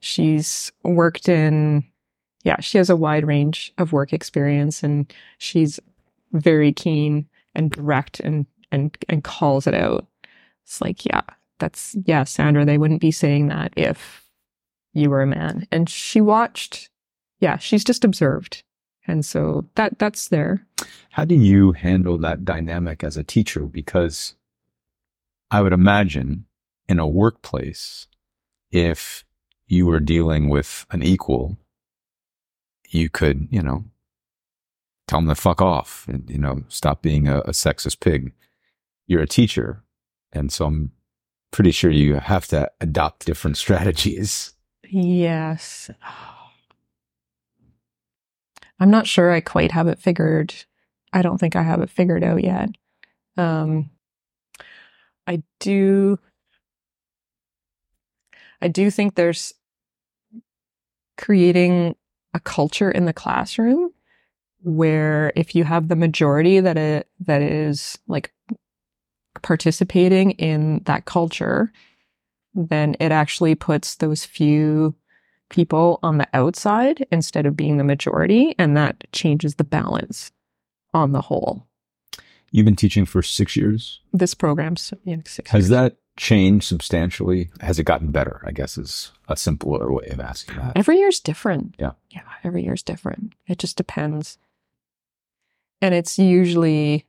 she's 0.00 0.72
worked 0.82 1.28
in, 1.28 1.84
yeah, 2.44 2.60
she 2.60 2.78
has 2.78 2.90
a 2.90 2.96
wide 2.96 3.26
range 3.26 3.72
of 3.78 3.92
work 3.92 4.12
experience 4.12 4.82
and 4.82 5.12
she's 5.38 5.80
very 6.32 6.72
keen 6.72 7.28
and 7.54 7.70
direct 7.70 8.20
and, 8.20 8.46
and, 8.70 8.96
and 9.08 9.24
calls 9.24 9.66
it 9.66 9.74
out. 9.74 10.06
It's 10.64 10.80
like, 10.80 11.04
yeah, 11.04 11.22
that's, 11.58 11.96
yeah, 12.04 12.24
Sandra, 12.24 12.64
they 12.64 12.78
wouldn't 12.78 13.00
be 13.00 13.10
saying 13.10 13.48
that 13.48 13.72
if 13.76 14.24
you 14.92 15.10
were 15.10 15.22
a 15.22 15.26
man. 15.26 15.66
And 15.70 15.88
she 15.88 16.20
watched, 16.20 16.90
yeah, 17.40 17.58
she's 17.58 17.84
just 17.84 18.04
observed. 18.04 18.62
And 19.06 19.24
so 19.24 19.66
that, 19.74 19.98
that's 19.98 20.28
there. 20.28 20.66
How 21.10 21.24
do 21.24 21.34
you 21.34 21.72
handle 21.72 22.18
that 22.18 22.44
dynamic 22.44 23.04
as 23.04 23.16
a 23.16 23.24
teacher? 23.24 23.62
Because 23.66 24.34
I 25.50 25.60
would 25.60 25.72
imagine 25.72 26.46
in 26.92 26.98
a 26.98 27.08
workplace, 27.08 28.06
if 28.70 29.24
you 29.66 29.86
were 29.86 29.98
dealing 29.98 30.50
with 30.50 30.84
an 30.90 31.02
equal, 31.02 31.56
you 32.90 33.08
could, 33.08 33.48
you 33.50 33.62
know, 33.62 33.84
tell 35.08 35.18
them 35.18 35.28
to 35.28 35.34
fuck 35.34 35.62
off 35.62 36.06
and, 36.06 36.28
you 36.28 36.36
know, 36.36 36.64
stop 36.68 37.00
being 37.00 37.28
a, 37.28 37.38
a 37.40 37.52
sexist 37.52 38.00
pig. 38.00 38.34
You're 39.06 39.22
a 39.22 39.26
teacher. 39.26 39.82
And 40.32 40.52
so 40.52 40.66
I'm 40.66 40.92
pretty 41.50 41.70
sure 41.70 41.90
you 41.90 42.16
have 42.16 42.46
to 42.48 42.70
adopt 42.82 43.24
different 43.24 43.56
strategies. 43.64 44.52
Yes. 44.86 45.90
I'm 48.78 48.90
not 48.90 49.06
sure 49.06 49.32
I 49.32 49.40
quite 49.40 49.72
have 49.72 49.88
it 49.88 49.98
figured. 49.98 50.54
I 51.14 51.22
don't 51.22 51.38
think 51.38 51.56
I 51.56 51.62
have 51.62 51.80
it 51.80 51.88
figured 51.88 52.22
out 52.22 52.44
yet. 52.44 52.68
Um, 53.38 53.88
I 55.26 55.42
do. 55.58 56.18
I 58.62 58.68
do 58.68 58.90
think 58.90 59.14
there's 59.14 59.52
creating 61.18 61.96
a 62.32 62.40
culture 62.40 62.90
in 62.90 63.04
the 63.04 63.12
classroom 63.12 63.90
where 64.62 65.32
if 65.34 65.54
you 65.54 65.64
have 65.64 65.88
the 65.88 65.96
majority 65.96 66.60
that 66.60 66.78
it 66.78 67.08
that 67.20 67.42
is 67.42 67.98
like 68.06 68.32
participating 69.42 70.30
in 70.32 70.80
that 70.84 71.04
culture, 71.04 71.72
then 72.54 72.94
it 73.00 73.10
actually 73.10 73.56
puts 73.56 73.96
those 73.96 74.24
few 74.24 74.94
people 75.50 75.98
on 76.02 76.18
the 76.18 76.28
outside 76.32 77.06
instead 77.10 77.44
of 77.44 77.56
being 77.56 77.76
the 77.76 77.84
majority, 77.84 78.54
and 78.58 78.76
that 78.76 79.04
changes 79.12 79.56
the 79.56 79.64
balance 79.64 80.30
on 80.94 81.12
the 81.12 81.20
whole. 81.20 81.66
You've 82.52 82.66
been 82.66 82.76
teaching 82.76 83.06
for 83.06 83.22
six 83.22 83.56
years. 83.56 84.00
This 84.12 84.34
program's 84.34 84.92
six. 85.24 85.50
Has 85.50 85.64
years. 85.64 85.68
that 85.70 85.96
changed 86.22 86.64
substantially? 86.64 87.50
Has 87.60 87.80
it 87.80 87.84
gotten 87.84 88.12
better? 88.12 88.40
I 88.46 88.52
guess 88.52 88.78
is 88.78 89.10
a 89.28 89.36
simpler 89.36 89.92
way 89.92 90.06
of 90.06 90.20
asking 90.20 90.56
that. 90.56 90.76
Every 90.76 90.98
year's 90.98 91.18
different. 91.18 91.74
Yeah. 91.80 91.92
Yeah. 92.10 92.22
Every 92.44 92.62
year's 92.62 92.84
different. 92.84 93.32
It 93.48 93.58
just 93.58 93.76
depends. 93.76 94.38
And 95.80 95.92
it's 95.96 96.20
usually, 96.20 97.06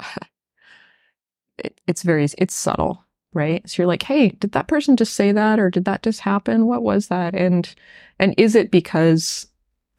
it, 1.58 1.78
it's 1.86 2.02
very, 2.02 2.26
it's 2.38 2.54
subtle, 2.54 3.04
right? 3.34 3.68
So 3.68 3.82
you're 3.82 3.86
like, 3.86 4.04
hey, 4.04 4.30
did 4.30 4.52
that 4.52 4.68
person 4.68 4.96
just 4.96 5.12
say 5.12 5.32
that? 5.32 5.60
Or 5.60 5.68
did 5.68 5.84
that 5.84 6.02
just 6.02 6.20
happen? 6.20 6.66
What 6.66 6.82
was 6.82 7.08
that? 7.08 7.34
And, 7.34 7.72
and 8.18 8.34
is 8.38 8.54
it 8.54 8.70
because 8.70 9.48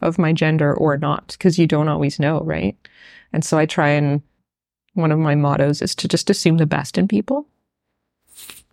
of 0.01 0.17
my 0.17 0.33
gender 0.33 0.73
or 0.73 0.97
not? 0.97 1.35
Because 1.37 1.59
you 1.59 1.67
don't 1.67 1.89
always 1.89 2.19
know, 2.19 2.39
right? 2.41 2.75
And 3.33 3.45
so 3.45 3.59
I 3.59 3.67
try 3.67 3.89
and, 3.89 4.23
one 4.93 5.11
of 5.11 5.19
my 5.19 5.35
mottos 5.35 5.81
is 5.81 5.93
to 5.95 6.07
just 6.07 6.29
assume 6.29 6.57
the 6.57 6.65
best 6.65 6.97
in 6.97 7.07
people, 7.07 7.47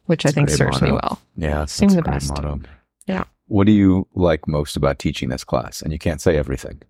which 0.08 0.24
I 0.24 0.30
think 0.30 0.48
serves 0.48 0.80
me 0.80 0.90
well. 0.90 1.20
Yeah, 1.36 1.66
seems 1.66 1.94
the 1.94 2.02
best. 2.02 2.30
motto. 2.30 2.60
Yeah. 3.06 3.24
What 3.46 3.66
do 3.66 3.72
you 3.72 4.06
like 4.14 4.48
most 4.48 4.74
about 4.76 4.98
teaching 4.98 5.28
this 5.28 5.44
class? 5.44 5.82
And 5.82 5.92
you 5.92 5.98
can't 5.98 6.20
say 6.20 6.36
everything. 6.36 6.80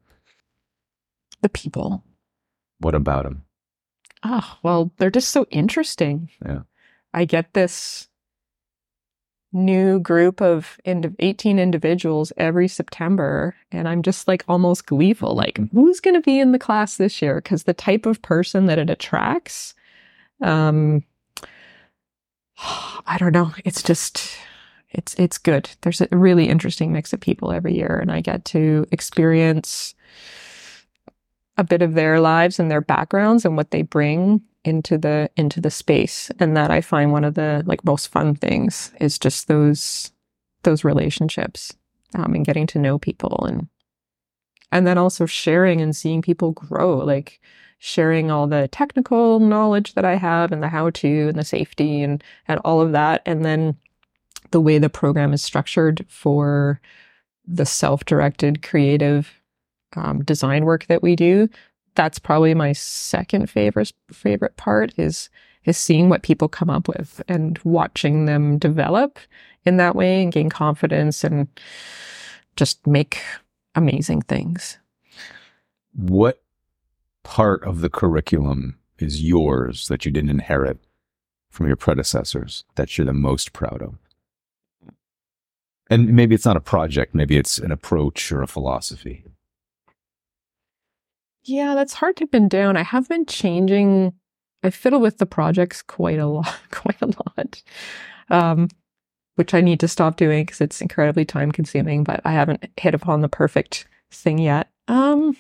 The 1.42 1.48
people. 1.48 2.04
What 2.78 2.94
about 2.94 3.24
them? 3.24 3.44
Oh, 4.22 4.58
well, 4.62 4.92
they're 4.98 5.10
just 5.10 5.30
so 5.30 5.46
interesting. 5.50 6.30
Yeah. 6.44 6.60
I 7.12 7.24
get 7.24 7.54
this 7.54 8.08
new 9.52 9.98
group 9.98 10.40
of 10.40 10.78
ind- 10.84 11.16
18 11.18 11.58
individuals 11.58 12.32
every 12.36 12.68
September, 12.68 13.56
and 13.72 13.88
I'm 13.88 14.02
just 14.02 14.28
like 14.28 14.44
almost 14.46 14.86
gleeful. 14.86 15.34
Like, 15.34 15.58
who's 15.72 16.00
going 16.00 16.14
to 16.14 16.20
be 16.20 16.38
in 16.38 16.52
the 16.52 16.58
class 16.58 16.96
this 16.96 17.20
year? 17.20 17.36
Because 17.36 17.64
the 17.64 17.74
type 17.74 18.06
of 18.06 18.22
person 18.22 18.66
that 18.66 18.78
it 18.78 18.90
attracts, 18.90 19.74
um, 20.40 21.02
I 23.06 23.16
don't 23.18 23.32
know. 23.32 23.52
It's 23.64 23.82
just, 23.82 24.36
it's 24.90 25.14
it's 25.14 25.38
good. 25.38 25.70
There's 25.82 26.00
a 26.00 26.08
really 26.10 26.48
interesting 26.48 26.92
mix 26.92 27.12
of 27.12 27.20
people 27.20 27.52
every 27.52 27.74
year, 27.74 27.98
and 28.00 28.10
I 28.10 28.20
get 28.20 28.44
to 28.46 28.86
experience 28.92 29.94
a 31.56 31.64
bit 31.64 31.82
of 31.82 31.94
their 31.94 32.20
lives 32.20 32.58
and 32.58 32.70
their 32.70 32.80
backgrounds 32.80 33.44
and 33.44 33.56
what 33.56 33.72
they 33.72 33.82
bring 33.82 34.40
into 34.64 34.96
the 34.98 35.30
into 35.36 35.60
the 35.60 35.70
space 35.70 36.30
and 36.40 36.56
that 36.56 36.70
i 36.70 36.80
find 36.80 37.12
one 37.12 37.24
of 37.24 37.34
the 37.34 37.62
like 37.66 37.84
most 37.84 38.08
fun 38.08 38.34
things 38.34 38.92
is 39.00 39.18
just 39.18 39.48
those 39.48 40.12
those 40.62 40.84
relationships 40.84 41.74
um, 42.14 42.34
and 42.34 42.44
getting 42.44 42.66
to 42.66 42.78
know 42.78 42.98
people 42.98 43.44
and 43.46 43.68
and 44.72 44.86
then 44.86 44.98
also 44.98 45.26
sharing 45.26 45.80
and 45.80 45.94
seeing 45.96 46.22
people 46.22 46.52
grow 46.52 46.98
like 46.98 47.40
sharing 47.78 48.30
all 48.30 48.46
the 48.46 48.68
technical 48.68 49.38
knowledge 49.38 49.94
that 49.94 50.04
i 50.04 50.16
have 50.16 50.50
and 50.52 50.62
the 50.62 50.68
how 50.68 50.90
to 50.90 51.28
and 51.28 51.38
the 51.38 51.44
safety 51.44 52.02
and 52.02 52.22
and 52.48 52.60
all 52.64 52.80
of 52.80 52.92
that. 52.92 53.22
And 53.24 53.44
then 53.44 53.76
the 54.50 54.60
way 54.60 54.78
the 54.78 54.90
program 54.90 55.32
is 55.32 55.42
structured 55.42 56.04
for 56.08 56.80
the 57.46 57.66
self-directed 57.66 58.62
creative 58.62 59.32
um, 59.96 60.22
design 60.24 60.64
work 60.64 60.86
that 60.86 61.02
we 61.02 61.16
do 61.16 61.48
that's 61.94 62.18
probably 62.20 62.54
my 62.54 62.72
second 62.72 63.50
favorite 63.50 63.92
favorite 64.12 64.56
part 64.56 64.92
is 64.96 65.28
is 65.64 65.76
seeing 65.76 66.08
what 66.08 66.22
people 66.22 66.48
come 66.48 66.70
up 66.70 66.86
with 66.86 67.20
and 67.26 67.58
watching 67.64 68.26
them 68.26 68.56
develop 68.56 69.18
in 69.64 69.78
that 69.78 69.96
way 69.96 70.22
and 70.22 70.32
gain 70.32 70.48
confidence 70.48 71.24
and 71.24 71.48
just 72.56 72.86
make 72.86 73.20
amazing 73.78 74.22
things. 74.22 74.78
What 75.94 76.42
part 77.22 77.62
of 77.64 77.80
the 77.80 77.88
curriculum 77.88 78.78
is 78.98 79.22
yours 79.22 79.88
that 79.88 80.04
you 80.04 80.12
didn't 80.12 80.30
inherit 80.30 80.78
from 81.50 81.66
your 81.66 81.76
predecessors 81.76 82.64
that 82.74 82.96
you're 82.96 83.06
the 83.06 83.12
most 83.12 83.52
proud 83.52 83.82
of? 83.82 83.98
And 85.90 86.14
maybe 86.14 86.34
it's 86.34 86.44
not 86.44 86.56
a 86.56 86.60
project, 86.60 87.14
maybe 87.14 87.38
it's 87.38 87.58
an 87.58 87.72
approach 87.72 88.30
or 88.30 88.42
a 88.42 88.46
philosophy. 88.46 89.24
Yeah, 91.44 91.74
that's 91.74 91.94
hard 91.94 92.16
to 92.18 92.26
pin 92.26 92.48
down. 92.48 92.76
I 92.76 92.82
have 92.82 93.08
been 93.08 93.24
changing. 93.24 94.12
I 94.62 94.70
fiddle 94.70 95.00
with 95.00 95.18
the 95.18 95.24
projects 95.24 95.82
quite 95.82 96.18
a 96.18 96.26
lot, 96.26 96.54
quite 96.70 97.00
a 97.00 97.06
lot, 97.06 97.62
um, 98.28 98.68
which 99.38 99.54
I 99.54 99.60
need 99.60 99.78
to 99.80 99.88
stop 99.88 100.16
doing 100.16 100.44
because 100.44 100.60
it's 100.60 100.80
incredibly 100.80 101.24
time 101.24 101.52
consuming. 101.52 102.02
But 102.02 102.20
I 102.24 102.32
haven't 102.32 102.68
hit 102.76 102.92
upon 102.92 103.20
the 103.20 103.28
perfect 103.28 103.86
thing 104.10 104.38
yet. 104.38 104.68
Um, 104.88 105.36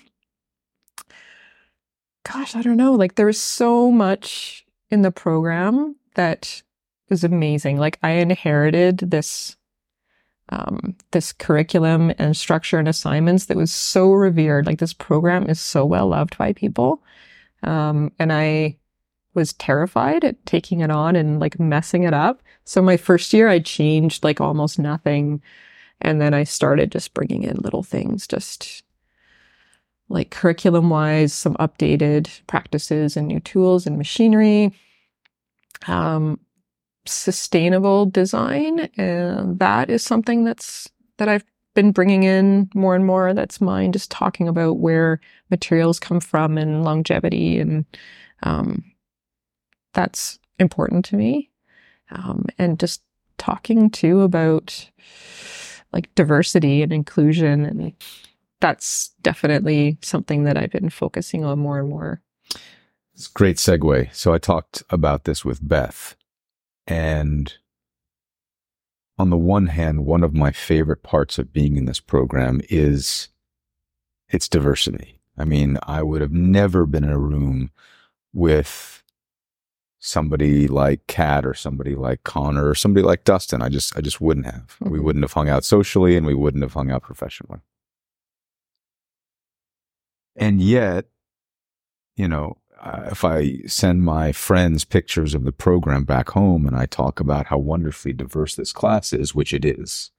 gosh, 2.24 2.54
I 2.54 2.62
don't 2.62 2.76
know. 2.76 2.94
Like 2.94 3.16
there 3.16 3.26
was 3.26 3.40
so 3.40 3.90
much 3.90 4.64
in 4.88 5.02
the 5.02 5.10
program 5.10 5.96
that 6.14 6.62
was 7.10 7.24
amazing. 7.24 7.78
Like 7.78 7.98
I 8.02 8.12
inherited 8.12 8.98
this 8.98 9.56
um, 10.50 10.96
this 11.10 11.32
curriculum 11.32 12.12
and 12.18 12.36
structure 12.36 12.78
and 12.78 12.88
assignments 12.88 13.46
that 13.46 13.56
was 13.56 13.72
so 13.72 14.12
revered. 14.12 14.64
Like 14.64 14.78
this 14.78 14.94
program 14.94 15.50
is 15.50 15.60
so 15.60 15.84
well 15.84 16.06
loved 16.06 16.38
by 16.38 16.52
people. 16.52 17.02
Um, 17.64 18.12
and 18.18 18.32
I 18.32 18.78
was 19.38 19.54
terrified 19.54 20.24
at 20.24 20.44
taking 20.44 20.80
it 20.80 20.90
on 20.90 21.16
and 21.16 21.40
like 21.40 21.58
messing 21.58 22.02
it 22.02 22.12
up. 22.12 22.42
So 22.64 22.82
my 22.82 22.96
first 22.96 23.32
year, 23.32 23.48
I 23.48 23.60
changed 23.60 24.24
like 24.24 24.40
almost 24.40 24.78
nothing. 24.78 25.40
And 26.00 26.20
then 26.20 26.34
I 26.34 26.44
started 26.44 26.92
just 26.92 27.14
bringing 27.14 27.44
in 27.44 27.56
little 27.56 27.82
things, 27.82 28.26
just 28.26 28.82
like 30.08 30.30
curriculum 30.30 30.90
wise, 30.90 31.32
some 31.32 31.54
updated 31.54 32.28
practices 32.46 33.16
and 33.16 33.28
new 33.28 33.40
tools 33.40 33.86
and 33.86 33.96
machinery. 33.96 34.74
Um, 35.86 36.40
sustainable 37.06 38.06
design 38.06 38.80
and 38.96 39.58
that 39.58 39.88
is 39.88 40.02
something 40.02 40.44
that's 40.44 40.88
that 41.16 41.28
I've 41.28 41.44
been 41.74 41.92
bringing 41.92 42.24
in 42.24 42.68
more 42.74 42.94
and 42.94 43.06
more 43.06 43.32
that's 43.34 43.60
mine 43.60 43.92
just 43.92 44.10
talking 44.10 44.48
about 44.48 44.78
where 44.78 45.20
materials 45.50 45.98
come 45.98 46.20
from 46.20 46.58
and 46.58 46.84
longevity 46.84 47.58
and 47.58 47.84
um, 48.42 48.84
that's 49.98 50.38
important 50.60 51.04
to 51.04 51.16
me 51.16 51.50
um, 52.12 52.46
and 52.56 52.78
just 52.78 53.02
talking 53.36 53.90
too 53.90 54.20
about 54.20 54.88
like 55.92 56.14
diversity 56.14 56.82
and 56.84 56.92
inclusion 56.92 57.64
and 57.64 57.92
that's 58.60 59.08
definitely 59.22 59.98
something 60.00 60.44
that 60.44 60.56
I've 60.56 60.70
been 60.70 60.88
focusing 60.88 61.44
on 61.44 61.58
more 61.58 61.80
and 61.80 61.88
more 61.88 62.22
It's 63.12 63.26
a 63.26 63.32
great 63.32 63.56
segue. 63.56 64.14
So 64.14 64.32
I 64.32 64.38
talked 64.38 64.84
about 64.90 65.24
this 65.24 65.44
with 65.44 65.66
Beth. 65.66 66.14
And 66.86 67.52
on 69.18 69.30
the 69.30 69.36
one 69.36 69.66
hand, 69.66 70.06
one 70.06 70.22
of 70.22 70.32
my 70.32 70.52
favorite 70.52 71.02
parts 71.02 71.40
of 71.40 71.52
being 71.52 71.76
in 71.76 71.86
this 71.86 71.98
program 71.98 72.60
is 72.70 73.30
its 74.28 74.48
diversity. 74.48 75.18
I 75.36 75.44
mean, 75.44 75.76
I 75.82 76.04
would 76.04 76.20
have 76.20 76.30
never 76.30 76.86
been 76.86 77.02
in 77.02 77.10
a 77.10 77.18
room 77.18 77.72
with 78.32 79.02
somebody 80.00 80.68
like 80.68 81.06
Kat 81.08 81.44
or 81.44 81.54
somebody 81.54 81.94
like 81.94 82.22
Connor 82.24 82.68
or 82.68 82.74
somebody 82.74 83.04
like 83.04 83.24
Dustin. 83.24 83.62
I 83.62 83.68
just, 83.68 83.96
I 83.96 84.00
just 84.00 84.20
wouldn't 84.20 84.46
have. 84.46 84.76
We 84.80 84.98
Mhm. 84.98 85.02
wouldn't 85.02 85.24
have 85.24 85.32
hung 85.32 85.48
out 85.48 85.64
socially 85.64 86.16
and 86.16 86.24
we 86.26 86.34
wouldn't 86.34 86.62
have 86.62 86.74
hung 86.74 86.90
out 86.90 87.02
professionally. 87.02 87.60
And 90.36 90.60
yet, 90.60 91.06
you 92.16 92.28
know, 92.28 92.58
uh, 92.80 93.08
if 93.10 93.24
I 93.24 93.58
send 93.66 94.04
my 94.04 94.30
friends 94.30 94.84
pictures 94.84 95.34
of 95.34 95.42
the 95.44 95.50
program 95.52 96.04
back 96.04 96.30
home 96.30 96.64
and 96.66 96.76
I 96.76 96.86
talk 96.86 97.18
about 97.18 97.46
how 97.46 97.58
wonderfully 97.58 98.12
diverse 98.12 98.54
this 98.54 98.72
class 98.72 99.12
is, 99.12 99.34
which 99.34 99.52
it 99.52 99.64
is, 99.64 100.12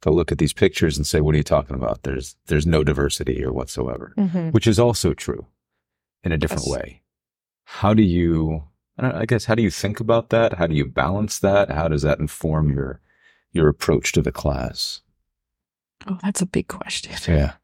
they'll 0.00 0.14
look 0.14 0.32
at 0.32 0.38
these 0.38 0.54
pictures 0.54 0.96
and 0.96 1.06
say, 1.06 1.20
"What 1.20 1.34
are 1.34 1.38
you 1.38 1.44
talking 1.44 1.76
about?" 1.76 2.04
There's 2.04 2.36
there's 2.46 2.66
no 2.66 2.82
diversity 2.82 3.34
here 3.34 3.52
whatsoever, 3.52 4.14
Mhm. 4.16 4.52
which 4.52 4.66
is 4.66 4.78
also 4.78 5.12
true 5.12 5.44
in 6.24 6.32
a 6.32 6.38
different 6.38 6.64
Yes. 6.64 6.72
way. 6.74 7.02
How 7.64 7.92
do 7.92 8.02
you? 8.02 8.64
I, 8.98 9.02
don't, 9.02 9.14
I 9.14 9.26
guess 9.26 9.44
how 9.44 9.54
do 9.54 9.62
you 9.62 9.70
think 9.70 10.00
about 10.00 10.30
that? 10.30 10.54
How 10.54 10.66
do 10.66 10.74
you 10.74 10.86
balance 10.86 11.38
that? 11.40 11.70
How 11.70 11.88
does 11.88 12.02
that 12.02 12.18
inform 12.18 12.70
your 12.70 13.00
your 13.52 13.68
approach 13.68 14.12
to 14.12 14.22
the 14.22 14.32
class? 14.32 15.00
Oh, 16.06 16.18
that's 16.22 16.42
a 16.42 16.46
big 16.46 16.68
question. 16.68 17.12
Yeah. 17.26 17.54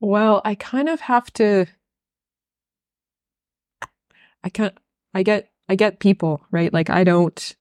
Well, 0.00 0.42
I 0.44 0.54
kind 0.54 0.88
of 0.88 1.00
have 1.00 1.32
to 1.34 1.66
I 4.44 4.48
can't 4.48 4.78
I 5.14 5.22
get 5.22 5.50
I 5.68 5.74
get 5.74 5.98
people, 5.98 6.44
right? 6.50 6.72
Like 6.72 6.90
I 6.90 7.02
don't 7.02 7.56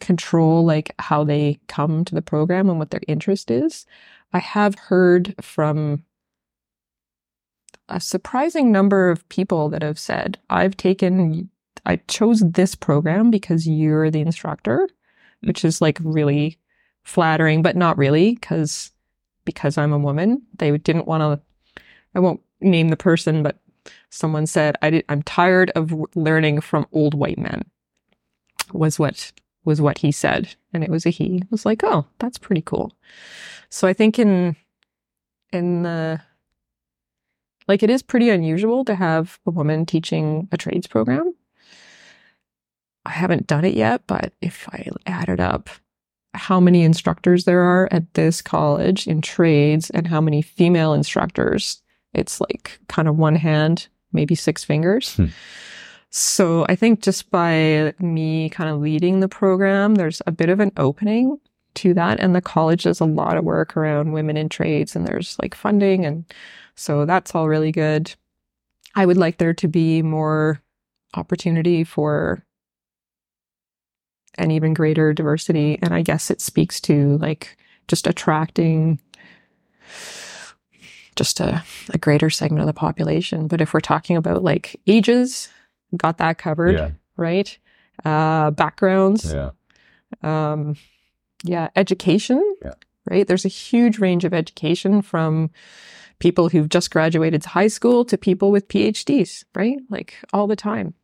control 0.00 0.64
like 0.64 0.94
how 0.98 1.24
they 1.24 1.60
come 1.68 2.04
to 2.04 2.14
the 2.14 2.22
program 2.22 2.68
and 2.68 2.78
what 2.78 2.90
their 2.90 3.00
interest 3.06 3.50
is. 3.50 3.86
I 4.32 4.40
have 4.40 4.74
heard 4.74 5.34
from 5.40 6.04
a 7.88 8.00
surprising 8.00 8.72
number 8.72 9.10
of 9.10 9.28
people 9.28 9.68
that 9.70 9.82
have 9.82 9.98
said, 9.98 10.38
I've 10.50 10.76
taken 10.76 11.50
I 11.84 11.96
chose 12.08 12.40
this 12.40 12.74
program 12.74 13.30
because 13.30 13.68
you're 13.68 14.10
the 14.10 14.20
instructor, 14.20 14.88
mm. 14.88 15.46
which 15.46 15.64
is 15.64 15.80
like 15.80 15.98
really 16.02 16.58
flattering, 17.04 17.62
but 17.62 17.76
not 17.76 17.96
really 17.96 18.34
because 18.34 18.90
because 19.44 19.78
I'm 19.78 19.92
a 19.92 19.98
woman. 19.98 20.42
They 20.58 20.76
didn't 20.76 21.06
want 21.06 21.22
to 21.22 21.82
I 22.14 22.18
won't 22.18 22.40
name 22.60 22.88
the 22.88 22.96
person, 22.96 23.42
but 23.42 23.60
someone 24.10 24.46
said, 24.46 24.76
I 24.82 24.90
did, 24.90 25.04
I'm 25.08 25.22
tired 25.22 25.70
of 25.74 25.94
learning 26.14 26.60
from 26.60 26.86
old 26.92 27.14
white 27.14 27.38
men 27.38 27.62
was 28.72 28.98
what, 28.98 29.32
was 29.64 29.80
what 29.80 29.98
he 29.98 30.10
said. 30.10 30.54
And 30.72 30.82
it 30.82 30.90
was 30.90 31.06
a 31.06 31.10
he. 31.10 31.40
I 31.42 31.46
was 31.50 31.66
like, 31.66 31.84
oh, 31.84 32.06
that's 32.18 32.38
pretty 32.38 32.62
cool. 32.62 32.92
So 33.68 33.86
I 33.86 33.92
think 33.92 34.18
in, 34.18 34.56
in 35.52 35.82
the, 35.82 36.20
like 37.68 37.82
it 37.82 37.90
is 37.90 38.02
pretty 38.02 38.30
unusual 38.30 38.84
to 38.84 38.94
have 38.94 39.38
a 39.46 39.50
woman 39.50 39.86
teaching 39.86 40.48
a 40.52 40.56
trades 40.56 40.86
program. 40.86 41.34
I 43.04 43.10
haven't 43.10 43.46
done 43.46 43.64
it 43.64 43.74
yet, 43.74 44.02
but 44.06 44.32
if 44.40 44.68
I 44.72 44.88
added 45.06 45.40
up 45.40 45.70
how 46.34 46.60
many 46.60 46.82
instructors 46.82 47.44
there 47.44 47.62
are 47.62 47.88
at 47.90 48.12
this 48.14 48.42
college 48.42 49.06
in 49.06 49.20
trades 49.20 49.90
and 49.90 50.06
how 50.06 50.20
many 50.20 50.42
female 50.42 50.92
instructors, 50.92 51.82
it's 52.14 52.40
like 52.40 52.78
kind 52.88 53.08
of 53.08 53.16
one 53.16 53.36
hand, 53.36 53.88
maybe 54.12 54.34
six 54.34 54.64
fingers. 54.64 55.14
Hmm. 55.16 55.26
So 56.10 56.66
I 56.68 56.76
think 56.76 57.00
just 57.02 57.30
by 57.30 57.94
me 57.98 58.48
kind 58.50 58.70
of 58.70 58.80
leading 58.80 59.20
the 59.20 59.28
program, 59.28 59.96
there's 59.96 60.22
a 60.26 60.32
bit 60.32 60.48
of 60.48 60.60
an 60.60 60.72
opening 60.76 61.38
to 61.76 61.94
that. 61.94 62.20
And 62.20 62.34
the 62.34 62.40
college 62.40 62.84
does 62.84 63.00
a 63.00 63.04
lot 63.04 63.36
of 63.36 63.44
work 63.44 63.76
around 63.76 64.12
women 64.12 64.36
in 64.36 64.48
trades 64.48 64.96
and 64.96 65.06
there's 65.06 65.38
like 65.40 65.54
funding. 65.54 66.04
And 66.04 66.24
so 66.74 67.04
that's 67.06 67.34
all 67.34 67.48
really 67.48 67.72
good. 67.72 68.14
I 68.94 69.06
would 69.06 69.16
like 69.16 69.38
there 69.38 69.54
to 69.54 69.68
be 69.68 70.02
more 70.02 70.60
opportunity 71.14 71.84
for 71.84 72.42
an 74.38 74.50
even 74.50 74.74
greater 74.74 75.12
diversity. 75.12 75.78
And 75.82 75.94
I 75.94 76.02
guess 76.02 76.30
it 76.30 76.40
speaks 76.40 76.80
to 76.82 77.16
like 77.18 77.56
just 77.88 78.06
attracting 78.06 79.00
just 81.14 81.40
a, 81.40 81.62
a 81.90 81.98
greater 81.98 82.28
segment 82.28 82.60
of 82.60 82.66
the 82.66 82.72
population. 82.74 83.48
But 83.48 83.60
if 83.60 83.72
we're 83.72 83.80
talking 83.80 84.16
about 84.16 84.42
like 84.42 84.78
ages, 84.86 85.48
got 85.96 86.18
that 86.18 86.36
covered, 86.38 86.74
Yeah. 86.76 86.90
right? 87.16 87.56
Uh, 88.04 88.50
backgrounds, 88.50 89.32
Yeah. 89.32 89.50
um, 90.22 90.76
yeah, 91.44 91.68
education, 91.76 92.42
Yeah. 92.62 92.74
right? 93.10 93.26
There's 93.26 93.44
a 93.44 93.48
huge 93.48 93.98
range 93.98 94.24
of 94.24 94.34
education 94.34 95.02
from 95.02 95.50
people 96.18 96.48
who've 96.48 96.68
just 96.68 96.90
graduated 96.90 97.44
high 97.44 97.68
school 97.68 98.04
to 98.06 98.16
people 98.16 98.50
with 98.50 98.68
PhDs, 98.68 99.44
right? 99.54 99.78
Like 99.90 100.14
all 100.32 100.46
the 100.46 100.56
time. 100.56 100.94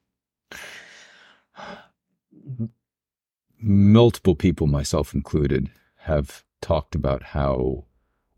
multiple 3.64 4.34
people, 4.34 4.66
myself 4.66 5.14
included, 5.14 5.70
have 5.98 6.44
talked 6.60 6.94
about 6.94 7.22
how 7.22 7.84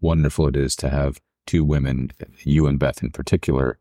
wonderful 0.00 0.46
it 0.48 0.56
is 0.56 0.76
to 0.76 0.90
have 0.90 1.20
two 1.46 1.64
women, 1.64 2.10
you 2.42 2.66
and 2.66 2.78
Beth 2.78 3.02
in 3.02 3.10
particular, 3.10 3.78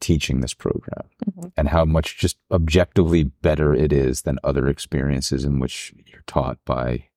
teaching 0.00 0.40
this 0.40 0.54
program 0.54 1.08
Mhm. 1.26 1.52
and 1.56 1.68
how 1.68 1.84
much 1.84 2.16
just 2.18 2.38
objectively 2.50 3.24
better 3.24 3.74
it 3.74 3.92
is 3.92 4.22
than 4.22 4.38
other 4.44 4.68
experiences 4.68 5.44
in 5.44 5.58
which 5.58 5.92
you're 6.06 6.22
taught 6.26 6.58
by 6.64 7.08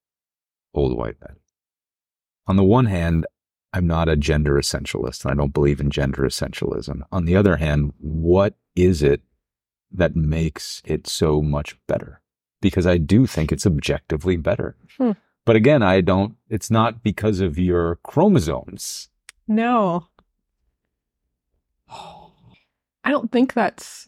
old 0.74 0.98
white 0.98 1.20
men. 1.22 1.38
On 2.48 2.56
the 2.56 2.64
one 2.64 2.86
hand, 2.86 3.26
I'm 3.74 3.88
not 3.88 4.10
a 4.10 4.16
gender 4.18 4.56
essentialist 4.56 5.24
and 5.24 5.32
I 5.32 5.36
don't 5.36 5.54
believe 5.54 5.80
in 5.80 5.90
gender 5.92 6.24
essentialism. 6.24 7.04
On 7.12 7.26
the 7.26 7.36
other 7.36 7.58
hand, 7.58 7.94
what 8.00 8.56
is 8.76 9.02
it 9.04 9.22
that 9.92 10.16
makes 10.16 10.82
it 10.86 11.08
so 11.08 11.42
much 11.42 11.78
better? 11.88 12.22
Because 12.62 12.86
I 12.88 12.98
do 12.98 13.26
think 13.28 13.52
it's 13.52 13.66
objectively 13.66 14.38
better. 14.38 14.76
Hmm. 14.98 15.12
But 15.46 15.56
again, 15.56 15.82
I 15.84 16.02
don't, 16.02 16.36
it's 16.50 16.70
not 16.70 17.02
because 17.04 17.40
of 17.40 17.58
your 17.58 17.98
chromosomes. 18.04 19.10
No. 19.48 20.08
I 23.04 23.12
don't 23.12 23.32
think 23.32 23.54
that's. 23.54 24.08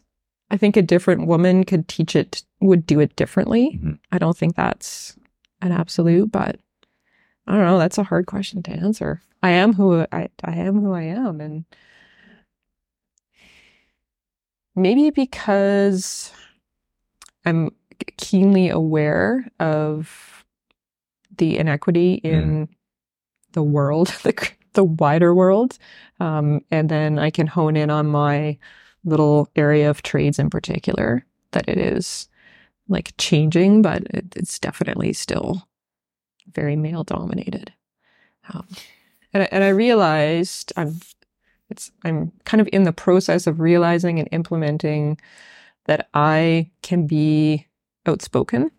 I 0.50 0.56
think 0.56 0.76
a 0.76 0.82
different 0.82 1.26
woman 1.26 1.64
could 1.64 1.88
teach 1.88 2.14
it, 2.14 2.42
would 2.60 2.86
do 2.86 3.00
it 3.00 3.16
differently. 3.16 3.80
Mhm. 3.82 3.98
I 4.12 4.18
don't 4.18 4.36
think 4.36 4.54
that's 4.54 5.16
an 5.62 5.72
absolute, 5.72 6.30
but 6.30 6.60
I 7.46 7.56
don't 7.56 7.64
know. 7.64 7.78
That's 7.78 7.98
a 7.98 8.04
hard 8.04 8.26
question 8.26 8.62
to 8.64 8.70
answer. 8.70 9.22
I 9.42 9.50
am 9.50 9.72
who 9.72 10.06
I, 10.12 10.28
I 10.44 10.52
am 10.56 10.80
who 10.80 10.92
I 10.92 11.02
am. 11.02 11.40
And 11.40 11.64
maybe 14.76 15.10
because 15.10 16.32
I'm 17.44 17.70
keenly 18.16 18.68
aware 18.68 19.48
of 19.60 20.44
the 21.36 21.58
inequity 21.58 22.14
in 22.14 22.68
the 23.52 23.62
world, 23.62 24.08
the, 24.22 24.50
the 24.74 24.84
wider 24.84 25.34
world. 25.34 25.78
Um, 26.20 26.60
and 26.70 26.88
then 26.88 27.18
I 27.18 27.30
can 27.30 27.46
hone 27.46 27.76
in 27.76 27.90
on 27.90 28.06
my 28.06 28.58
little 29.04 29.48
area 29.56 29.90
of 29.90 30.02
trades 30.02 30.38
in 30.38 30.50
particular 30.50 31.24
that 31.52 31.68
it 31.68 31.78
is 31.78 32.28
like 32.88 33.14
changing, 33.18 33.82
but 33.82 34.02
it, 34.10 34.26
it's 34.36 34.58
definitely 34.58 35.12
still 35.12 35.66
very 36.52 36.76
male 36.76 37.04
dominated. 37.04 37.72
Um, 38.52 38.66
and, 39.32 39.42
I- 39.44 39.48
and 39.52 39.64
I 39.64 39.68
realized 39.68 40.72
I'm, 40.76 41.00
it's, 41.70 41.90
I'm 42.04 42.32
kind 42.44 42.60
of 42.60 42.68
in 42.72 42.84
the 42.84 42.92
process 42.92 43.46
of 43.46 43.60
realizing 43.60 44.18
and 44.18 44.28
implementing 44.32 45.18
that 45.86 46.08
I 46.14 46.70
can 46.82 47.06
be 47.06 47.66
outspoken 48.06 48.70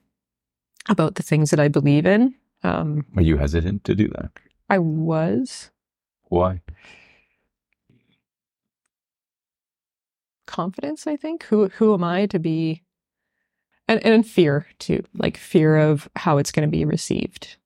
about 0.87 1.15
the 1.15 1.23
things 1.23 1.49
that 1.49 1.59
I 1.59 1.67
believe 1.67 2.05
in. 2.05 2.35
Um, 2.63 3.05
Are 3.15 3.21
you 3.21 3.37
hesitant 3.37 3.83
to 3.85 3.95
do 3.95 4.07
that? 4.09 4.31
I 4.69 4.79
was 4.79 5.71
Why? 6.25 6.61
Confidence, 10.45 11.07
I 11.07 11.15
think. 11.15 11.43
Who 11.45 11.69
who 11.69 11.93
am 11.93 12.03
I 12.03 12.25
to 12.27 12.39
be 12.39 12.83
and 13.87 14.03
and 14.05 14.25
fear 14.25 14.67
too, 14.79 15.03
like 15.13 15.37
fear 15.37 15.77
of 15.77 16.09
how 16.15 16.37
it's 16.37 16.51
going 16.51 16.67
to 16.67 16.71
be 16.71 16.85
received. 16.85 17.57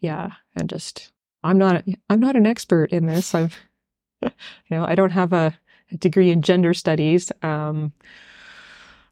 Yeah, 0.00 0.32
and 0.56 0.68
just 0.68 1.12
I'm 1.42 1.58
not 1.58 1.84
I'm 2.10 2.20
not 2.20 2.36
an 2.36 2.46
expert 2.46 2.90
in 2.92 3.06
this. 3.06 3.34
I've 3.34 3.56
you 4.22 4.30
know, 4.70 4.84
I 4.84 4.94
don't 4.94 5.10
have 5.12 5.32
a, 5.32 5.56
a 5.90 5.96
degree 5.96 6.30
in 6.30 6.42
gender 6.42 6.74
studies 6.74 7.32
um 7.42 7.92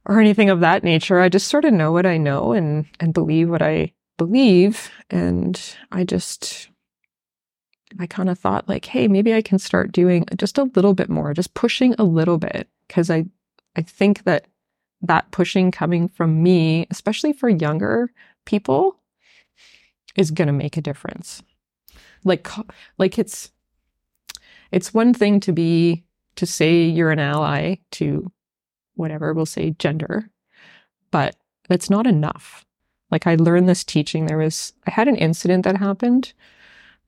or 0.05 0.21
anything 0.21 0.51
of 0.51 0.61
that 0.61 0.85
nature. 0.85 1.21
I 1.21 1.29
just 1.29 1.49
sort 1.49 1.65
of 1.65 1.73
know 1.73 1.93
what 1.93 2.07
I 2.07 2.17
know 2.17 2.53
and 2.53 2.87
and 3.01 3.15
believe 3.15 3.49
what 3.49 3.63
I 3.63 3.93
believe 4.19 4.91
and 5.11 5.61
I 5.93 6.05
just 6.05 6.69
I 7.99 8.07
kind 8.07 8.29
of 8.29 8.39
thought 8.39 8.69
like, 8.69 8.85
hey, 8.85 9.09
maybe 9.09 9.33
I 9.33 9.43
can 9.43 9.59
start 9.59 9.93
doing 9.93 10.27
just 10.37 10.59
a 10.59 10.65
little 10.65 10.93
bit 10.93 11.09
more, 11.09 11.33
just 11.33 11.55
pushing 11.55 11.95
a 11.95 12.05
little 12.05 12.37
bit 12.37 12.69
because 12.89 13.11
I 13.11 13.27
I 13.77 13.83
think 13.83 14.25
that 14.25 14.47
that 15.03 15.31
pushing 15.31 15.71
coming 15.71 16.09
from 16.09 16.43
me, 16.43 16.87
especially 16.91 17.33
for 17.33 17.49
younger 17.49 18.11
people, 18.47 18.99
is 20.17 20.31
going 20.31 20.47
to 20.49 20.53
make 20.53 20.77
a 20.77 20.83
difference. 20.83 21.43
Like 22.25 22.49
like 22.99 23.19
it's 23.19 23.53
it's 24.73 24.95
one 24.95 25.15
thing 25.15 25.41
to 25.41 25.53
be 25.53 26.05
to 26.37 26.47
say 26.47 26.85
you're 26.85 27.11
an 27.13 27.19
ally 27.19 27.77
to 27.93 28.31
whatever 28.95 29.33
we'll 29.35 29.47
say 29.47 29.71
gender, 29.79 30.29
but 31.11 31.37
that's 31.69 31.91
not 31.91 32.07
enough. 32.07 32.65
Like 33.11 33.27
I 33.27 33.37
learned 33.37 33.69
this 33.69 33.85
teaching. 33.85 34.27
There 34.27 34.39
was 34.39 34.73
I 34.87 34.91
had 34.91 35.09
an 35.09 35.17
incident 35.17 35.65
that 35.65 35.77
happened 35.77 36.33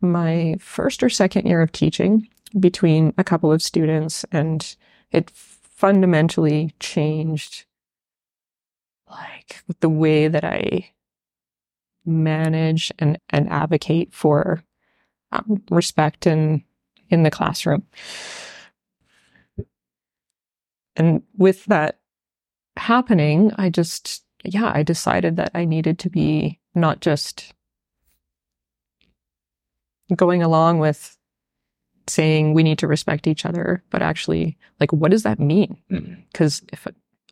my 0.00 0.56
first 0.60 1.02
or 1.02 1.08
second 1.10 1.46
year 1.46 1.62
of 1.62 1.72
teaching. 1.72 2.28
between 2.58 3.12
a 3.18 3.24
couple 3.24 3.52
of 3.52 3.62
students, 3.62 4.24
and 4.32 4.76
it 5.12 5.30
fundamentally 5.78 6.74
changed 6.80 7.64
like 9.08 9.62
the 9.78 9.88
way 9.88 10.26
that 10.26 10.42
I 10.44 10.90
manage 12.04 12.90
and, 12.98 13.16
and 13.30 13.48
advocate 13.48 14.12
for 14.12 14.64
um, 15.30 15.62
respect 15.70 16.26
in 16.26 16.64
in 17.10 17.22
the 17.22 17.30
classroom. 17.30 17.84
And 20.96 21.22
with 21.36 21.64
that 21.66 22.00
happening, 22.76 23.52
I 23.56 23.70
just 23.70 24.24
yeah, 24.42 24.72
I 24.74 24.82
decided 24.82 25.36
that 25.36 25.52
I 25.54 25.64
needed 25.64 26.00
to 26.00 26.10
be 26.10 26.58
not 26.74 27.00
just 27.00 27.54
going 30.16 30.42
along 30.42 30.80
with 30.80 31.17
saying 32.08 32.54
we 32.54 32.62
need 32.62 32.78
to 32.78 32.86
respect 32.86 33.26
each 33.26 33.44
other, 33.44 33.82
but 33.90 34.02
actually, 34.02 34.56
like, 34.80 34.92
what 34.92 35.10
does 35.10 35.22
that 35.22 35.38
mean? 35.38 35.76
Because 36.32 36.62
if 36.72 36.86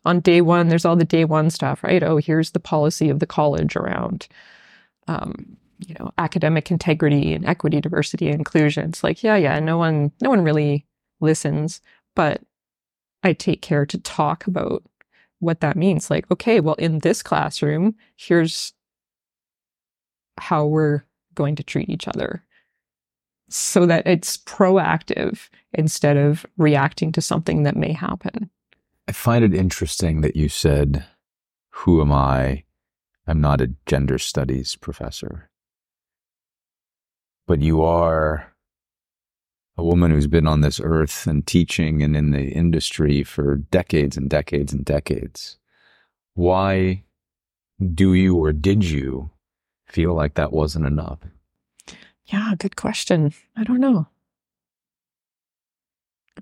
on 0.05 0.19
day 0.21 0.41
one, 0.41 0.69
there's 0.69 0.85
all 0.85 0.95
the 0.95 1.05
day 1.05 1.25
one 1.25 1.49
stuff, 1.49 1.83
right? 1.83 2.03
Oh, 2.03 2.17
here's 2.17 2.51
the 2.51 2.59
policy 2.59 3.09
of 3.09 3.19
the 3.19 3.27
college 3.27 3.75
around, 3.75 4.27
um, 5.07 5.57
you 5.85 5.95
know, 5.99 6.11
academic 6.17 6.71
integrity 6.71 7.33
and 7.33 7.45
equity, 7.45 7.81
diversity, 7.81 8.27
and 8.27 8.39
inclusion. 8.39 8.89
It's 8.89 9.03
like, 9.03 9.21
yeah, 9.23 9.35
yeah, 9.35 9.59
no 9.59 9.77
one, 9.77 10.11
no 10.21 10.29
one 10.29 10.41
really 10.41 10.85
listens, 11.19 11.81
but 12.15 12.41
I 13.23 13.33
take 13.33 13.61
care 13.61 13.85
to 13.85 13.97
talk 13.97 14.47
about 14.47 14.83
what 15.39 15.59
that 15.59 15.75
means. 15.75 16.09
Like, 16.09 16.29
okay, 16.31 16.59
well, 16.59 16.75
in 16.75 16.99
this 16.99 17.21
classroom, 17.21 17.95
here's 18.15 18.73
how 20.37 20.65
we're 20.65 21.03
going 21.35 21.55
to 21.55 21.63
treat 21.63 21.89
each 21.89 22.07
other 22.07 22.43
so 23.49 23.85
that 23.85 24.05
it's 24.05 24.37
proactive 24.37 25.49
instead 25.73 26.17
of 26.17 26.45
reacting 26.57 27.11
to 27.13 27.21
something 27.21 27.63
that 27.63 27.75
may 27.75 27.93
happen. 27.93 28.49
I 29.07 29.13
find 29.13 29.43
it 29.43 29.53
interesting 29.53 30.21
that 30.21 30.35
you 30.35 30.49
said, 30.49 31.05
Who 31.69 32.01
am 32.01 32.11
I? 32.11 32.63
I'm 33.25 33.41
not 33.41 33.61
a 33.61 33.73
gender 33.85 34.17
studies 34.17 34.75
professor. 34.75 35.49
But 37.45 37.61
you 37.61 37.81
are 37.81 38.53
a 39.77 39.83
woman 39.83 40.11
who's 40.11 40.27
been 40.27 40.47
on 40.47 40.61
this 40.61 40.81
earth 40.83 41.27
and 41.27 41.45
teaching 41.45 42.01
and 42.01 42.15
in 42.15 42.31
the 42.31 42.49
industry 42.49 43.23
for 43.23 43.55
decades 43.55 44.17
and 44.17 44.29
decades 44.29 44.73
and 44.73 44.83
decades. 44.83 45.57
Why 46.33 47.03
do 47.93 48.13
you 48.13 48.35
or 48.35 48.51
did 48.53 48.83
you 48.83 49.29
feel 49.85 50.13
like 50.13 50.33
that 50.33 50.51
wasn't 50.51 50.85
enough? 50.85 51.19
Yeah, 52.27 52.53
good 52.57 52.75
question. 52.75 53.33
I 53.55 53.63
don't 53.63 53.79
know. 53.79 54.07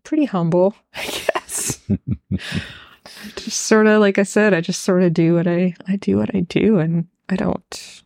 Pretty 0.03 0.25
humble, 0.25 0.75
I 0.93 1.05
guess. 1.05 1.81
just 3.35 3.61
sort 3.61 3.87
of 3.87 4.01
like 4.01 4.17
I 4.17 4.23
said, 4.23 4.53
I 4.53 4.61
just 4.61 4.83
sort 4.83 5.03
of 5.03 5.13
do 5.13 5.35
what 5.35 5.47
I 5.47 5.73
I 5.87 5.95
do 5.95 6.17
what 6.17 6.35
I 6.35 6.41
do 6.41 6.79
and 6.79 7.07
I 7.29 7.35
don't 7.35 8.03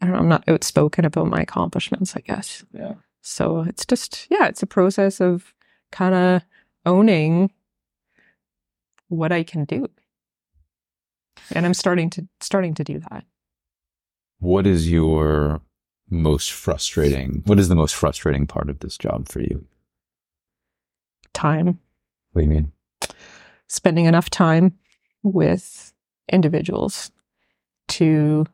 I 0.00 0.06
don't 0.06 0.12
know, 0.12 0.18
I'm 0.18 0.28
not 0.28 0.48
outspoken 0.48 1.04
about 1.04 1.28
my 1.28 1.40
accomplishments, 1.40 2.14
I 2.16 2.20
guess. 2.20 2.64
Yeah. 2.72 2.94
So 3.22 3.60
it's 3.60 3.86
just 3.86 4.26
yeah, 4.30 4.46
it's 4.46 4.62
a 4.62 4.66
process 4.66 5.20
of 5.20 5.54
kind 5.90 6.14
of 6.14 6.42
owning 6.84 7.50
what 9.08 9.32
I 9.32 9.42
can 9.42 9.64
do. 9.64 9.88
And 11.52 11.64
I'm 11.64 11.74
starting 11.74 12.10
to 12.10 12.26
starting 12.40 12.74
to 12.74 12.84
do 12.84 12.98
that. 12.98 13.24
What 14.38 14.66
is 14.66 14.90
your 14.90 15.62
most 16.10 16.52
frustrating? 16.52 17.42
What 17.46 17.58
is 17.58 17.68
the 17.68 17.74
most 17.74 17.94
frustrating 17.94 18.46
part 18.46 18.70
of 18.70 18.80
this 18.80 18.96
job 18.96 19.28
for 19.28 19.40
you? 19.40 19.64
Time. 21.32 21.78
What 22.32 22.42
do 22.42 22.48
you 22.48 22.50
mean? 22.50 22.72
spending 23.68 24.06
enough 24.06 24.30
time 24.30 24.76
with 25.22 25.92
individuals 26.30 27.10
to 27.88 28.46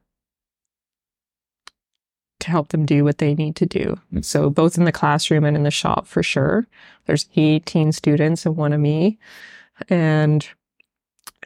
to 2.41 2.51
help 2.51 2.69
them 2.69 2.85
do 2.85 3.05
what 3.05 3.19
they 3.19 3.37
need 3.37 3.55
to 3.55 3.67
do. 3.67 3.97
Mm. 4.13 4.25
So 4.25 4.51
both 4.51 4.77
in 4.77 4.85
the 4.85 4.91
classroom 4.91 5.45
and 5.45 5.57
in 5.57 5.63
the 5.63 5.71
shop 5.71 6.09
for 6.09 6.25
sure. 6.25 6.67
There's 7.07 7.29
18 7.37 7.93
students 7.93 8.45
and 8.45 8.57
one 8.57 8.73
of 8.73 8.81
me. 8.81 9.17
And 9.89 10.45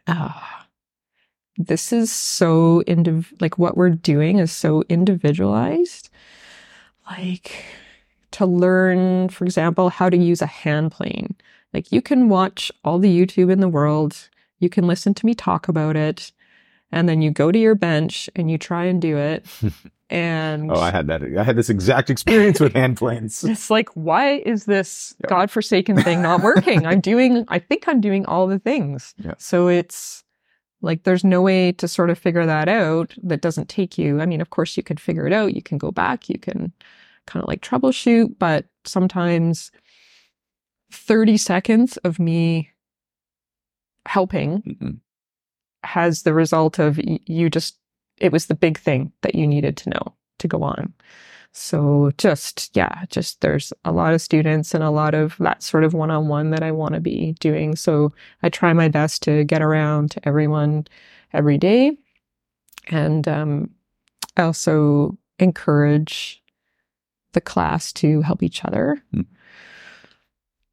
uh, 0.06 0.32
this 1.58 1.92
is 1.92 2.12
so 2.12 2.82
indiv- 2.86 3.32
like 3.40 3.58
what 3.58 3.76
we're 3.76 3.90
doing 3.90 4.38
is 4.38 4.52
so 4.52 4.82
individualized. 4.88 6.10
Like 7.10 7.64
to 8.32 8.46
learn, 8.46 9.28
for 9.28 9.44
example, 9.44 9.88
how 9.90 10.10
to 10.10 10.16
use 10.16 10.42
a 10.42 10.46
hand 10.46 10.92
plane. 10.92 11.34
Like 11.72 11.92
you 11.92 12.02
can 12.02 12.28
watch 12.28 12.70
all 12.84 12.98
the 12.98 13.14
YouTube 13.26 13.50
in 13.52 13.60
the 13.60 13.68
world, 13.68 14.28
you 14.60 14.68
can 14.68 14.86
listen 14.86 15.14
to 15.14 15.26
me 15.26 15.34
talk 15.34 15.68
about 15.68 15.96
it, 15.96 16.32
and 16.90 17.08
then 17.08 17.22
you 17.22 17.30
go 17.30 17.52
to 17.52 17.58
your 17.58 17.74
bench 17.74 18.28
and 18.34 18.50
you 18.50 18.58
try 18.58 18.84
and 18.84 19.00
do 19.00 19.16
it. 19.16 19.46
And 20.08 20.70
Oh, 20.70 20.78
I 20.78 20.92
had 20.92 21.08
that. 21.08 21.20
I 21.36 21.42
had 21.42 21.56
this 21.56 21.68
exact 21.68 22.10
experience 22.10 22.60
with 22.60 22.74
hand 22.74 22.96
planes. 22.96 23.42
it's 23.52 23.70
like, 23.70 23.88
why 23.94 24.34
is 24.46 24.66
this 24.66 25.16
Yeah. 25.20 25.30
godforsaken 25.30 26.00
thing 26.04 26.22
not 26.22 26.42
working? 26.44 26.86
I'm 26.86 27.00
doing, 27.00 27.44
I 27.48 27.58
think 27.58 27.88
I'm 27.88 28.00
doing 28.00 28.24
all 28.24 28.46
the 28.46 28.60
things. 28.60 29.16
Yeah. 29.18 29.34
So 29.38 29.66
it's 29.66 30.22
like, 30.82 31.04
there's 31.04 31.24
no 31.24 31.42
way 31.42 31.72
to 31.72 31.88
sort 31.88 32.10
of 32.10 32.18
figure 32.18 32.46
that 32.46 32.68
out 32.68 33.14
that 33.22 33.40
doesn't 33.40 33.68
take 33.68 33.98
you. 33.98 34.20
I 34.20 34.26
mean, 34.26 34.40
of 34.40 34.50
course, 34.50 34.76
you 34.76 34.82
could 34.82 35.00
figure 35.00 35.26
it 35.26 35.32
out. 35.32 35.54
You 35.54 35.62
can 35.62 35.78
go 35.78 35.90
back, 35.90 36.28
you 36.28 36.38
can 36.38 36.72
kind 37.26 37.42
of 37.42 37.48
like 37.48 37.60
troubleshoot, 37.60 38.38
but 38.38 38.66
sometimes 38.84 39.70
30 40.92 41.36
seconds 41.36 41.96
of 41.98 42.18
me 42.18 42.70
helping 44.06 44.62
Mm-mm. 44.62 44.98
has 45.82 46.22
the 46.22 46.34
result 46.34 46.78
of 46.78 46.98
you 47.02 47.50
just 47.50 47.78
it 48.18 48.32
was 48.32 48.46
the 48.46 48.54
big 48.54 48.78
thing 48.78 49.12
that 49.22 49.34
you 49.34 49.46
needed 49.46 49.76
to 49.76 49.90
know 49.90 50.14
to 50.38 50.48
go 50.48 50.62
on 50.62 50.94
so 51.58 52.10
just 52.18 52.70
yeah 52.76 53.04
just 53.08 53.40
there's 53.40 53.72
a 53.86 53.90
lot 53.90 54.12
of 54.12 54.20
students 54.20 54.74
and 54.74 54.84
a 54.84 54.90
lot 54.90 55.14
of 55.14 55.36
that 55.38 55.62
sort 55.62 55.84
of 55.84 55.94
one-on-one 55.94 56.50
that 56.50 56.62
i 56.62 56.70
want 56.70 56.92
to 56.94 57.00
be 57.00 57.32
doing 57.40 57.74
so 57.74 58.12
i 58.42 58.48
try 58.50 58.74
my 58.74 58.88
best 58.88 59.22
to 59.22 59.42
get 59.44 59.62
around 59.62 60.10
to 60.10 60.28
everyone 60.28 60.86
every 61.32 61.56
day 61.56 61.96
and 62.88 63.26
um, 63.26 63.70
i 64.36 64.42
also 64.42 65.16
encourage 65.38 66.42
the 67.32 67.40
class 67.40 67.90
to 67.92 68.20
help 68.20 68.42
each 68.42 68.62
other 68.64 69.02
Mm. 69.14 69.24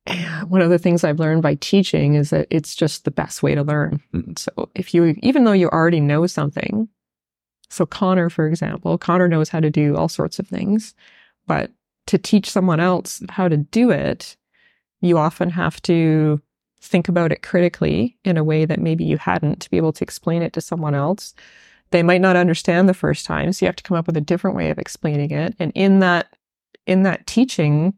and 0.05 0.49
one 0.49 0.61
of 0.61 0.69
the 0.69 0.77
things 0.79 1.05
I've 1.05 1.19
learned 1.19 1.41
by 1.43 1.55
teaching 1.55 2.15
is 2.15 2.29
that 2.31 2.47
it's 2.49 2.75
just 2.75 3.05
the 3.05 3.11
best 3.11 3.41
way 3.41 3.55
to 3.55 3.63
learn. 3.63 4.01
Mhm. 4.13 4.37
So 4.37 4.69
if 4.75 4.93
you, 4.93 5.15
even 5.23 5.45
though 5.45 5.53
you 5.53 5.69
already 5.69 6.01
know 6.01 6.27
something, 6.27 6.89
so 7.73 7.85
Connor, 7.85 8.29
for 8.29 8.47
example, 8.47 8.97
Connor 8.97 9.27
knows 9.27 9.49
how 9.49 9.59
to 9.59 9.69
do 9.69 9.95
all 9.95 10.07
sorts 10.07 10.39
of 10.39 10.47
things, 10.47 10.93
but 11.47 11.71
to 12.07 12.17
teach 12.17 12.49
someone 12.49 12.79
else 12.79 13.23
how 13.29 13.47
to 13.47 13.57
do 13.57 13.89
it, 13.89 14.37
you 15.01 15.17
often 15.17 15.49
have 15.49 15.81
to 15.83 16.41
think 16.81 17.07
about 17.07 17.31
it 17.31 17.41
critically 17.41 18.17
in 18.23 18.37
a 18.37 18.43
way 18.43 18.65
that 18.65 18.79
maybe 18.79 19.03
you 19.03 19.17
hadn't 19.17 19.61
to 19.61 19.69
be 19.69 19.77
able 19.77 19.93
to 19.93 20.03
explain 20.03 20.41
it 20.41 20.53
to 20.53 20.61
someone 20.61 20.93
else. 20.93 21.33
They 21.91 22.03
might 22.03 22.21
not 22.21 22.35
understand 22.35 22.87
the 22.87 22.93
first 22.93 23.25
time, 23.25 23.51
so 23.51 23.65
you 23.65 23.67
have 23.67 23.75
to 23.77 23.83
come 23.83 23.97
up 23.97 24.05
with 24.05 24.17
a 24.17 24.21
different 24.21 24.55
way 24.55 24.69
of 24.69 24.77
explaining 24.77 25.31
it. 25.31 25.55
And 25.59 25.71
in 25.75 25.99
that, 25.99 26.35
in 26.85 27.03
that 27.03 27.25
teaching, 27.25 27.93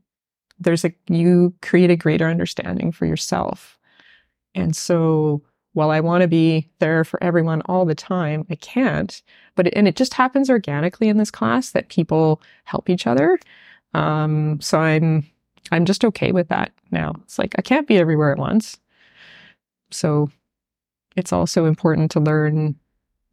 there's 0.59 0.85
a 0.85 0.93
you 1.07 1.53
create 1.61 1.91
a 1.91 1.95
greater 1.95 2.27
understanding 2.27 2.91
for 2.91 3.05
yourself. 3.05 3.77
And 4.53 4.75
so 4.75 5.41
while 5.75 5.91
I 5.91 5.99
want 5.99 6.21
to 6.21 6.27
be 6.27 6.69
there 6.79 7.03
for 7.03 7.21
everyone 7.21 7.61
all 7.65 7.85
the 7.85 7.95
time, 7.95 8.47
I 8.49 8.55
can't. 8.55 9.21
But 9.55 9.67
it, 9.67 9.73
and 9.75 9.87
it 9.87 9.95
just 9.95 10.13
happens 10.13 10.49
organically 10.49 11.09
in 11.09 11.17
this 11.17 11.29
class 11.29 11.71
that 11.71 11.89
people 11.89 12.41
help 12.63 12.89
each 12.89 13.05
other. 13.05 13.37
Um, 13.93 14.59
so 14.61 14.79
I'm 14.79 15.25
I'm 15.71 15.85
just 15.85 16.05
okay 16.05 16.31
with 16.31 16.47
that 16.47 16.71
now. 16.91 17.13
It's 17.23 17.37
like 17.37 17.55
I 17.57 17.61
can't 17.61 17.87
be 17.87 17.97
everywhere 17.97 18.31
at 18.31 18.37
once. 18.37 18.77
So 19.91 20.29
it's 21.15 21.33
also 21.33 21.65
important 21.65 22.09
to 22.11 22.19
learn 22.19 22.75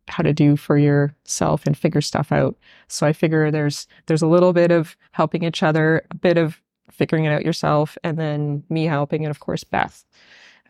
how 0.09 0.25
to 0.25 0.33
do 0.33 0.57
for 0.57 0.77
yourself 0.77 1.65
and 1.65 1.77
figure 1.79 2.01
stuff 2.01 2.33
out. 2.33 2.57
So 2.89 3.07
I 3.07 3.13
figure 3.13 3.51
there's 3.51 3.87
there's 4.07 4.23
a 4.23 4.27
little 4.27 4.53
bit 4.53 4.73
of 4.73 4.97
helping 5.13 5.45
each 5.45 5.63
other, 5.63 6.05
a 6.11 6.17
bit 6.17 6.39
of 6.39 6.61
figuring 6.91 7.25
it 7.25 7.33
out 7.33 7.45
yourself, 7.45 7.97
and 8.03 8.19
then 8.19 8.65
me 8.69 8.85
helping, 8.85 9.25
and 9.25 9.31
of 9.31 9.39
course 9.39 9.63
Beth, 9.63 10.05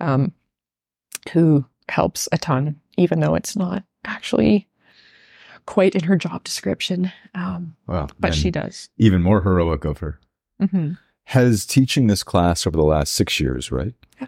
um, 0.01 0.33
who 1.33 1.65
helps 1.89 2.29
a 2.33 2.39
ton, 2.39 2.81
even 2.97 3.21
though 3.21 3.35
it's 3.35 3.57
not 3.57 3.85
actually 4.05 4.69
quite 5.67 5.95
in 5.95 6.03
her 6.05 6.17
job 6.17 6.43
description. 6.45 7.13
Um, 7.35 7.77
Well, 7.87 8.11
but 8.19 8.35
she 8.35 8.51
does. 8.51 8.89
even 8.99 9.23
more 9.23 9.43
heroic 9.43 9.85
of 9.85 9.99
her. 9.99 10.19
hmm 10.61 10.93
Has 11.27 11.65
teaching 11.67 12.07
this 12.09 12.23
class 12.25 12.67
over 12.67 12.77
the 12.77 12.83
last 12.83 13.15
six 13.15 13.39
years, 13.41 13.71
right? 13.71 13.95
Yeah. 14.21 14.27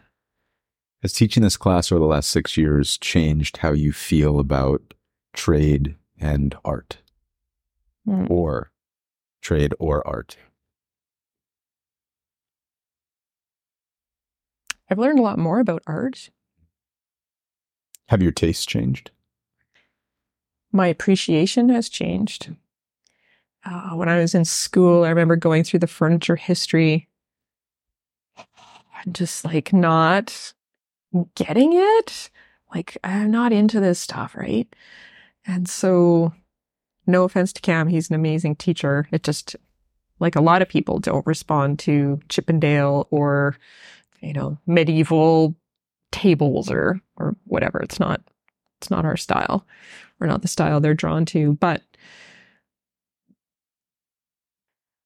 Has 1.03 1.13
teaching 1.13 1.43
this 1.43 1.57
class 1.57 1.91
over 1.93 1.99
the 1.99 2.07
last 2.07 2.31
six 2.31 2.57
years 2.57 2.97
changed 2.99 3.59
how 3.59 3.73
you 3.73 3.93
feel 3.93 4.39
about 4.39 4.95
trade 5.33 5.97
and 6.19 6.55
art, 6.65 6.99
Mm. 8.07 8.31
or 8.31 8.71
trade 9.43 9.75
or 9.79 10.07
art? 10.07 10.37
I've 14.91 14.99
learned 14.99 15.19
a 15.19 15.23
lot 15.23 15.39
more 15.39 15.61
about 15.61 15.83
art. 15.87 16.31
Have 18.09 18.23
your 18.23 18.33
tastes 18.33 18.67
changed? 18.67 19.11
My 20.73 20.87
appreciation 20.89 21.69
has 21.69 21.89
changed. 21.89 22.55
Uh, 23.65 23.91
when 23.91 24.09
I 24.09 24.19
was 24.19 24.35
in 24.35 24.45
school, 24.45 25.05
I 25.05 25.09
remember 25.09 25.37
going 25.37 25.65
through 25.65 25.81
the 25.81 25.87
furniture 25.87 26.37
history 26.37 27.09
and 29.05 29.15
just 29.15 29.45
like 29.45 29.73
not 29.73 30.53
getting 31.35 31.73
it. 31.75 32.31
Like, 32.75 32.99
I'm 33.05 33.31
not 33.31 33.53
into 33.53 33.81
this 33.81 34.01
stuff, 34.01 34.35
right? 34.35 34.69
And 35.47 35.69
so, 35.69 36.35
no 37.07 37.25
offense 37.25 37.53
to 37.53 37.61
Cam, 37.61 37.89
he's 37.89 38.09
an 38.11 38.17
amazing 38.17 38.57
teacher. 38.57 39.07
It 39.13 39.23
just, 39.23 39.55
like 40.19 40.35
a 40.35 40.41
lot 40.41 40.61
of 40.61 40.69
people, 40.69 40.99
don't 40.99 41.27
respond 41.27 41.79
to 41.81 42.21
Chippendale 42.29 43.07
or, 43.11 43.57
you 44.21 44.33
know, 44.33 44.59
medieval 44.67 45.55
tables 46.15 46.71
or 46.71 47.01
or 47.17 47.37
whatever. 47.45 47.81
It's 47.81 47.99
not 48.01 48.21
it's 48.81 48.91
not 48.91 49.05
our 49.05 49.17
style. 49.17 49.67
We're 50.19 50.29
not 50.29 50.43
the 50.43 50.49
style 50.49 50.81
they're 50.81 50.95
drawn 50.95 51.25
to. 51.27 51.55
But 51.55 51.83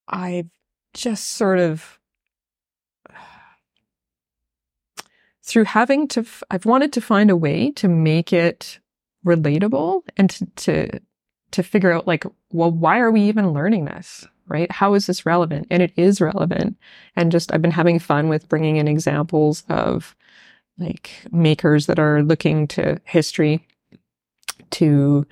I've 0.07 0.51
just 0.95 1.29
sort 1.29 1.59
of 1.59 1.99
through 5.43 5.65
having 5.65 6.09
to 6.09 6.21
f- 6.21 6.43
I've 6.51 6.67
wanted 6.67 6.93
to 6.93 7.01
find 7.01 7.31
a 7.31 7.37
way 7.37 7.71
to 7.73 7.89
make 7.89 8.33
it 8.33 8.79
relatable 9.25 10.03
and 10.17 10.31
to, 10.31 10.47
to 10.57 11.01
to 11.51 11.63
figure 11.63 11.93
out 11.93 12.07
like 12.07 12.25
well 12.53 12.71
why 12.71 12.99
are 12.99 13.11
we 13.11 13.23
even 13.23 13.53
learning 13.53 13.87
this 13.87 14.27
right 14.47 14.71
how 14.71 14.95
is 14.95 15.07
this 15.07 15.27
relevant 15.27 15.67
and 15.71 15.83
it 15.83 15.93
is 15.97 16.21
relevant 16.21 16.77
and 17.17 17.33
just 17.33 17.53
i've 17.53 17.63
been 17.63 17.71
having 17.71 17.99
fun 17.99 18.29
with 18.29 18.49
bringing 18.49 18.77
in 18.77 18.87
examples 18.87 19.65
of 19.69 20.15
like 20.79 21.11
makers 21.33 21.87
that 21.87 21.99
are 21.99 22.23
looking 22.23 22.67
to 22.69 23.01
history 23.05 23.67
to 24.71 25.27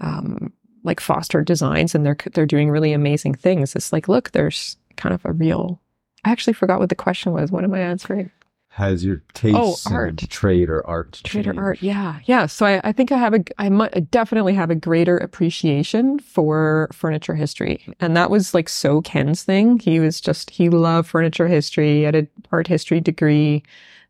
um, 0.00 0.52
like 0.84 1.00
foster 1.00 1.42
designs 1.42 1.94
and 1.94 2.06
they're 2.06 2.16
they're 2.34 2.46
doing 2.46 2.70
really 2.70 2.92
amazing 2.92 3.34
things 3.34 3.74
it's 3.74 3.92
like 3.92 4.08
look 4.08 4.30
there's 4.32 4.76
kind 4.96 5.14
of 5.14 5.24
a 5.24 5.32
real 5.32 5.80
i 6.24 6.30
actually 6.30 6.52
forgot 6.52 6.78
what 6.78 6.88
the 6.88 6.94
question 6.94 7.32
was 7.32 7.50
what 7.50 7.64
am 7.64 7.74
i 7.74 7.80
answering 7.80 8.30
Has 8.70 9.04
your 9.04 9.22
taste 9.34 9.54
Oh, 9.54 9.76
art. 9.92 10.18
trade 10.30 10.70
or 10.70 10.86
art 10.86 11.20
Trader 11.24 11.50
changed? 11.52 11.58
art, 11.58 11.82
yeah, 11.82 12.20
yeah. 12.26 12.46
So 12.46 12.64
I, 12.64 12.80
I 12.84 12.92
think 12.92 13.10
I 13.10 13.18
have 13.18 13.34
a, 13.34 13.42
I 13.58 13.68
mu- 13.70 13.88
I 13.92 14.00
definitely 14.00 14.54
have 14.54 14.70
a 14.70 14.76
greater 14.76 15.16
appreciation 15.18 16.20
for 16.20 16.88
furniture 16.92 17.34
history, 17.34 17.82
and 17.98 18.16
that 18.16 18.30
was 18.30 18.54
like 18.54 18.68
so 18.68 19.02
Ken's 19.02 19.42
thing. 19.42 19.80
He 19.80 19.98
was 19.98 20.20
just 20.20 20.50
he 20.50 20.68
loved 20.70 21.08
furniture 21.08 21.48
history. 21.48 21.96
He 21.96 22.02
had 22.04 22.14
an 22.14 22.28
art 22.52 22.68
history 22.68 23.00
degree, 23.00 23.64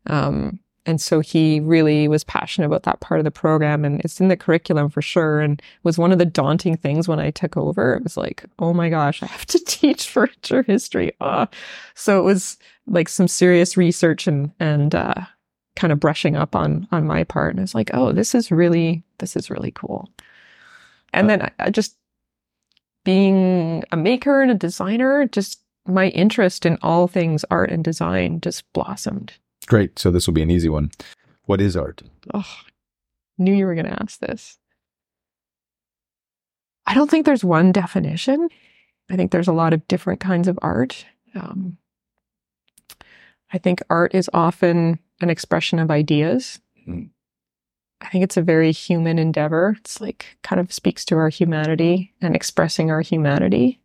um, 0.05 0.59
and 0.89 0.99
so 0.99 1.19
he 1.19 1.59
really 1.59 2.07
was 2.07 2.23
passionate 2.23 2.65
about 2.65 2.81
that 2.81 2.99
part 2.99 3.19
of 3.19 3.23
the 3.23 3.29
program, 3.29 3.85
and 3.85 4.01
it's 4.01 4.19
in 4.19 4.27
the 4.27 4.35
curriculum 4.35 4.89
for 4.89 5.03
sure. 5.03 5.39
And 5.39 5.59
it 5.59 5.83
was 5.83 5.99
one 5.99 6.11
of 6.11 6.17
the 6.17 6.25
daunting 6.25 6.77
things 6.77 7.07
when 7.07 7.19
I 7.19 7.29
took 7.29 7.55
over. 7.55 7.93
It 7.93 8.03
was 8.03 8.17
like, 8.17 8.43
oh 8.57 8.73
my 8.73 8.89
gosh, 8.89 9.21
I 9.21 9.27
have 9.27 9.45
to 9.45 9.59
teach 9.67 10.09
furniture 10.09 10.63
history. 10.63 11.11
Uh. 11.21 11.45
So 11.93 12.19
it 12.19 12.23
was 12.23 12.57
like 12.87 13.07
some 13.07 13.27
serious 13.27 13.77
research 13.77 14.25
and 14.25 14.51
and 14.59 14.95
uh, 14.95 15.13
kind 15.75 15.93
of 15.93 15.99
brushing 15.99 16.35
up 16.35 16.55
on 16.55 16.87
on 16.91 17.05
my 17.05 17.23
part 17.23 17.53
and 17.53 17.63
it's 17.63 17.75
like 17.75 17.91
oh 17.93 18.11
this 18.11 18.33
is 18.33 18.51
really 18.51 19.03
this 19.19 19.35
is 19.35 19.49
really 19.49 19.71
cool 19.71 20.09
and 21.13 21.29
then 21.29 21.43
I, 21.43 21.51
I 21.59 21.69
just 21.69 21.95
being 23.05 23.83
a 23.91 23.95
maker 23.95 24.41
and 24.41 24.51
a 24.51 24.55
designer 24.55 25.27
just 25.27 25.61
my 25.85 26.07
interest 26.09 26.65
in 26.65 26.77
all 26.81 27.07
things 27.07 27.45
art 27.51 27.71
and 27.71 27.83
design 27.83 28.41
just 28.41 28.71
blossomed 28.73 29.33
Great. 29.69 29.97
So 29.97 30.11
this 30.11 30.27
will 30.27 30.33
be 30.33 30.41
an 30.41 30.51
easy 30.51 30.67
one. 30.67 30.91
What 31.45 31.61
is 31.61 31.77
art? 31.77 32.01
oh 32.33 32.55
knew 33.37 33.53
you 33.53 33.65
were 33.65 33.73
going 33.73 33.85
to 33.87 34.03
ask 34.03 34.19
this 34.19 34.57
i 36.85 36.93
don't 36.93 37.09
think 37.09 37.25
there's 37.25 37.43
one 37.43 37.71
definition 37.71 38.49
i 39.09 39.15
think 39.15 39.31
there's 39.31 39.47
a 39.47 39.53
lot 39.53 39.71
of 39.73 39.87
different 39.87 40.19
kinds 40.19 40.47
of 40.49 40.59
art 40.61 41.05
um, 41.35 41.77
i 43.53 43.57
think 43.57 43.81
art 43.89 44.13
is 44.13 44.29
often 44.33 44.99
an 45.21 45.29
expression 45.29 45.79
of 45.79 45.89
ideas 45.89 46.59
Mhm. 46.87 47.09
I 48.01 48.09
think 48.09 48.23
it's 48.25 48.37
a 48.37 48.41
very 48.41 48.71
human 48.71 49.19
endeavor. 49.19 49.75
It's 49.79 49.99
like 49.99 50.37
kind 50.41 50.59
of 50.61 50.71
speaks 50.71 51.03
to 51.05 51.17
our 51.17 51.27
humanity 51.27 52.13
and 52.21 52.33
expressing 52.33 52.89
our 52.91 53.01
humanity. 53.01 53.81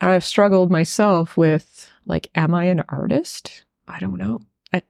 I've 0.00 0.24
struggled 0.24 0.70
myself 0.70 1.38
with 1.38 1.88
like, 2.04 2.28
am 2.34 2.54
I 2.54 2.64
an 2.64 2.84
artist? 2.90 3.64
I 3.88 3.98
don't 3.98 4.16
know. 4.18 4.40
I, 4.72 4.82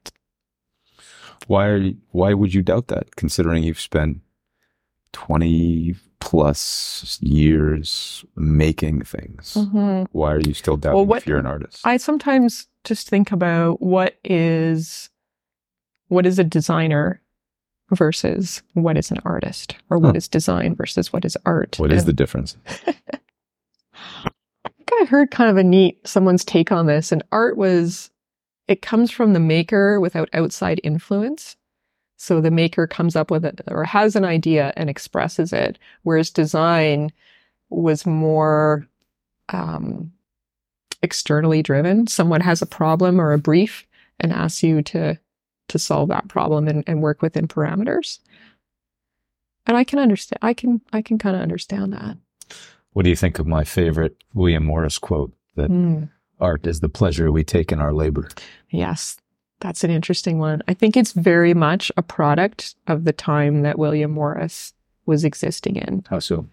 Why 1.47 1.67
are 1.67 1.77
you, 1.77 1.97
why 2.11 2.33
would 2.33 2.53
you 2.53 2.61
doubt 2.61 2.87
that 2.87 3.15
considering 3.15 3.63
you've 3.63 3.79
spent 3.79 4.21
20 5.13 5.95
plus 6.19 7.17
years 7.21 8.23
making 8.35 9.03
things? 9.03 9.55
Mhm. 9.57 10.07
Why 10.11 10.33
are 10.33 10.39
you 10.39 10.53
still 10.53 10.77
doubting 10.77 10.95
Well, 10.97 11.05
what- 11.05 11.17
if 11.23 11.27
you're 11.27 11.37
an 11.39 11.45
artist? 11.45 11.81
I 11.85 11.97
sometimes 11.97 12.67
just 12.83 13.09
think 13.09 13.31
about 13.31 13.81
what 13.81 14.17
is 14.23 15.09
what 16.09 16.25
is 16.27 16.37
a 16.37 16.43
designer 16.43 17.19
versus 17.91 18.61
what 18.73 18.97
is 18.97 19.09
an 19.11 19.17
artist, 19.25 19.75
or 19.89 19.97
what 19.97 20.11
Huh. 20.13 20.17
is 20.17 20.27
design 20.27 20.75
versus 20.75 21.11
what 21.11 21.25
is 21.25 21.35
art. 21.45 21.77
what 21.79 21.91
is 21.91 22.01
And- 22.03 22.07
the 22.09 22.13
difference? 22.13 22.55
I 23.93 24.69
think 24.77 24.89
I 25.01 25.05
heard 25.05 25.31
kind 25.31 25.49
of 25.49 25.57
a 25.57 25.63
neat 25.63 26.05
someone's 26.07 26.45
take 26.45 26.71
on 26.71 26.85
this, 26.85 27.11
and 27.11 27.23
art 27.31 27.57
was 27.57 28.09
it 28.67 28.81
comes 28.81 29.11
from 29.11 29.33
the 29.33 29.39
maker 29.39 29.99
without 29.99 30.29
outside 30.33 30.79
influence. 30.83 31.55
So 32.17 32.39
the 32.39 32.51
maker 32.51 32.87
comes 32.87 33.15
up 33.15 33.29
with 33.29 33.43
it 33.43 33.61
or 33.67 33.83
has 33.83 34.15
an 34.15 34.23
idea 34.23 34.71
and 34.77 34.89
expresses 34.89 35.51
it, 35.51 35.77
whereas 36.03 36.29
design 36.29 37.11
was 37.69 38.05
more 38.05 38.87
um, 39.49 40.11
externally 41.01 41.61
driven. 41.61 42.07
Someone 42.07 42.41
has 42.41 42.61
a 42.61 42.67
problem 42.67 43.19
or 43.19 43.33
a 43.33 43.37
brief 43.37 43.85
and 44.19 44.31
asks 44.31 44.63
you 44.63 44.81
to 44.83 45.19
to 45.69 45.79
solve 45.79 46.09
that 46.09 46.27
problem 46.27 46.67
and, 46.67 46.83
and 46.87 47.01
work 47.01 47.21
within 47.21 47.47
parameters. 47.47 48.19
And 49.65 49.77
I 49.77 49.83
can 49.83 49.99
understand. 49.99 50.39
I 50.41 50.53
can 50.53 50.81
I 50.91 51.01
can 51.01 51.17
kind 51.17 51.35
of 51.35 51.41
understand 51.41 51.93
that. 51.93 52.17
What 52.91 53.03
do 53.03 53.09
you 53.09 53.15
think 53.15 53.39
of 53.39 53.47
my 53.47 53.63
favorite 53.63 54.15
William 54.33 54.65
Morris 54.65 54.97
quote 54.97 55.33
that 55.55 55.67
Hmm. 55.67 56.05
Art 56.39 56.67
is 56.67 56.79
the 56.79 56.89
pleasure 56.89 57.31
we 57.31 57.43
take 57.43 57.71
in 57.71 57.79
our 57.79 57.93
labor? 57.93 58.29
Yes, 58.69 59.17
that's 59.59 59.83
an 59.83 59.91
interesting 59.91 60.39
one. 60.39 60.61
I 60.67 60.73
think 60.73 60.97
it's 60.97 61.13
very 61.13 61.53
much 61.53 61.91
a 61.95 62.03
product 62.03 62.75
of 62.87 63.05
the 63.05 63.13
time 63.13 63.61
that 63.61 63.79
William 63.79 64.11
Morris 64.11 64.73
was 65.05 65.23
existing 65.23 65.77
in. 65.77 66.03
How 66.09 66.19
so? 66.19 66.47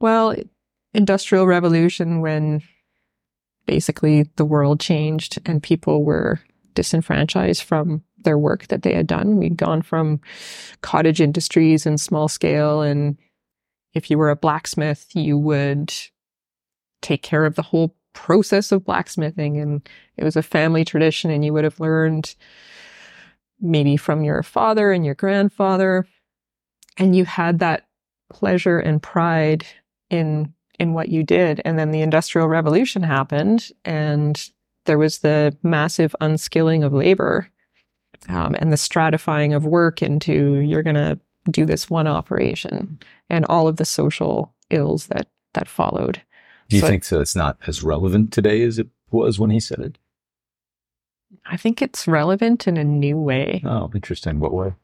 Well, 0.00 0.34
industrial 0.94 1.46
revolution 1.46 2.20
when 2.20 2.62
basically 3.66 4.24
the 4.36 4.44
world 4.44 4.80
changed 4.80 5.38
and 5.46 5.62
people 5.62 6.04
were 6.04 6.40
disenfranchised 6.74 7.62
from 7.62 8.02
their 8.18 8.38
work 8.38 8.66
that 8.68 8.82
they 8.82 8.94
had 8.94 9.06
done. 9.06 9.36
We'd 9.36 9.56
gone 9.56 9.82
from 9.82 10.20
cottage 10.82 11.20
industries 11.20 11.86
and 11.86 12.00
small 12.00 12.28
scale 12.28 12.82
and 12.82 13.16
if 13.96 14.10
you 14.10 14.18
were 14.18 14.28
a 14.28 14.36
blacksmith, 14.36 15.06
you 15.14 15.38
would 15.38 15.92
take 17.00 17.22
care 17.22 17.46
of 17.46 17.54
the 17.54 17.62
whole 17.62 17.96
process 18.16 18.72
of 18.72 18.84
blacksmithing 18.84 19.60
and 19.60 19.86
it 20.16 20.24
was 20.24 20.36
a 20.36 20.42
family 20.42 20.84
tradition 20.84 21.30
and 21.30 21.44
you 21.44 21.52
would 21.52 21.64
have 21.64 21.78
learned 21.78 22.34
maybe 23.60 23.96
from 23.96 24.24
your 24.24 24.42
father 24.42 24.90
and 24.90 25.04
your 25.04 25.14
grandfather. 25.14 26.06
And 26.96 27.14
you 27.14 27.26
had 27.26 27.58
that 27.58 27.86
pleasure 28.32 28.78
and 28.78 29.02
pride 29.02 29.66
in 30.10 30.52
in 30.78 30.92
what 30.92 31.08
you 31.08 31.22
did. 31.22 31.60
And 31.64 31.78
then 31.78 31.90
the 31.90 32.02
industrial 32.02 32.48
revolution 32.48 33.02
happened 33.02 33.70
and 33.84 34.50
there 34.86 34.98
was 34.98 35.18
the 35.18 35.56
massive 35.62 36.16
unskilling 36.20 36.84
of 36.84 36.92
labor 36.92 37.50
um, 38.28 38.56
and 38.58 38.72
the 38.72 38.76
stratifying 38.76 39.54
of 39.54 39.66
work 39.66 40.02
into 40.02 40.56
you're 40.56 40.82
going 40.82 40.96
to 40.96 41.18
do 41.50 41.64
this 41.64 41.88
one 41.88 42.06
operation 42.06 42.98
and 43.30 43.44
all 43.46 43.68
of 43.68 43.76
the 43.76 43.84
social 43.84 44.54
ills 44.70 45.06
that 45.08 45.28
that 45.54 45.68
followed 45.68 46.22
Do 46.68 46.76
you 46.76 46.80
So- 46.80 46.88
think 46.88 47.04
so 47.04 47.20
it's 47.20 47.36
not 47.36 47.58
as 47.66 47.82
relevant 47.82 48.32
today 48.32 48.62
as 48.62 48.78
it 48.78 48.88
was 49.10 49.38
when 49.38 49.50
he 49.50 49.60
said 49.60 49.78
it? 49.80 49.98
i 51.44 51.56
think 51.56 51.82
it's 51.82 52.06
relevant 52.08 52.66
in 52.68 52.76
a 52.76 52.84
new 52.84 53.16
way 53.18 53.60
Oh, 53.64 53.90
interesting. 53.94 54.38
What 54.40 54.52
way? 54.54 54.74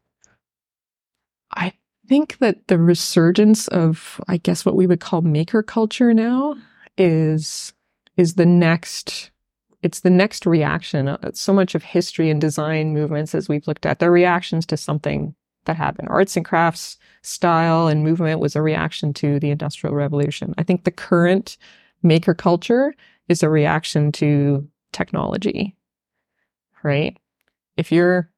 I 1.54 1.72
think 2.08 2.38
that 2.38 2.66
the 2.68 2.78
resurgence 2.78 3.68
of, 3.68 4.20
I 4.28 4.36
guess, 4.38 4.64
what 4.64 4.76
we 4.76 4.86
would 4.86 5.00
call 5.00 5.22
maker 5.22 5.62
culture 5.62 6.12
now 6.14 6.56
is 6.98 7.72
is 8.16 8.34
the 8.34 8.46
next. 8.46 9.30
It's 9.82 10.00
the 10.00 10.10
next 10.10 10.46
reaction. 10.46 11.08
Uh, 11.08 11.30
So 11.34 11.52
much 11.52 11.74
of 11.74 11.82
history 11.82 12.28
and 12.30 12.40
design 12.40 12.92
movements, 12.92 13.34
as 13.34 13.48
we've 13.48 13.66
looked 13.66 13.86
at, 13.86 13.98
they're 13.98 14.10
reactions 14.12 14.66
to 14.66 14.76
something 14.76 15.34
that 15.64 15.76
happened. 15.76 16.08
Arts 16.10 16.36
and 16.36 16.44
crafts 16.44 16.96
style 17.22 17.86
and 17.88 18.02
movement 18.02 18.40
was 18.40 18.56
a 18.56 18.62
reaction 18.62 19.12
to 19.14 19.38
the 19.38 19.50
Industrial 19.50 19.94
Revolution. 19.94 20.54
I 20.58 20.62
think 20.62 20.84
the 20.84 20.90
current 20.90 21.56
maker 22.02 22.34
culture 22.34 22.94
is 23.28 23.42
a 23.42 23.48
reaction 23.48 24.10
to 24.12 24.68
technology. 24.92 25.76
right? 26.82 27.16
If 27.76 27.92
you're, 27.92 28.28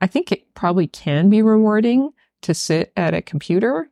I 0.00 0.06
think 0.06 0.30
it 0.30 0.54
probably 0.54 0.86
can 0.86 1.28
be 1.28 1.42
rewarding 1.42 2.10
to 2.42 2.54
sit 2.54 2.92
at 2.96 3.12
a 3.14 3.20
computer 3.20 3.90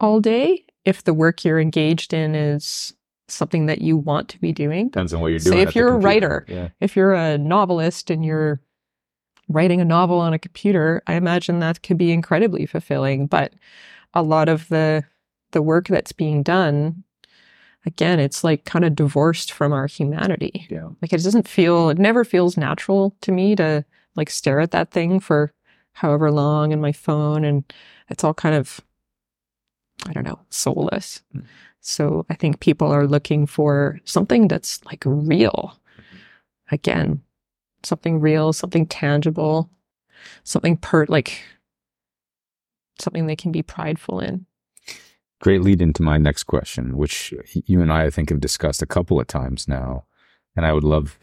all 0.00 0.20
day 0.20 0.64
if 0.84 1.04
the 1.04 1.14
work 1.14 1.44
you're 1.44 1.60
engaged 1.60 2.12
in 2.12 2.34
is 2.34 2.92
something 3.28 3.66
that 3.66 3.80
you 3.80 3.96
want 3.96 4.28
to 4.30 4.38
be 4.40 4.52
doing. 4.52 4.86
Depends 4.88 5.14
on 5.14 5.20
what 5.20 5.28
you're 5.28 5.38
doing. 5.38 5.58
Say 5.58 5.62
if 5.62 5.76
you're 5.76 5.88
a 5.88 5.92
computer. 5.92 6.28
writer, 6.28 6.46
Yeah. 6.48 6.68
If 6.80 6.96
you're 6.96 7.14
a 7.14 7.38
novelist 7.38 8.10
and 8.10 8.24
you're 8.24 8.60
writing 9.48 9.80
a 9.80 9.84
novel 9.84 10.18
on 10.18 10.32
a 10.32 10.38
computer, 10.38 11.02
I 11.06 11.14
imagine 11.14 11.58
that 11.58 11.82
could 11.82 11.98
be 11.98 12.12
incredibly 12.12 12.66
fulfilling. 12.66 13.26
But 13.26 13.52
a 14.14 14.22
lot 14.22 14.48
of 14.48 14.68
the 14.68 15.04
the 15.52 15.62
work 15.62 15.86
that's 15.88 16.12
being 16.12 16.42
done, 16.42 17.04
again, 17.86 18.18
it's 18.18 18.42
like 18.42 18.64
kind 18.64 18.84
of 18.84 18.96
divorced 18.96 19.52
from 19.52 19.72
our 19.72 19.86
humanity. 19.86 20.66
Yeah. 20.68 20.88
Like 21.00 21.12
it 21.12 21.22
doesn't 21.22 21.48
feel, 21.48 21.90
it 21.90 21.98
never 21.98 22.24
feels 22.24 22.56
natural 22.56 23.14
to 23.20 23.32
me 23.32 23.54
to 23.56 23.84
like 24.16 24.30
stare 24.30 24.60
at 24.60 24.72
that 24.72 24.90
thing 24.90 25.20
for 25.20 25.52
however 25.92 26.30
long 26.30 26.72
in 26.72 26.80
my 26.80 26.92
phone. 26.92 27.44
And 27.44 27.70
it's 28.08 28.24
all 28.24 28.34
kind 28.34 28.54
of, 28.54 28.80
I 30.06 30.12
don't 30.12 30.24
know, 30.24 30.40
soulless. 30.50 31.22
Mm. 31.34 31.44
So 31.80 32.24
I 32.30 32.34
think 32.34 32.60
people 32.60 32.90
are 32.90 33.06
looking 33.06 33.46
for 33.46 34.00
something 34.04 34.48
that's 34.48 34.84
like 34.86 35.02
real. 35.04 35.78
Again, 36.70 37.20
something 37.84 38.20
real, 38.20 38.52
something 38.52 38.86
tangible, 38.86 39.70
something 40.44 40.76
per, 40.76 41.06
like 41.08 41.42
something 42.98 43.26
they 43.26 43.36
can 43.36 43.52
be 43.52 43.62
prideful 43.62 44.20
in. 44.20 44.46
Great 45.40 45.62
lead 45.62 45.82
into 45.82 46.02
my 46.02 46.18
next 46.18 46.44
question, 46.44 46.96
which 46.96 47.34
you 47.66 47.80
and 47.80 47.92
I, 47.92 48.04
I 48.04 48.10
think, 48.10 48.30
have 48.30 48.40
discussed 48.40 48.80
a 48.80 48.86
couple 48.86 49.20
of 49.20 49.26
times 49.26 49.66
now. 49.66 50.04
And 50.54 50.64
I 50.64 50.72
would 50.72 50.84
love 50.84 51.18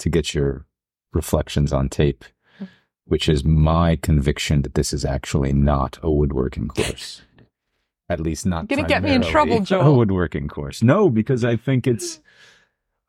to 0.00 0.10
get 0.10 0.34
your 0.34 0.66
reflections 1.12 1.72
on 1.72 1.88
tape, 1.88 2.24
mm-hmm. 2.56 2.66
which 3.06 3.28
is 3.28 3.44
my 3.44 3.96
conviction 3.96 4.62
that 4.62 4.74
this 4.74 4.92
is 4.92 5.04
actually 5.04 5.52
not 5.52 5.98
a 6.02 6.10
woodworking 6.10 6.68
course. 6.68 7.22
At 8.10 8.20
least 8.20 8.44
not 8.44 8.70
You're 8.70 8.76
gonna 8.76 8.88
get 8.88 9.02
me 9.02 9.14
in 9.14 9.22
trouble, 9.22 9.64
A 9.70 9.90
woodworking 9.90 10.46
course. 10.46 10.82
No, 10.82 11.08
because 11.08 11.42
I 11.42 11.56
think 11.56 11.86
it's, 11.86 12.20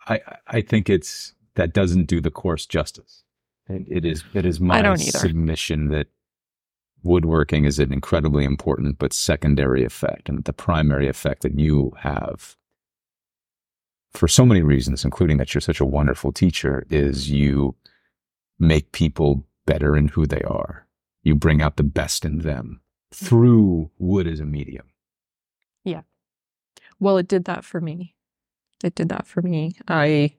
I, 0.08 0.22
I 0.48 0.62
think 0.62 0.89
it's, 0.89 1.34
that 1.56 1.74
doesn't 1.74 2.06
do 2.06 2.22
the 2.22 2.32
course 2.32 2.66
justice. 2.66 3.24
It, 3.68 3.86
it 3.89 4.06
is, 4.06 4.24
it 4.34 4.45
is 4.45 4.60
my 4.60 4.95
submission 4.95 5.89
that 5.89 6.08
woodworking 7.03 7.66
is 7.66 7.80
an 7.80 7.93
incredibly 7.93 8.45
important 8.45 8.97
but 8.97 9.14
secondary 9.14 9.84
effect 9.84 10.28
and 10.30 10.43
the 10.43 10.53
primary 10.53 11.08
effect 11.08 11.43
that 11.43 11.60
you 11.60 11.93
have 11.99 12.56
for 14.12 14.28
so 14.28 14.43
many 14.43 14.64
reasons 14.64 15.06
including 15.06 15.38
that 15.38 15.53
you're 15.53 15.62
such 15.62 15.80
a 15.80 15.86
wonderful 15.86 16.32
teacher 16.32 16.84
is 16.89 17.30
you 17.30 17.76
make 18.58 18.91
people 18.91 19.45
better 19.68 19.95
in 19.95 20.08
who 20.08 20.26
they 20.26 20.41
are 20.41 20.88
you 21.22 21.36
bring 21.36 21.62
out 21.62 21.78
the 21.78 21.84
best 21.84 22.26
in 22.26 22.39
them 22.39 22.82
through 23.14 23.91
wood 23.99 24.26
as 24.26 24.39
a 24.39 24.45
medium 24.45 24.88
Yeah. 25.86 26.01
Well, 26.99 27.18
it 27.18 27.28
did 27.28 27.45
that 27.45 27.64
for 27.64 27.80
me. 27.80 28.16
It 28.84 28.95
did 28.95 29.10
that 29.10 29.28
for 29.28 29.41
me. 29.41 29.74
I, 29.88 30.34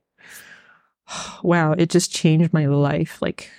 wow, 1.43 1.73
it 1.73 1.91
just 1.91 2.13
changed 2.13 2.53
my 2.53 2.67
life. 2.67 3.21
Like, 3.21 3.51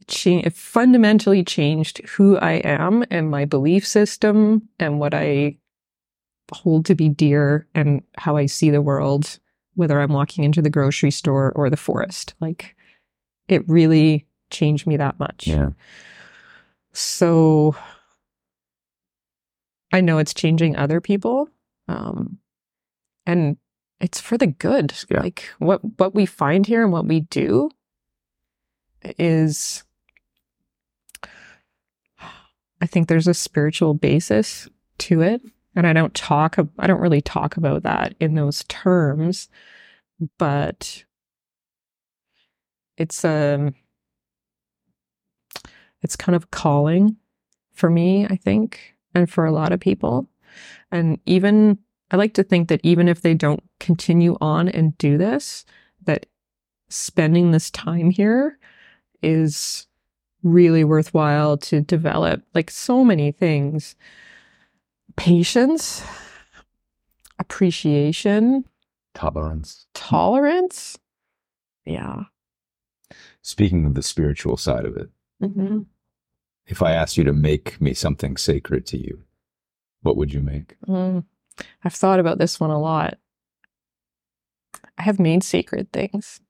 it, 0.00 0.08
cha- 0.08 0.42
it 0.44 0.54
fundamentally 0.54 1.44
changed 1.44 1.98
who 2.08 2.36
I 2.38 2.52
am 2.52 3.04
and 3.10 3.30
my 3.30 3.44
belief 3.44 3.86
system 3.86 4.68
and 4.78 4.98
what 4.98 5.14
I 5.14 5.56
hold 6.52 6.86
to 6.86 6.94
be 6.94 7.08
dear 7.08 7.66
and 7.74 8.02
how 8.16 8.36
I 8.36 8.46
see 8.46 8.70
the 8.70 8.82
world, 8.82 9.38
whether 9.74 10.00
I'm 10.00 10.12
walking 10.12 10.44
into 10.44 10.62
the 10.62 10.70
grocery 10.70 11.10
store 11.10 11.52
or 11.54 11.70
the 11.70 11.76
forest. 11.76 12.34
Like, 12.40 12.76
it 13.48 13.68
really 13.68 14.26
changed 14.50 14.86
me 14.86 14.96
that 14.96 15.18
much. 15.18 15.46
Yeah. 15.46 15.70
So 16.92 17.76
I 19.92 20.00
know 20.00 20.18
it's 20.18 20.34
changing 20.34 20.76
other 20.76 21.00
people. 21.00 21.48
Um, 21.88 22.38
and 23.26 23.56
it's 24.00 24.20
for 24.20 24.38
the 24.38 24.46
good. 24.46 24.92
Yeah. 25.10 25.20
Like 25.20 25.48
what 25.58 25.80
what 25.98 26.14
we 26.14 26.26
find 26.26 26.66
here 26.66 26.82
and 26.82 26.92
what 26.92 27.06
we 27.06 27.20
do 27.20 27.70
is 29.18 29.84
I 32.80 32.86
think 32.86 33.08
there's 33.08 33.28
a 33.28 33.34
spiritual 33.34 33.94
basis 33.94 34.68
to 34.98 35.20
it. 35.20 35.42
And 35.76 35.86
I 35.86 35.92
don't 35.92 36.14
talk 36.14 36.56
I 36.78 36.86
don't 36.86 37.00
really 37.00 37.20
talk 37.20 37.56
about 37.56 37.82
that 37.82 38.14
in 38.20 38.34
those 38.34 38.64
terms, 38.68 39.48
but 40.38 41.04
it's 42.96 43.24
um 43.24 43.74
it's 46.02 46.16
kind 46.16 46.34
of 46.34 46.50
calling 46.50 47.16
for 47.72 47.90
me, 47.90 48.26
I 48.26 48.36
think, 48.36 48.94
and 49.14 49.28
for 49.28 49.44
a 49.44 49.52
lot 49.52 49.72
of 49.72 49.80
people. 49.80 50.28
And 50.90 51.18
even, 51.26 51.78
I 52.10 52.16
like 52.16 52.34
to 52.34 52.42
think 52.42 52.68
that 52.68 52.80
even 52.82 53.08
if 53.08 53.22
they 53.22 53.34
don't 53.34 53.62
continue 53.78 54.36
on 54.40 54.68
and 54.68 54.96
do 54.98 55.16
this, 55.16 55.64
that 56.04 56.26
spending 56.88 57.50
this 57.50 57.70
time 57.70 58.10
here 58.10 58.58
is 59.22 59.86
really 60.42 60.82
worthwhile 60.84 61.56
to 61.58 61.80
develop 61.80 62.42
like 62.54 62.70
so 62.70 63.04
many 63.04 63.30
things. 63.30 63.94
Patience, 65.16 66.02
appreciation, 67.38 68.64
tolerance. 69.14 69.86
tolerance. 69.94 70.98
Yeah. 71.84 72.24
speaking 73.42 73.84
of 73.84 73.94
the 73.94 74.02
spiritual 74.02 74.56
side 74.56 74.84
of 74.84 74.96
it 74.96 75.08
hmm 75.42 75.80
if 76.66 76.82
i 76.82 76.92
asked 76.92 77.16
you 77.16 77.24
to 77.24 77.32
make 77.32 77.80
me 77.80 77.92
something 77.94 78.36
sacred 78.36 78.86
to 78.86 78.98
you 78.98 79.24
what 80.02 80.16
would 80.16 80.32
you 80.32 80.40
make? 80.40 80.76
Mm, 80.86 81.24
I've 81.84 81.94
thought 81.94 82.20
about 82.20 82.38
this 82.38 82.58
one 82.60 82.70
a 82.70 82.78
lot. 82.80 83.18
I 84.98 85.02
have 85.02 85.18
made 85.18 85.42
sacred 85.42 85.92
things. 85.92 86.40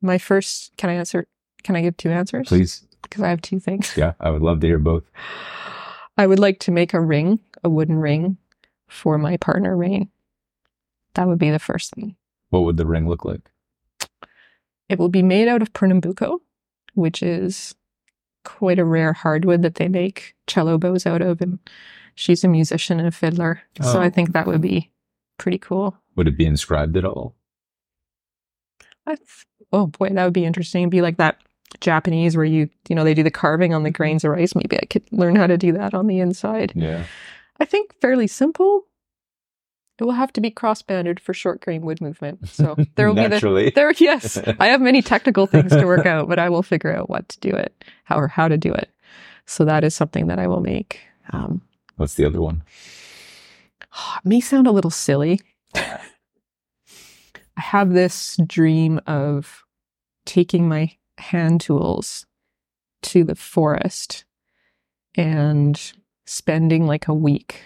My 0.00 0.18
first, 0.18 0.72
can 0.76 0.90
I 0.90 0.94
answer? 0.94 1.26
Can 1.62 1.76
I 1.76 1.82
give 1.82 1.96
two 1.96 2.10
answers? 2.10 2.48
please 2.48 2.84
Because 3.02 3.22
I 3.22 3.28
have 3.28 3.40
two 3.40 3.60
things. 3.60 3.92
yeah 3.96 4.14
i 4.18 4.30
would 4.30 4.42
love 4.42 4.58
to 4.60 4.66
hear 4.66 4.78
both 4.78 5.04
I 6.18 6.26
would 6.26 6.38
like 6.40 6.58
to 6.60 6.70
make 6.70 6.92
a 6.92 7.00
ring, 7.00 7.40
a 7.64 7.70
wooden 7.70 7.96
ring 7.96 8.36
for 8.86 9.16
my 9.16 9.38
partner, 9.38 9.74
Rain. 9.74 10.10
That 11.14 11.26
would 11.26 11.38
be 11.38 11.50
the 11.50 11.58
first 11.58 11.94
thing. 11.94 12.16
what 12.50 12.64
would 12.64 12.76
the 12.76 12.84
ring 12.86 13.08
look 13.08 13.24
like 13.24 13.50
It 14.90 14.98
will 14.98 15.08
be 15.08 15.22
made 15.22 15.48
out 15.48 15.62
of 15.62 15.72
Pernambuco, 15.72 16.40
which 16.94 17.22
is 17.22 17.74
quite 18.44 18.78
a 18.78 18.84
rare 18.84 19.12
hardwood 19.12 19.62
that 19.62 19.76
they 19.76 19.88
make 19.88 20.34
cello 20.46 20.78
bows 20.78 21.06
out 21.06 21.22
of. 21.22 21.40
And 21.40 21.58
she's 22.14 22.44
a 22.44 22.48
musician 22.48 22.98
and 22.98 23.08
a 23.08 23.12
fiddler. 23.12 23.62
So 23.80 23.98
Oh. 23.98 24.02
I 24.02 24.10
think 24.10 24.32
that 24.32 24.46
would 24.46 24.60
be 24.60 24.90
pretty 25.38 25.58
cool. 25.58 25.96
would 26.14 26.28
it 26.28 26.36
be 26.36 26.46
inscribed 26.46 26.96
at 26.96 27.04
all 27.04 27.34
I 29.06 29.16
th- 29.16 29.46
oh 29.72 29.86
boy, 29.86 30.10
that 30.10 30.24
would 30.24 30.32
be 30.32 30.44
interesting. 30.44 30.82
It'd 30.82 30.90
be 30.90 31.02
like 31.02 31.16
that 31.16 31.38
Japanese 31.80 32.36
where 32.36 32.44
you, 32.44 32.68
you 32.88 32.94
know, 32.94 33.02
they 33.02 33.14
do 33.14 33.22
the 33.22 33.30
carving 33.30 33.74
on 33.74 33.82
the 33.82 33.88
mm-hmm. 33.88 33.96
grains 33.96 34.24
of 34.24 34.30
rice. 34.30 34.54
Maybe 34.54 34.76
I 34.80 34.84
could 34.86 35.02
learn 35.10 35.34
how 35.36 35.46
to 35.46 35.56
do 35.56 35.72
that 35.72 35.94
on 35.94 36.06
the 36.06 36.20
inside. 36.20 36.72
yeah 36.76 37.04
I 37.60 37.64
think 37.64 37.94
fairly 38.00 38.26
simple. 38.26 38.86
It 39.98 40.04
will 40.04 40.12
have 40.12 40.32
to 40.32 40.40
be 40.40 40.50
cross-banded 40.50 41.20
for 41.20 41.34
short 41.34 41.60
grain 41.60 41.82
wood 41.82 42.00
movement. 42.00 42.48
So 42.48 42.76
there 42.96 43.06
will 43.06 43.14
be 43.14 43.28
the 43.28 43.72
there. 43.74 43.92
Yes, 43.92 44.36
I 44.58 44.66
have 44.68 44.80
many 44.80 45.02
technical 45.02 45.46
things 45.46 45.70
to 45.72 45.84
work 45.86 46.06
out, 46.06 46.28
but 46.28 46.38
I 46.38 46.48
will 46.48 46.62
figure 46.62 46.94
out 46.94 47.08
what 47.08 47.28
to 47.28 47.40
do 47.40 47.50
it, 47.50 47.84
how 48.04 48.16
or 48.16 48.28
how 48.28 48.48
to 48.48 48.56
do 48.56 48.72
it. 48.72 48.90
So 49.46 49.64
that 49.64 49.84
is 49.84 49.94
something 49.94 50.28
that 50.28 50.38
I 50.38 50.46
will 50.46 50.60
make. 50.60 51.00
Um, 51.30 51.62
what's 51.96 52.14
the 52.14 52.24
other 52.24 52.40
one 52.40 52.62
it 53.92 54.24
may 54.24 54.40
sound 54.40 54.66
a 54.66 54.72
little 54.72 54.90
silly. 54.90 55.40
I 55.74 56.00
have 57.56 57.92
this 57.92 58.38
dream 58.46 59.00
of 59.06 59.64
taking 60.24 60.68
my 60.68 60.96
hand 61.18 61.60
tools 61.60 62.26
to 63.02 63.24
the 63.24 63.34
forest 63.34 64.24
and 65.14 65.92
spending 66.24 66.86
like 66.86 67.08
a 67.08 67.14
week 67.14 67.62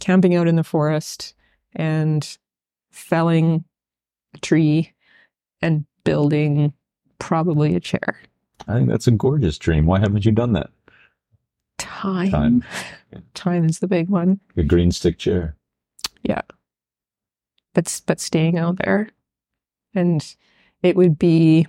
camping 0.00 0.34
out 0.34 0.48
in 0.48 0.56
the 0.56 0.64
forest 0.64 1.34
and 1.74 2.36
felling 2.90 3.64
a 4.34 4.38
tree 4.38 4.92
and 5.62 5.84
building 6.04 6.72
probably 7.18 7.74
a 7.76 7.80
chair. 7.80 8.18
i 8.66 8.74
think 8.74 8.88
that's 8.88 9.06
a 9.06 9.10
gorgeous 9.12 9.58
dream 9.58 9.86
why 9.86 9.98
haven't 10.00 10.24
you 10.24 10.32
done 10.32 10.52
that 10.54 10.70
Time. 11.78 12.30
Time. 12.30 12.64
Time 13.34 13.64
is 13.64 13.78
the 13.78 13.88
big 13.88 14.08
one. 14.10 14.40
a 14.56 14.62
green 14.62 14.90
stick 14.92 15.18
chair 15.18 15.54
Yeah. 16.22 16.42
but 17.74 18.00
but 18.06 18.20
staying 18.20 18.58
out 18.58 18.76
there 18.78 19.08
and 19.94 20.34
it 20.82 20.96
would 20.96 21.18
be 21.18 21.66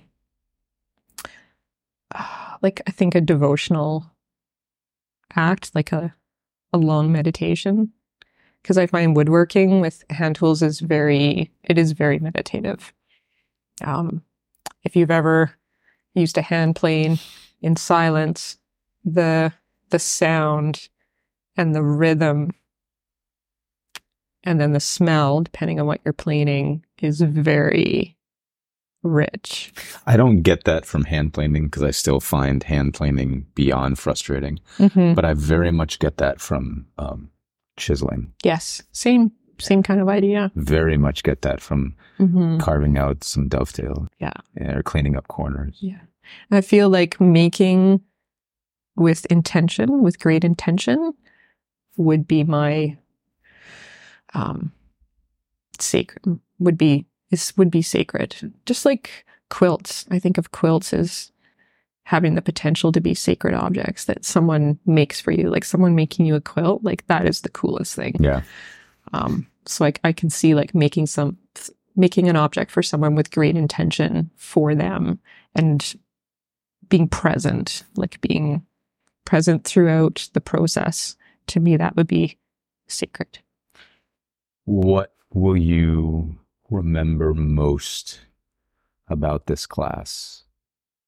uh, 2.14 2.56
like 2.62 2.80
i 2.86 2.90
think 2.90 3.14
a 3.14 3.20
devotional 3.20 4.06
act 5.34 5.74
like 5.74 5.92
a 5.92 6.14
a 6.72 6.78
long 6.78 7.12
meditation 7.12 7.90
because 8.62 8.78
I 8.78 8.86
find 8.86 9.16
woodworking 9.16 9.80
with 9.80 10.04
hand 10.10 10.36
tools 10.36 10.62
is 10.62 10.80
very, 10.80 11.50
it 11.64 11.78
is 11.78 11.92
very 11.92 12.18
meditative. 12.18 12.92
Um, 13.84 14.22
if 14.84 14.94
you've 14.96 15.10
ever 15.10 15.52
used 16.14 16.38
a 16.38 16.42
hand 16.42 16.76
plane 16.76 17.18
in 17.60 17.76
silence, 17.76 18.58
the, 19.04 19.52
the 19.90 19.98
sound 19.98 20.88
and 21.56 21.74
the 21.74 21.82
rhythm 21.82 22.52
and 24.44 24.60
then 24.60 24.72
the 24.72 24.80
smell, 24.80 25.42
depending 25.42 25.78
on 25.78 25.86
what 25.86 26.00
you're 26.04 26.12
planing, 26.12 26.84
is 27.00 27.20
very 27.20 28.16
rich. 29.02 29.72
I 30.06 30.16
don't 30.16 30.42
get 30.42 30.64
that 30.64 30.84
from 30.84 31.04
hand 31.04 31.34
planing 31.34 31.64
because 31.64 31.82
I 31.82 31.90
still 31.90 32.20
find 32.20 32.62
hand 32.62 32.94
planing 32.94 33.46
beyond 33.54 33.98
frustrating. 33.98 34.60
Mm-hmm. 34.78 35.14
But 35.14 35.24
I 35.24 35.34
very 35.34 35.70
much 35.70 35.98
get 35.98 36.16
that 36.18 36.40
from 36.40 36.86
um, 36.98 37.30
chiseling. 37.76 38.32
Yes, 38.44 38.82
same 38.92 39.32
same 39.58 39.82
kind 39.82 40.00
of 40.00 40.08
idea. 40.08 40.50
Very 40.56 40.96
much 40.96 41.22
get 41.22 41.42
that 41.42 41.60
from 41.60 41.94
Mm-hmm. 42.20 42.58
carving 42.58 42.98
out 42.98 43.24
some 43.24 43.48
dovetail. 43.48 44.06
Yeah. 44.20 44.32
Or 44.60 44.82
cleaning 44.84 45.16
up 45.16 45.26
corners. 45.28 45.76
Yeah. 45.80 45.98
I 46.52 46.60
feel 46.60 46.88
like 46.88 47.20
making 47.20 48.00
with 48.94 49.26
intention, 49.26 50.02
with 50.02 50.20
great 50.20 50.44
intention, 50.44 51.14
would 51.96 52.28
be 52.28 52.44
my 52.44 52.96
um 54.34 54.72
sacred 55.78 56.38
would 56.58 56.78
be 56.78 57.06
this 57.30 57.56
would 57.56 57.70
be 57.70 57.82
sacred. 57.82 58.52
Just 58.66 58.84
like 58.84 59.24
quilts. 59.50 60.06
I 60.10 60.18
think 60.18 60.38
of 60.38 60.52
quilts 60.52 60.92
as 60.92 61.32
having 62.04 62.34
the 62.34 62.42
potential 62.42 62.92
to 62.92 63.00
be 63.00 63.14
sacred 63.14 63.54
objects 63.54 64.04
that 64.06 64.24
someone 64.24 64.78
makes 64.86 65.20
for 65.20 65.30
you. 65.30 65.50
Like 65.50 65.64
someone 65.64 65.94
making 65.94 66.26
you 66.26 66.34
a 66.34 66.40
quilt, 66.40 66.82
like 66.82 67.06
that 67.06 67.26
is 67.26 67.40
the 67.40 67.48
coolest 67.48 67.94
thing. 67.94 68.16
Yeah. 68.18 68.42
Um, 69.12 69.46
so 69.66 69.84
I, 69.84 69.92
I 70.04 70.12
can 70.12 70.30
see 70.30 70.54
like 70.54 70.74
making 70.74 71.06
some, 71.06 71.38
making 71.94 72.28
an 72.28 72.36
object 72.36 72.70
for 72.70 72.82
someone 72.82 73.14
with 73.14 73.30
great 73.30 73.56
intention 73.56 74.30
for 74.36 74.74
them 74.74 75.20
and 75.54 75.94
being 76.88 77.08
present, 77.08 77.84
like 77.96 78.20
being 78.20 78.64
present 79.24 79.64
throughout 79.64 80.28
the 80.32 80.40
process. 80.40 81.16
To 81.48 81.60
me, 81.60 81.76
that 81.76 81.96
would 81.96 82.06
be 82.06 82.38
sacred. 82.88 83.38
What 84.64 85.14
will 85.32 85.56
you 85.56 86.36
remember 86.70 87.34
most 87.34 88.20
about 89.08 89.46
this 89.46 89.66
class 89.66 90.44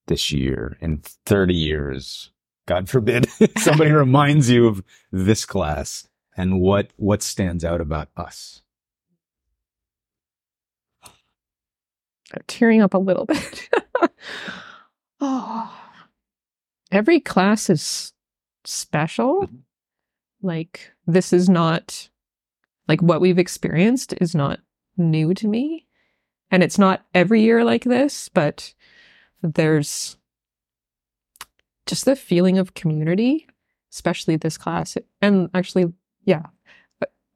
this 0.07 0.33
year 0.33 0.77
in 0.81 1.03
30 1.27 1.55
years? 1.55 2.31
God 2.67 2.89
forbid 2.89 3.29
somebody 3.59 3.91
reminds 3.93 4.51
you 4.51 4.67
of 4.67 4.83
this 5.13 5.45
class 5.45 6.09
and 6.37 6.61
what, 6.61 6.91
what 6.97 7.23
stands 7.23 7.65
out 7.65 7.81
about 7.81 8.09
us. 8.17 8.63
I'm 11.05 12.43
tearing 12.49 12.83
up 12.83 12.95
a 12.95 12.99
little 12.99 13.27
bit. 13.27 13.69
oh, 15.21 15.73
every 16.91 17.21
class 17.21 17.71
is 17.71 18.13
special. 18.65 19.49
Like, 20.43 20.93
this 21.07 21.33
is 21.33 21.49
not, 21.49 22.09
like, 22.89 23.01
what 23.03 23.21
we've 23.21 23.39
experienced 23.39 24.15
is 24.21 24.35
not 24.35 24.59
new 24.97 25.33
to 25.35 25.47
me. 25.47 25.87
And 26.51 26.63
it's 26.63 26.79
not 26.79 27.05
every 27.15 27.43
year 27.43 27.65
like 27.65 27.85
this, 27.85 28.29
but 28.29 28.75
there's 29.45 30.17
just 31.87 32.07
the 32.07 32.17
feeling 32.17 32.59
of 32.59 32.75
community, 32.75 33.47
especially 33.93 34.37
this 34.37 34.57
class. 34.57 34.97
And 35.21 35.51
actually, 35.55 35.93
yeah, 36.25 36.47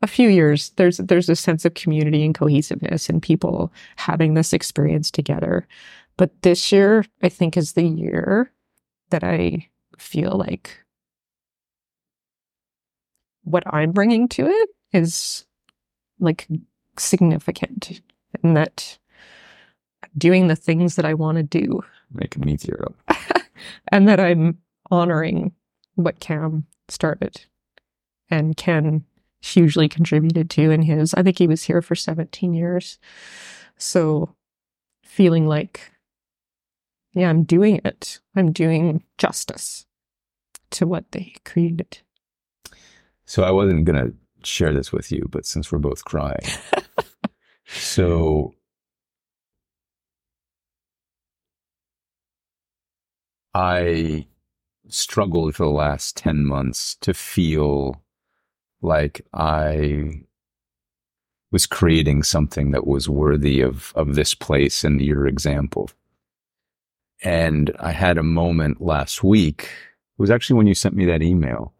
a- 0.03 0.07
few 0.07 0.29
years, 0.29 0.71
there's, 0.77 0.97
there's 0.99 1.29
a 1.29 1.37
sense 1.37 1.65
of 1.65 1.75
community 1.75 2.25
and 2.25 2.35
cohesiveness 2.35 3.09
and 3.09 3.23
people 3.23 3.73
having 3.97 4.35
this 4.35 4.53
experience 4.53 5.11
together. 5.11 5.67
But 6.17 6.43
this 6.43 6.73
year, 6.73 7.05
I 7.23 7.29
think, 7.29 7.57
is 7.57 7.75
the 7.75 7.85
year 7.85 8.51
that 9.11 9.23
I 9.23 9.69
feel 9.99 10.37
like 10.39 10.79
what 13.43 13.63
I'm 13.67 13.93
bringing 13.93 14.29
to 14.29 14.47
it 14.47 14.69
is 14.93 15.47
like 16.21 16.49
significant 16.97 18.01
and 18.43 18.57
that 18.57 18.99
doing 20.17 20.49
the 20.49 20.57
things 20.57 20.97
that 20.97 21.05
I 21.05 21.15
want 21.15 21.37
to 21.37 21.43
do 21.43 21.83
Making 22.13 22.45
me 22.45 22.57
tear 22.57 22.87
up. 22.87 23.43
and 23.89 24.09
that 24.09 24.21
I'm 24.21 24.59
honoring 24.91 25.53
what 25.95 26.21
Cam 26.21 26.67
started 26.89 27.45
and 28.31 28.57
Ken 28.57 29.05
hugely 29.41 29.89
contributed 29.89 30.51
to 30.51 30.71
in 30.71 30.83
his. 30.83 31.15
I 31.15 31.23
think 31.23 31.39
he 31.39 31.47
was 31.47 31.65
here 31.65 31.83
for 31.83 31.95
17 31.95 32.55
years. 32.55 32.99
So 33.77 34.35
feeling 35.05 35.47
like, 35.47 35.93
yeah, 37.13 37.29
I'm 37.29 37.45
doing 37.45 37.81
it. 37.85 38.21
I'm 38.35 38.53
doing 38.53 39.05
justice 39.17 39.87
to 40.71 40.87
what 40.87 41.11
they 41.13 41.35
created. 41.45 41.99
So 43.25 43.43
I 43.43 43.51
wasn't 43.51 43.85
going 43.85 44.05
to 44.05 44.15
share 44.43 44.73
this 44.73 44.93
with 44.93 45.11
you, 45.13 45.27
but 45.31 45.47
since 45.47 45.71
we're 45.71 45.79
both 45.79 46.05
crying. 46.05 46.47
so 47.67 48.55
I 53.59 54.27
struggled 54.89 55.57
for 55.57 55.65
the 55.65 55.71
last 55.71 56.17
10 56.17 56.45
months 56.45 56.97
to 57.01 57.13
feel 57.13 58.01
like 58.81 59.21
I 59.35 60.23
was 61.51 61.67
creating 61.67 62.23
something 62.23 62.71
that 62.71 62.87
was 62.87 63.09
worthy 63.09 63.61
of, 63.61 63.93
of 63.97 64.15
this 64.15 64.33
place 64.35 64.85
and 64.85 65.01
your 65.01 65.27
example. 65.27 65.91
And 67.25 67.75
I 67.81 67.91
had 67.91 68.17
a 68.17 68.23
moment 68.23 68.81
last 68.81 69.25
week. 69.25 69.63
It 69.63 70.23
was 70.23 70.31
actually 70.31 70.57
when 70.59 70.69
you 70.69 70.75
sent 70.75 70.95
me 70.95 71.05
that 71.07 71.23
email 71.23 71.75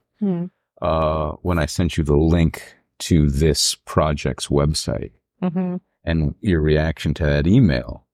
uh, 0.83 1.33
when 1.43 1.61
I 1.61 1.67
sent 1.67 1.97
you 1.97 2.03
the 2.03 2.17
link 2.17 2.75
to 3.01 3.31
this 3.31 3.77
project's 3.85 4.49
website 4.49 5.13
Mm-hmm. 5.41 5.77
and 6.03 6.35
your 6.41 6.61
reaction 6.61 7.15
to 7.15 7.25
that 7.25 7.47
email. 7.47 8.05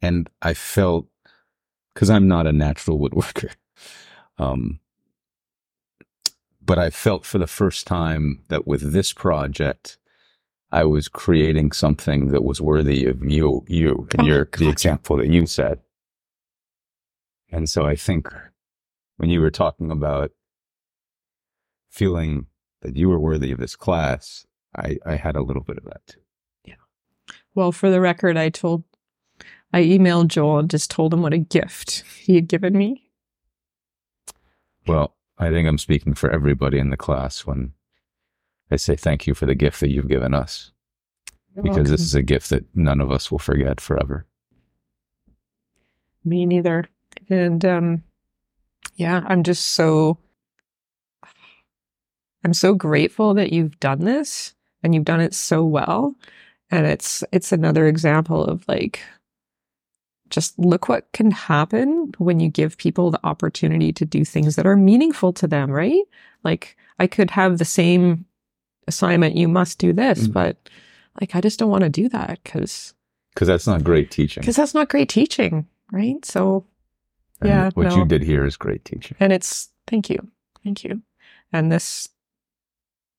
And 0.00 0.30
I 0.40 0.54
felt, 0.54 1.06
because 1.98 2.10
I'm 2.10 2.28
not 2.28 2.46
a 2.46 2.52
natural 2.52 2.96
woodworker, 2.96 3.52
um, 4.38 4.78
but 6.64 6.78
I 6.78 6.90
felt 6.90 7.26
for 7.26 7.38
the 7.38 7.48
first 7.48 7.88
time 7.88 8.44
that 8.46 8.68
with 8.68 8.92
this 8.92 9.12
project, 9.12 9.98
I 10.70 10.84
was 10.84 11.08
creating 11.08 11.72
something 11.72 12.28
that 12.28 12.44
was 12.44 12.60
worthy 12.60 13.04
of 13.06 13.24
you, 13.24 13.64
you, 13.66 14.06
and 14.12 14.20
Oh, 14.20 14.26
your, 14.26 14.48
the 14.56 14.68
example 14.68 15.16
that 15.16 15.26
you 15.26 15.44
said. 15.46 15.80
And 17.50 17.68
so 17.68 17.84
I 17.84 17.96
think 17.96 18.28
when 19.16 19.28
you 19.28 19.40
were 19.40 19.50
talking 19.50 19.90
about 19.90 20.30
feeling 21.90 22.46
that 22.82 22.96
you 22.96 23.08
were 23.08 23.18
worthy 23.18 23.50
of 23.50 23.58
this 23.58 23.74
class, 23.74 24.46
I, 24.76 24.98
I 25.04 25.16
had 25.16 25.34
a 25.34 25.42
little 25.42 25.64
bit 25.64 25.78
of 25.78 25.84
that 25.86 26.06
too. 26.06 26.20
Yeah. 26.64 26.74
Well, 27.56 27.72
for 27.72 27.90
the 27.90 28.00
record, 28.00 28.36
I 28.36 28.50
told, 28.50 28.84
I 29.72 29.82
emailed 29.82 30.28
Joel 30.28 30.60
and 30.60 30.70
just 30.70 30.90
told 30.90 31.12
him 31.12 31.22
what 31.22 31.34
a 31.34 31.38
gift 31.38 32.02
he 32.20 32.34
had 32.34 32.48
given 32.48 32.76
me. 32.76 33.10
Well, 34.86 35.14
I 35.38 35.50
think 35.50 35.68
I'm 35.68 35.78
speaking 35.78 36.14
for 36.14 36.30
everybody 36.30 36.78
in 36.78 36.90
the 36.90 36.96
class 36.96 37.44
when 37.44 37.72
I 38.70 38.76
say 38.76 38.96
thank 38.96 39.26
you 39.26 39.34
for 39.34 39.46
the 39.46 39.54
gift 39.54 39.80
that 39.80 39.90
you've 39.90 40.08
given 40.08 40.34
us, 40.34 40.72
because 41.62 41.90
this 41.90 42.00
is 42.00 42.14
a 42.14 42.22
gift 42.22 42.50
that 42.50 42.64
none 42.74 43.00
of 43.00 43.10
us 43.10 43.30
will 43.30 43.38
forget 43.38 43.80
forever. 43.80 44.26
Me 46.24 46.46
neither. 46.46 46.84
And 47.28 47.64
um 47.64 48.02
yeah, 48.96 49.22
I'm 49.26 49.42
just 49.42 49.66
so 49.66 50.18
I'm 52.44 52.54
so 52.54 52.74
grateful 52.74 53.34
that 53.34 53.52
you've 53.52 53.78
done 53.80 54.04
this 54.04 54.54
and 54.82 54.94
you've 54.94 55.04
done 55.04 55.20
it 55.20 55.34
so 55.34 55.64
well. 55.64 56.14
And 56.70 56.86
it's 56.86 57.22
it's 57.32 57.52
another 57.52 57.86
example 57.86 58.44
of 58.44 58.66
like 58.68 59.00
just 60.30 60.58
look 60.58 60.88
what 60.88 61.10
can 61.12 61.30
happen 61.30 62.12
when 62.18 62.40
you 62.40 62.48
give 62.48 62.76
people 62.78 63.10
the 63.10 63.20
opportunity 63.24 63.92
to 63.92 64.04
do 64.04 64.24
things 64.24 64.56
that 64.56 64.66
are 64.66 64.76
meaningful 64.76 65.32
to 65.34 65.46
them, 65.46 65.70
right? 65.70 66.02
Like 66.44 66.76
I 66.98 67.06
could 67.06 67.30
have 67.30 67.58
the 67.58 67.64
same 67.64 68.24
assignment, 68.86 69.36
you 69.36 69.48
must 69.48 69.78
do 69.78 69.92
this, 69.92 70.28
Mm. 70.28 70.32
but 70.32 70.56
like 71.20 71.34
I 71.36 71.40
just 71.40 71.58
don't 71.58 71.70
want 71.70 71.84
to 71.84 71.90
do 71.90 72.08
that 72.10 72.40
because 72.42 72.94
Because 73.34 73.48
that's 73.48 73.66
not 73.66 73.84
great 73.84 74.10
teaching. 74.10 74.40
because 74.40 74.56
that's 74.56 74.74
not 74.74 74.88
great 74.88 75.08
teaching, 75.08 75.66
right? 75.92 76.24
So 76.24 76.64
And 77.40 77.48
yeah, 77.50 77.70
what 77.74 77.88
no. 77.88 77.96
you 77.96 78.04
did 78.04 78.22
here 78.22 78.44
is 78.44 78.56
great 78.56 78.84
teaching. 78.84 79.16
and 79.20 79.32
it's 79.32 79.68
thank 79.86 80.08
you, 80.10 80.18
thank 80.64 80.84
you, 80.84 81.02
and 81.52 81.70
this 81.72 82.08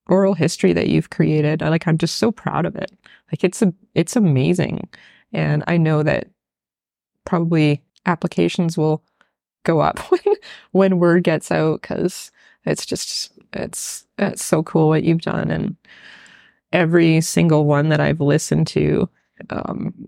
oral 0.07 0.33
history 0.33 0.73
that 0.73 0.87
you've 0.87 1.09
created, 1.11 1.61
I 1.61 1.69
like. 1.69 1.87
I'm 1.87 1.97
just 1.97 2.15
so 2.15 2.31
proud 2.31 2.65
of 2.65 2.75
it. 2.75 2.91
Like 3.31 3.43
it's 3.43 3.61
a, 3.61 3.71
it's 3.93 4.15
amazing, 4.15 4.89
and 5.31 5.63
I 5.67 5.77
know 5.77 6.01
that 6.03 6.27
probably 7.29 7.81
applications 8.05 8.77
will 8.77 9.03
go 9.63 9.79
up 9.79 9.99
when 10.11 10.35
when 10.71 10.99
word 10.99 11.23
gets 11.23 11.51
out 11.51 11.81
because 11.81 12.31
it's 12.65 12.85
just 12.85 13.31
it's 13.53 14.05
it's 14.17 14.43
so 14.43 14.63
cool 14.63 14.89
what 14.89 15.03
you've 15.03 15.21
done 15.21 15.51
and 15.51 15.75
every 16.71 17.21
single 17.21 17.65
one 17.65 17.89
that 17.89 17.99
I've 17.99 18.21
listened 18.21 18.67
to, 18.67 19.09
um, 19.49 20.07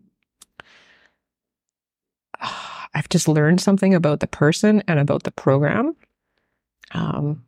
I've 2.94 3.10
just 3.10 3.28
learned 3.28 3.62
something 3.62 3.94
about 3.94 4.20
the 4.20 4.28
person 4.28 4.84
and 4.88 5.00
about 5.00 5.24
the 5.24 5.32
program. 5.32 5.96
Um, 6.92 7.46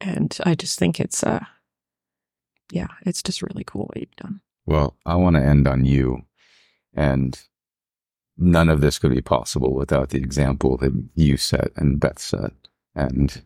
and 0.00 0.36
I 0.44 0.54
just 0.54 0.78
think 0.78 1.00
it's, 1.00 1.22
uh, 1.24 1.44
yeah, 2.70 2.88
it's 3.06 3.22
just 3.22 3.42
really 3.42 3.64
cool 3.64 3.86
what 3.86 3.96
you've 3.96 4.16
done. 4.16 4.40
Well, 4.66 4.94
I 5.06 5.16
want 5.16 5.36
to 5.36 5.42
end 5.42 5.66
on 5.66 5.84
you. 5.84 6.22
And 6.94 7.40
none 8.40 8.68
of 8.68 8.80
this 8.80 8.98
could 8.98 9.14
be 9.14 9.20
possible 9.20 9.74
without 9.74 10.08
the 10.10 10.18
example 10.18 10.76
that 10.78 10.92
you 11.14 11.36
set 11.36 11.70
and 11.76 12.00
Beth 12.00 12.18
set. 12.18 12.52
And 12.94 13.42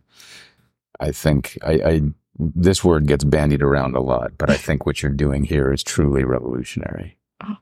I 1.00 1.10
think 1.12 1.58
I, 1.62 1.72
I 1.72 2.00
this 2.38 2.82
word 2.82 3.06
gets 3.06 3.24
bandied 3.24 3.62
around 3.62 3.94
a 3.94 4.00
lot, 4.00 4.32
but 4.38 4.50
I 4.50 4.56
think 4.56 4.86
what 4.86 5.02
you're 5.02 5.12
doing 5.12 5.44
here 5.44 5.72
is 5.72 5.82
truly 5.82 6.24
revolutionary. 6.24 7.16
Oh. 7.42 7.56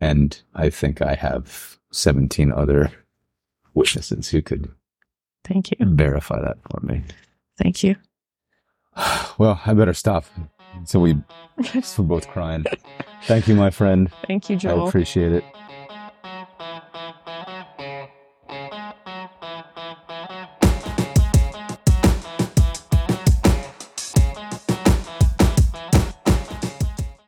And 0.00 0.40
I 0.54 0.70
think 0.70 1.02
I 1.02 1.14
have 1.14 1.78
17 1.92 2.52
other 2.52 2.90
witnesses 3.74 4.28
who 4.30 4.40
could 4.42 4.70
Thank 5.44 5.70
you. 5.70 5.76
verify 5.80 6.40
that 6.40 6.58
for 6.70 6.80
me. 6.84 7.02
Thank 7.58 7.82
you. 7.82 7.96
Well, 9.38 9.58
I 9.64 9.72
better 9.72 9.94
stop. 9.94 10.26
So 10.84 11.00
we 11.00 11.14
we're 11.74 12.04
both 12.04 12.28
crying. 12.28 12.66
Thank 13.24 13.48
you, 13.48 13.54
my 13.54 13.70
friend. 13.70 14.12
Thank 14.26 14.50
you, 14.50 14.56
Joel. 14.56 14.84
I 14.84 14.88
appreciate 14.88 15.32
it. 15.32 15.44